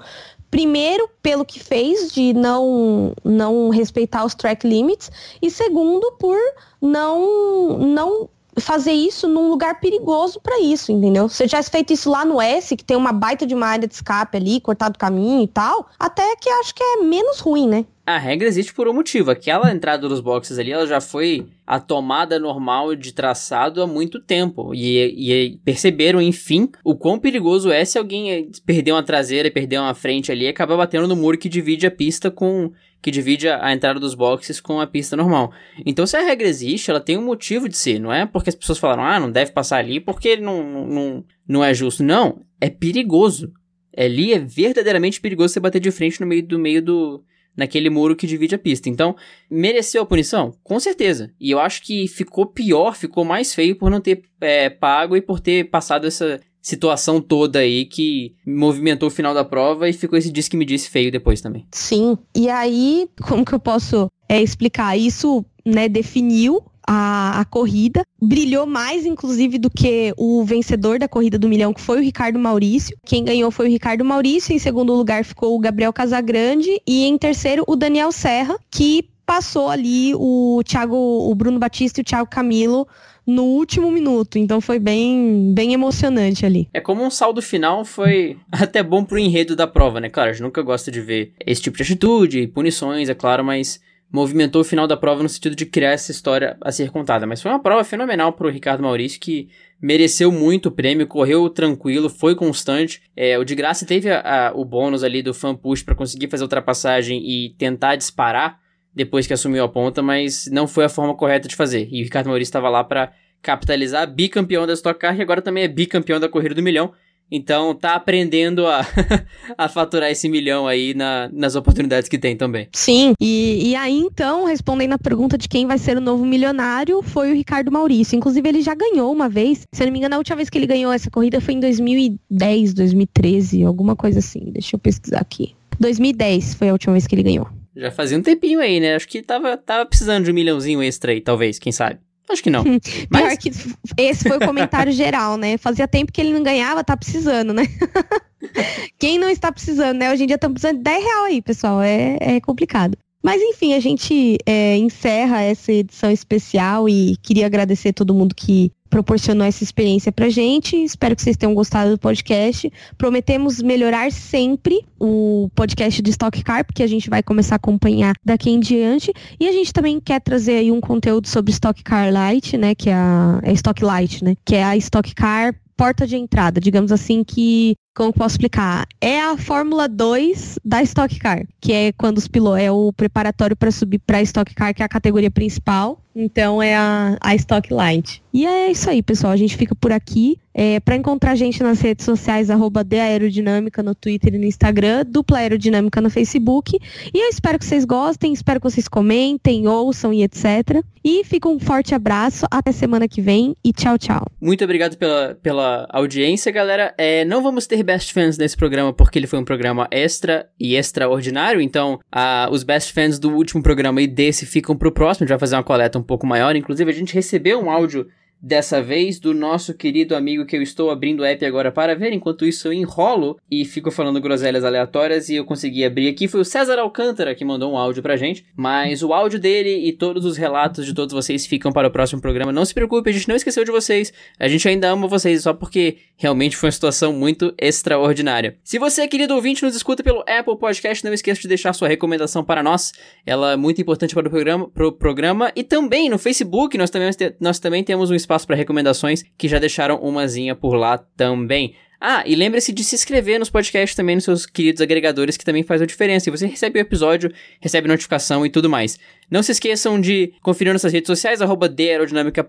Primeiro, 0.50 1.08
pelo 1.22 1.46
que 1.46 1.60
fez 1.60 2.12
de 2.12 2.34
não, 2.34 3.14
não 3.24 3.70
respeitar 3.70 4.26
os 4.26 4.34
track 4.34 4.68
limits, 4.68 5.12
e 5.40 5.52
segundo, 5.52 6.12
por 6.14 6.38
não, 6.82 7.78
não 7.78 8.30
fazer 8.58 8.92
isso 8.92 9.28
num 9.28 9.50
lugar 9.50 9.80
perigoso 9.80 10.40
para 10.40 10.60
isso, 10.60 10.92
entendeu? 10.92 11.30
Se 11.30 11.44
eu 11.44 11.48
tivesse 11.48 11.70
feito 11.70 11.94
isso 11.94 12.10
lá 12.10 12.26
no 12.26 12.42
S, 12.42 12.76
que 12.76 12.84
tem 12.84 12.98
uma 12.98 13.12
baita 13.12 13.46
de 13.46 13.54
uma 13.54 13.68
área 13.68 13.88
de 13.88 13.94
escape 13.94 14.38
ali, 14.38 14.60
cortado 14.60 14.96
o 14.96 15.00
caminho 15.00 15.44
e 15.44 15.48
tal, 15.48 15.90
até 16.00 16.36
que 16.36 16.50
acho 16.50 16.74
que 16.74 16.84
é 16.84 17.04
menos 17.04 17.40
ruim, 17.40 17.68
né? 17.68 17.86
A 18.10 18.18
regra 18.18 18.48
existe 18.48 18.74
por 18.74 18.88
um 18.88 18.94
motivo. 18.94 19.30
Aquela 19.30 19.72
entrada 19.72 20.10
dos 20.10 20.20
boxes 20.20 20.58
ali, 20.58 20.72
ela 20.72 20.88
já 20.88 21.00
foi 21.00 21.46
a 21.68 21.80
tomada 21.80 22.40
normal 22.40 22.96
de 22.96 23.14
traçado 23.14 23.84
há 23.84 23.86
muito 23.86 24.20
tempo. 24.20 24.74
E, 24.74 24.98
e 24.98 25.58
perceberam, 25.64 26.20
enfim, 26.20 26.72
o 26.84 26.96
quão 26.96 27.20
perigoso 27.20 27.70
é 27.70 27.86
se 27.86 28.00
alguém 28.00 28.50
perder 28.66 28.94
uma 28.94 29.04
traseira 29.04 29.52
perder 29.52 29.78
uma 29.78 29.94
frente 29.94 30.32
ali 30.32 30.46
e 30.46 30.48
acabar 30.48 30.76
batendo 30.76 31.08
no 31.08 31.16
muro 31.16 31.38
que 31.38 31.48
divide 31.48 31.86
a 31.86 31.92
pista 31.92 32.32
com. 32.32 32.72
Que 33.02 33.12
divide 33.12 33.48
a 33.48 33.72
entrada 33.74 34.00
dos 34.00 34.14
boxes 34.14 34.60
com 34.60 34.80
a 34.80 34.88
pista 34.88 35.16
normal. 35.16 35.52
Então, 35.86 36.06
se 36.06 36.18
a 36.18 36.22
regra 36.22 36.48
existe, 36.48 36.90
ela 36.90 37.00
tem 37.00 37.18
um 37.18 37.24
motivo 37.24 37.70
de 37.70 37.78
ser. 37.78 38.00
Não 38.00 38.12
é 38.12 38.26
porque 38.26 38.50
as 38.50 38.56
pessoas 38.56 38.78
falaram, 38.78 39.04
ah, 39.04 39.20
não 39.20 39.32
deve 39.32 39.52
passar 39.52 39.78
ali 39.78 40.00
porque 40.00 40.38
não, 40.38 40.88
não, 40.88 41.24
não 41.48 41.64
é 41.64 41.74
justo. 41.74 42.04
Não, 42.04 42.42
é 42.60 42.70
perigoso. 42.70 43.54
Ali 43.98 44.34
é 44.34 44.40
verdadeiramente 44.40 45.22
perigoso 45.22 45.54
você 45.54 45.60
bater 45.60 45.80
de 45.80 45.92
frente 45.92 46.20
no 46.20 46.28
meio 46.28 46.46
do 46.46 46.60
meio 46.60 46.82
do 46.82 47.24
naquele 47.56 47.90
muro 47.90 48.16
que 48.16 48.28
divide 48.28 48.56
a 48.56 48.60
pista. 48.60 48.90
Então, 48.90 49.16
mereceu 49.50 50.02
a 50.02 50.06
punição? 50.06 50.56
Com 50.64 50.80
certeza. 50.80 51.34
E 51.40 51.52
eu 51.52 51.60
acho 51.60 51.82
que 51.84 52.08
ficou 52.08 52.46
pior, 52.46 52.96
ficou 52.96 53.26
mais 53.26 53.54
feio 53.54 53.76
por 53.76 53.92
não 53.92 54.00
ter 54.00 54.24
é, 54.40 54.70
pago 54.70 55.18
e 55.18 55.22
por 55.22 55.40
ter 55.40 55.66
passado 55.70 56.08
essa 56.08 56.40
situação 56.62 57.22
toda 57.22 57.60
aí 57.60 57.86
que 57.86 58.36
movimentou 58.46 59.08
o 59.08 59.12
final 59.12 59.34
da 59.34 59.44
prova 59.44 59.90
e 59.90 59.94
ficou 59.94 60.18
esse 60.18 60.32
disque 60.32 60.58
me 60.58 60.66
disse 60.66 60.90
feio 60.90 61.12
depois 61.12 61.42
também. 61.42 61.66
Sim. 61.72 62.18
E 62.36 62.50
aí, 62.50 63.08
como 63.22 63.46
que 63.46 63.54
eu 63.54 63.60
posso 63.60 64.10
é, 64.28 64.42
explicar? 64.42 64.98
Isso, 64.98 65.44
né, 65.66 65.88
definiu 65.88 66.64
a, 66.86 67.42
a, 67.42 67.46
corrida. 67.46 68.04
Brilhou 68.22 68.66
mais, 68.66 69.06
inclusive, 69.06 69.60
do 69.60 69.70
que 69.70 70.14
o 70.18 70.44
vencedor 70.44 70.98
da 70.98 71.08
corrida 71.08 71.38
do 71.38 71.48
milhão, 71.48 71.74
que 71.74 71.82
foi 71.82 72.00
o 72.00 72.04
Ricardo 72.04 72.40
Maurício. 72.40 72.98
Quem 73.06 73.24
ganhou 73.24 73.52
foi 73.52 73.68
o 73.68 73.70
Ricardo 73.70 74.04
Maurício. 74.04 74.54
Em 74.54 74.60
segundo 74.60 74.94
lugar 74.94 75.24
ficou 75.24 75.56
o 75.56 75.60
Gabriel 75.60 75.94
Casagrande. 75.94 76.82
E 76.88 77.06
em 77.06 77.18
terceiro, 77.18 77.64
o 77.68 77.76
Daniel 77.76 78.12
Serra, 78.12 78.58
que 78.72 79.08
passou 79.24 79.70
ali 79.70 80.14
o 80.16 80.62
Thiago, 80.66 80.96
o 80.96 81.36
Bruno 81.36 81.60
Batista 81.60 82.00
e 82.00 82.02
o 82.02 82.04
Thiago 82.04 82.28
Camilo 82.28 82.88
no 83.30 83.44
último 83.44 83.92
minuto. 83.92 84.38
Então 84.38 84.60
foi 84.60 84.80
bem, 84.80 85.54
bem 85.54 85.74
emocionante 85.74 86.46
ali. 86.46 86.68
É 86.74 86.82
como 86.82 87.04
um 87.04 87.12
saldo 87.12 87.42
final 87.42 87.86
foi 87.86 88.38
até 88.52 88.82
bom 88.84 89.04
pro 89.04 89.20
enredo 89.20 89.56
da 89.56 89.68
prova, 89.68 90.00
né? 90.00 90.10
Claro, 90.10 90.30
a 90.30 90.34
gente 90.34 90.44
nunca 90.44 90.62
gosta 90.62 90.92
de 90.92 91.00
ver 91.00 91.34
esse 91.46 91.62
tipo 91.62 91.78
de 91.78 91.84
atitude, 91.84 92.48
punições, 92.48 93.10
é 93.10 93.14
claro, 93.14 93.44
mas 93.44 93.80
movimentou 94.12 94.62
o 94.62 94.66
final 94.66 94.88
da 94.88 94.98
prova 94.98 95.22
no 95.22 95.30
sentido 95.30 95.56
de 95.56 95.66
criar 95.66 95.92
essa 95.92 96.12
história 96.12 96.58
a 96.62 96.72
ser 96.72 96.90
contada. 96.90 97.28
Mas 97.28 97.42
foi 97.42 97.52
uma 97.52 97.62
prova 97.62 97.84
fenomenal 97.84 98.34
para 98.34 98.48
o 98.48 98.50
Ricardo 98.50 98.82
Maurício, 98.82 99.20
que 99.20 99.50
mereceu 99.80 100.32
muito 100.32 100.68
o 100.68 100.72
prêmio, 100.72 101.06
correu 101.06 101.48
tranquilo, 101.50 102.10
foi 102.10 102.36
constante. 102.36 103.02
É, 103.16 103.38
o 103.38 103.44
de 103.44 103.54
graça 103.54 103.86
teve 103.86 104.10
a, 104.10 104.50
a, 104.50 104.54
o 104.54 104.66
bônus 104.66 105.04
ali 105.04 105.22
do 105.22 105.34
fan 105.34 105.56
push 105.56 105.84
para 105.84 105.96
conseguir 105.96 106.28
fazer 106.28 106.44
a 106.44 106.46
ultrapassagem 106.46 107.22
e 107.24 107.52
tentar 107.58 107.96
disparar 107.96 108.60
depois 108.94 109.28
que 109.28 109.34
assumiu 109.34 109.64
a 109.64 109.70
ponta, 109.70 110.02
mas 110.02 110.48
não 110.52 110.68
foi 110.68 110.86
a 110.86 110.90
forma 110.90 111.16
correta 111.16 111.48
de 111.48 111.56
fazer. 111.56 111.88
E 111.92 112.02
o 112.02 112.04
Ricardo 112.04 112.28
Maurício 112.28 112.50
estava 112.50 112.70
lá 112.70 112.84
para 112.84 113.12
capitalizar, 113.42 114.12
bicampeão 114.12 114.68
da 114.68 114.74
Stock 114.74 115.00
Car 115.00 115.18
e 115.18 115.22
agora 115.22 115.42
também 115.42 115.64
é 115.64 115.68
bicampeão 115.68 116.20
da 116.20 116.28
Corrida 116.30 116.56
do 116.56 116.62
Milhão. 116.62 116.92
Então 117.32 117.76
tá 117.76 117.94
aprendendo 117.94 118.66
a, 118.66 118.82
a 119.56 119.70
faturar 119.70 120.10
esse 120.10 120.28
milhão 120.28 120.68
aí 120.68 120.94
na, 120.96 121.30
nas 121.32 121.56
oportunidades 121.56 122.10
que 122.10 122.18
tem 122.18 122.36
também. 122.36 122.68
Sim, 122.74 123.14
e, 123.22 123.70
e 123.70 123.76
aí 123.76 124.00
então, 124.00 124.46
respondendo 124.46 124.94
a 124.94 124.98
pergunta 124.98 125.38
de 125.38 125.48
quem 125.48 125.68
vai 125.68 125.78
ser 125.78 125.98
o 125.98 126.02
novo 126.02 126.26
milionário, 126.26 127.02
foi 127.04 127.32
o 127.32 127.36
Ricardo 127.36 127.72
Maurício. 127.72 128.16
Inclusive, 128.16 128.50
ele 128.50 128.62
já 128.62 128.74
ganhou 128.74 129.12
uma 129.12 129.30
vez. 129.30 129.68
Se 129.72 129.84
eu 129.84 129.86
não 129.86 129.94
me 129.94 130.00
engano, 130.00 130.16
a 130.16 130.18
última 130.18 130.38
vez 130.38 130.50
que 130.50 130.58
ele 130.58 130.66
ganhou 130.66 130.92
essa 130.92 131.12
corrida 131.12 131.40
foi 131.40 131.54
em 131.54 131.60
2010, 131.60 132.74
2013, 132.74 133.64
alguma 133.64 133.96
coisa 133.96 134.20
assim. 134.20 134.52
Deixa 134.52 134.76
eu 134.76 134.80
pesquisar 134.80 135.20
aqui. 135.20 135.54
2010 135.80 136.56
foi 136.56 136.70
a 136.70 136.74
última 136.74 136.94
vez 136.94 137.08
que 137.08 137.16
ele 137.16 137.24
ganhou. 137.24 137.48
Já 137.76 137.92
fazia 137.92 138.18
um 138.18 138.22
tempinho 138.22 138.60
aí, 138.60 138.80
né? 138.80 138.96
Acho 138.96 139.08
que 139.08 139.22
tava, 139.22 139.56
tava 139.58 139.86
precisando 139.86 140.26
de 140.26 140.32
um 140.32 140.34
milhãozinho 140.34 140.82
extra 140.84 141.12
aí, 141.12 141.22
talvez, 141.22 141.60
quem 141.60 141.72
sabe. 141.72 142.00
Acho 142.30 142.44
que 142.44 142.50
não. 142.50 142.64
Mas... 143.10 143.22
Pior 143.22 143.38
que 143.38 143.52
esse 143.98 144.28
foi 144.28 144.38
o 144.38 144.46
comentário 144.46 144.92
geral, 144.92 145.38
né? 145.38 145.58
Fazia 145.58 145.88
tempo 145.88 146.12
que 146.12 146.22
ele 146.22 146.34
não 146.34 146.44
ganhava, 146.44 146.84
tá 146.84 146.96
precisando, 146.96 147.54
né? 147.54 147.64
Quem 148.98 149.18
não 149.18 149.30
está 149.30 149.52
precisando, 149.52 149.98
né? 149.98 150.12
Hoje 150.12 150.24
em 150.24 150.28
dia 150.28 150.36
estamos 150.36 150.62
precisando 150.62 150.78
de 150.78 150.84
10 150.84 151.04
reais 151.04 151.26
aí, 151.26 151.42
pessoal. 151.42 151.82
É, 151.82 152.18
é 152.22 152.42
complicado. 152.42 152.98
Mas 153.22 153.42
enfim, 153.42 153.74
a 153.74 153.80
gente 153.80 154.38
é, 154.46 154.78
encerra 154.78 155.42
essa 155.42 155.74
edição 155.74 156.10
especial 156.10 156.88
e 156.88 157.18
queria 157.22 157.46
agradecer 157.46 157.92
todo 157.92 158.14
mundo 158.14 158.34
que 158.34 158.72
proporcionou 158.90 159.46
essa 159.46 159.64
experiência 159.64 160.12
pra 160.12 160.30
gente. 160.30 160.76
Espero 160.76 161.16
que 161.16 161.22
vocês 161.22 161.38
tenham 161.38 161.54
gostado 161.54 161.92
do 161.92 161.98
podcast. 161.98 162.72
Prometemos 162.98 163.62
melhorar 163.62 164.12
sempre 164.12 164.84
o 165.00 165.50
podcast 165.56 166.02
de 166.02 166.10
Stock 166.10 166.44
Car, 166.44 166.66
porque 166.66 166.84
a 166.84 166.88
gente 166.88 167.10
vai 167.10 167.22
começar 167.22 167.56
a 167.56 167.58
acompanhar 167.58 168.14
daqui 168.26 168.50
em 168.50 168.60
diante. 168.60 169.14
E 169.40 169.48
a 169.48 169.52
gente 169.52 169.72
também 169.72 170.00
quer 170.00 170.20
trazer 170.20 170.58
aí 170.58 170.72
um 170.72 170.82
conteúdo 170.82 171.28
sobre 171.28 171.52
Stock 171.52 171.82
Car 171.84 172.12
Light, 172.12 172.58
né? 172.58 172.74
Que 172.74 172.90
é 172.90 172.94
a 172.94 173.40
é 173.44 173.54
Stock 173.54 173.84
Light, 173.84 174.24
né? 174.24 174.36
Que 174.46 174.56
é 174.56 174.64
a 174.64 174.76
Stock 174.78 175.14
Car 175.14 175.54
porta 175.80 176.06
de 176.06 176.18
entrada, 176.18 176.60
digamos 176.60 176.92
assim, 176.92 177.24
que 177.24 177.74
como 178.00 178.14
posso 178.14 178.36
explicar? 178.36 178.88
É 179.02 179.20
a 179.20 179.36
Fórmula 179.36 179.86
2 179.86 180.60
da 180.64 180.82
Stock 180.84 181.20
Car, 181.20 181.46
que 181.60 181.74
é 181.74 181.92
quando 181.92 182.18
os 182.18 182.30
pilotos 182.30 182.62
é 182.62 182.72
o 182.72 182.94
preparatório 182.94 183.58
para 183.58 183.72
subir 183.72 184.00
para 184.00 184.22
Stock 184.22 184.56
Car, 184.56 184.74
que 184.74 184.82
é 184.82 184.86
a 184.86 184.90
categoria 184.90 185.30
principal. 185.30 186.02
Então 186.16 186.62
é 186.62 186.76
a, 186.76 187.18
a 187.22 187.36
Stock 187.36 187.74
Light. 187.74 188.22
E 188.34 188.46
é 188.46 188.72
isso 188.72 188.90
aí, 188.90 189.02
pessoal. 189.02 189.32
A 189.32 189.38
gente 189.38 189.56
fica 189.56 189.76
por 189.76 189.92
aqui. 189.92 190.38
É, 190.54 190.80
para 190.80 190.96
encontrar 190.96 191.32
a 191.32 191.36
gente 191.36 191.64
nas 191.64 191.80
redes 191.80 192.04
sociais, 192.04 192.50
arroba 192.50 192.86
Aerodinâmica 192.92 193.82
no 193.82 193.96
Twitter 193.96 194.34
e 194.34 194.38
no 194.38 194.44
Instagram, 194.44 195.06
Dupla 195.08 195.38
Aerodinâmica 195.38 196.02
no 196.02 196.10
Facebook. 196.10 196.78
E 197.14 197.18
eu 197.18 197.30
espero 197.30 197.58
que 197.58 197.66
vocês 197.66 197.86
gostem, 197.86 198.34
espero 198.34 198.60
que 198.60 198.70
vocês 198.70 198.88
comentem, 198.88 199.68
ouçam 199.68 200.12
e 200.12 200.22
etc. 200.22 200.84
E 201.02 201.24
fica 201.24 201.48
um 201.48 201.60
forte 201.60 201.96
abraço, 201.96 202.46
até 202.52 202.74
semana 202.74 203.08
que 203.08 203.22
vem 203.22 203.56
e 203.64 203.72
tchau, 203.72 203.98
tchau. 203.98 204.26
Muito 204.42 204.64
obrigado 204.64 204.98
pela, 204.98 205.38
pela 205.42 205.88
audiência, 205.90 206.52
galera. 206.52 206.94
É, 206.98 207.24
não 207.24 207.42
vamos 207.42 207.66
ter 207.66 207.82
best 207.90 208.14
fans 208.14 208.38
nesse 208.38 208.56
programa 208.56 208.94
porque 208.94 209.18
ele 209.18 209.26
foi 209.26 209.40
um 209.40 209.44
programa 209.44 209.88
extra 209.90 210.48
e 210.60 210.76
extraordinário, 210.76 211.60
então 211.60 212.00
a, 212.12 212.48
os 212.52 212.62
best 212.62 212.94
fans 212.94 213.18
do 213.18 213.32
último 213.32 213.64
programa 213.64 214.00
e 214.00 214.06
desse 214.06 214.46
ficam 214.46 214.78
pro 214.78 214.92
próximo, 214.92 215.24
a 215.24 215.26
gente 215.26 215.30
vai 215.30 215.40
fazer 215.40 215.56
uma 215.56 215.64
coleta 215.64 215.98
um 215.98 216.04
pouco 216.04 216.28
maior. 216.28 216.56
Inclusive, 216.56 216.92
a 216.92 216.94
gente 216.94 217.16
recebeu 217.16 217.60
um 217.60 217.72
áudio 217.72 218.06
dessa 218.42 218.82
vez 218.82 219.20
do 219.20 219.34
nosso 219.34 219.74
querido 219.74 220.16
amigo 220.16 220.46
que 220.46 220.56
eu 220.56 220.62
estou 220.62 220.90
abrindo 220.90 221.22
o 221.22 221.26
app 221.26 221.46
agora 221.46 221.72
para 221.72 221.96
ver. 221.96 222.14
Enquanto 222.14 222.46
isso, 222.46 222.68
eu 222.68 222.74
enrolo 222.74 223.38
e 223.52 223.66
fico 223.66 223.92
falando 223.92 224.22
groselhas 224.22 224.64
aleatórias 224.64 225.30
e 225.30 225.36
eu 225.36 225.46
consegui 225.46 225.84
abrir 225.84 226.08
aqui. 226.08 226.28
Foi 226.28 226.40
o 226.40 226.46
César 226.46 226.80
Alcântara 226.80 227.36
que 227.36 227.44
mandou 227.44 227.74
um 227.74 227.78
áudio 227.78 228.02
pra 228.02 228.16
gente, 228.16 228.46
mas 228.56 229.04
o 229.04 229.14
áudio 229.14 229.40
dele 229.40 229.88
e 229.88 229.92
todos 229.92 230.26
os 230.26 230.38
relatos 230.38 230.86
de 230.86 230.94
todos 230.94 231.14
vocês 231.14 231.46
ficam 231.46 231.72
para 231.72 231.88
o 231.88 231.92
próximo 231.92 232.22
programa. 232.22 232.52
Não 232.52 232.66
se 232.66 232.74
preocupe, 232.74 233.10
a 233.10 233.14
gente 233.14 233.28
não 233.28 233.36
esqueceu 233.36 233.66
de 233.66 233.72
vocês. 233.72 234.14
A 234.40 234.48
gente 234.48 234.68
ainda 234.68 234.90
ama 234.90 235.08
vocês 235.08 235.44
só 235.44 235.54
porque 235.54 235.98
realmente 236.16 236.56
foi 236.56 236.68
uma 236.68 236.72
situação 236.72 237.12
muito 237.12 237.54
extraordinária. 237.58 238.58
Se 238.64 238.80
você, 238.80 239.08
querido 239.08 239.36
ouvinte, 239.36 239.64
nos 239.64 239.76
escuta 239.76 240.04
pelo 240.04 240.24
Apple 240.28 240.58
Podcast, 240.58 241.04
não 241.04 241.14
esqueça 241.14 241.42
de 241.42 241.48
deixar 241.48 241.74
sua 241.74 241.88
recomendação 241.88 242.44
para 242.44 242.64
nós. 242.64 242.94
Ela 243.26 243.54
é 243.54 243.56
muito 243.58 243.82
importante 243.82 244.14
para 244.14 244.28
o 244.28 244.30
programa, 244.30 244.70
pro 244.70 244.92
programa. 244.92 245.52
E 245.56 245.64
também 245.64 246.10
no 246.10 246.18
Facebook, 246.18 246.78
nós 246.78 246.90
também, 246.90 247.10
nós 247.40 247.60
também 247.60 247.84
temos 247.84 248.10
um 248.10 248.16
espaço 248.16 248.29
para 248.46 248.56
recomendações 248.56 249.24
que 249.38 249.48
já 249.48 249.60
deixaram 249.60 249.98
umazinha 250.02 250.56
por 250.56 250.76
lá 250.76 250.98
também. 250.98 251.76
Ah, 252.02 252.24
e 252.26 252.34
lembre-se 252.34 252.72
de 252.72 252.82
se 252.82 252.96
inscrever 252.96 253.40
nos 253.40 253.50
podcasts 253.50 253.96
também 253.96 254.16
nos 254.16 254.24
seus 254.24 254.46
queridos 254.46 254.82
agregadores, 254.82 255.36
que 255.36 255.44
também 255.44 255.64
faz 255.64 255.82
a 255.82 255.86
diferença. 255.86 256.30
E 256.30 256.32
você 256.32 256.48
recebe 256.48 256.80
o 256.80 256.82
episódio, 256.82 257.32
recebe 257.60 257.90
notificação 257.90 258.46
e 258.46 258.50
tudo 258.50 258.70
mais. 258.70 258.98
Não 259.30 259.44
se 259.44 259.52
esqueçam 259.52 260.00
de 260.00 260.34
conferir 260.42 260.72
nossas 260.72 260.94
redes 260.94 261.08
sociais, 261.08 261.42
arroba 261.42 261.70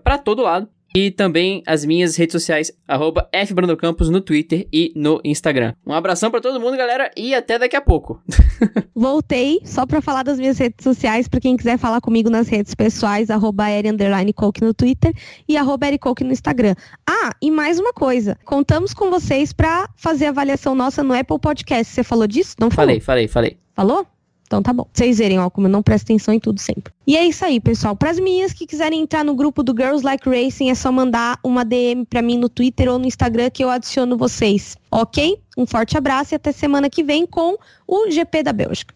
pra 0.01 0.17
todo 0.17 0.41
lado. 0.41 0.69
E 0.95 1.09
também 1.09 1.63
as 1.65 1.85
minhas 1.85 2.15
redes 2.15 2.33
sociais, 2.33 2.71
arroba 2.87 3.29
FBrandocampos 3.33 4.09
no 4.09 4.19
Twitter 4.19 4.67
e 4.71 4.91
no 4.95 5.21
Instagram. 5.23 5.73
Um 5.85 5.93
abração 5.93 6.29
para 6.29 6.41
todo 6.41 6.59
mundo, 6.59 6.75
galera, 6.75 7.09
e 7.15 7.33
até 7.33 7.57
daqui 7.57 7.75
a 7.75 7.81
pouco. 7.81 8.21
Voltei 8.93 9.61
só 9.63 9.85
para 9.85 10.01
falar 10.01 10.23
das 10.23 10.37
minhas 10.37 10.57
redes 10.57 10.83
sociais, 10.83 11.27
para 11.27 11.39
quem 11.39 11.55
quiser 11.55 11.77
falar 11.77 12.01
comigo 12.01 12.29
nas 12.29 12.47
redes 12.49 12.75
pessoais, 12.75 13.29
arroba 13.29 13.65
Coke 14.35 14.61
no 14.61 14.73
Twitter 14.73 15.13
e 15.47 15.55
arroba 15.55 15.97
Coke 15.97 16.23
no 16.23 16.31
Instagram. 16.31 16.75
Ah, 17.09 17.31
e 17.41 17.49
mais 17.49 17.79
uma 17.79 17.93
coisa, 17.93 18.37
contamos 18.43 18.93
com 18.93 19.09
vocês 19.09 19.53
para 19.53 19.89
fazer 19.95 20.25
avaliação 20.25 20.75
nossa 20.75 21.01
no 21.03 21.13
Apple 21.13 21.39
Podcast. 21.39 21.93
Você 21.93 22.03
falou 22.03 22.27
disso? 22.27 22.55
Não 22.59 22.69
falou? 22.69 22.87
Falei, 22.87 22.99
falei, 22.99 23.27
falei. 23.27 23.57
Falou? 23.73 24.05
Então 24.51 24.61
tá 24.61 24.73
bom. 24.73 24.85
Vocês 24.91 25.17
verem, 25.17 25.39
ó, 25.39 25.49
como 25.49 25.67
eu 25.67 25.71
não 25.71 25.81
presto 25.81 26.03
atenção 26.03 26.33
em 26.33 26.39
tudo 26.39 26.59
sempre. 26.59 26.91
E 27.07 27.15
é 27.15 27.25
isso 27.25 27.45
aí, 27.45 27.57
pessoal. 27.57 27.95
Para 27.95 28.09
as 28.09 28.19
meninas 28.19 28.51
que 28.51 28.67
quiserem 28.67 28.99
entrar 28.99 29.23
no 29.23 29.33
grupo 29.33 29.63
do 29.63 29.71
Girls 29.71 30.03
Like 30.03 30.27
Racing, 30.29 30.69
é 30.69 30.75
só 30.75 30.91
mandar 30.91 31.39
uma 31.41 31.63
DM 31.63 32.05
para 32.05 32.21
mim 32.21 32.37
no 32.37 32.49
Twitter 32.49 32.89
ou 32.91 32.99
no 32.99 33.05
Instagram 33.05 33.49
que 33.49 33.63
eu 33.63 33.69
adiciono 33.69 34.17
vocês. 34.17 34.75
Ok? 34.91 35.39
Um 35.57 35.65
forte 35.65 35.97
abraço 35.97 36.33
e 36.33 36.35
até 36.35 36.51
semana 36.51 36.89
que 36.89 37.01
vem 37.01 37.25
com 37.25 37.55
o 37.87 38.11
GP 38.11 38.43
da 38.43 38.51
Bélgica. 38.51 38.89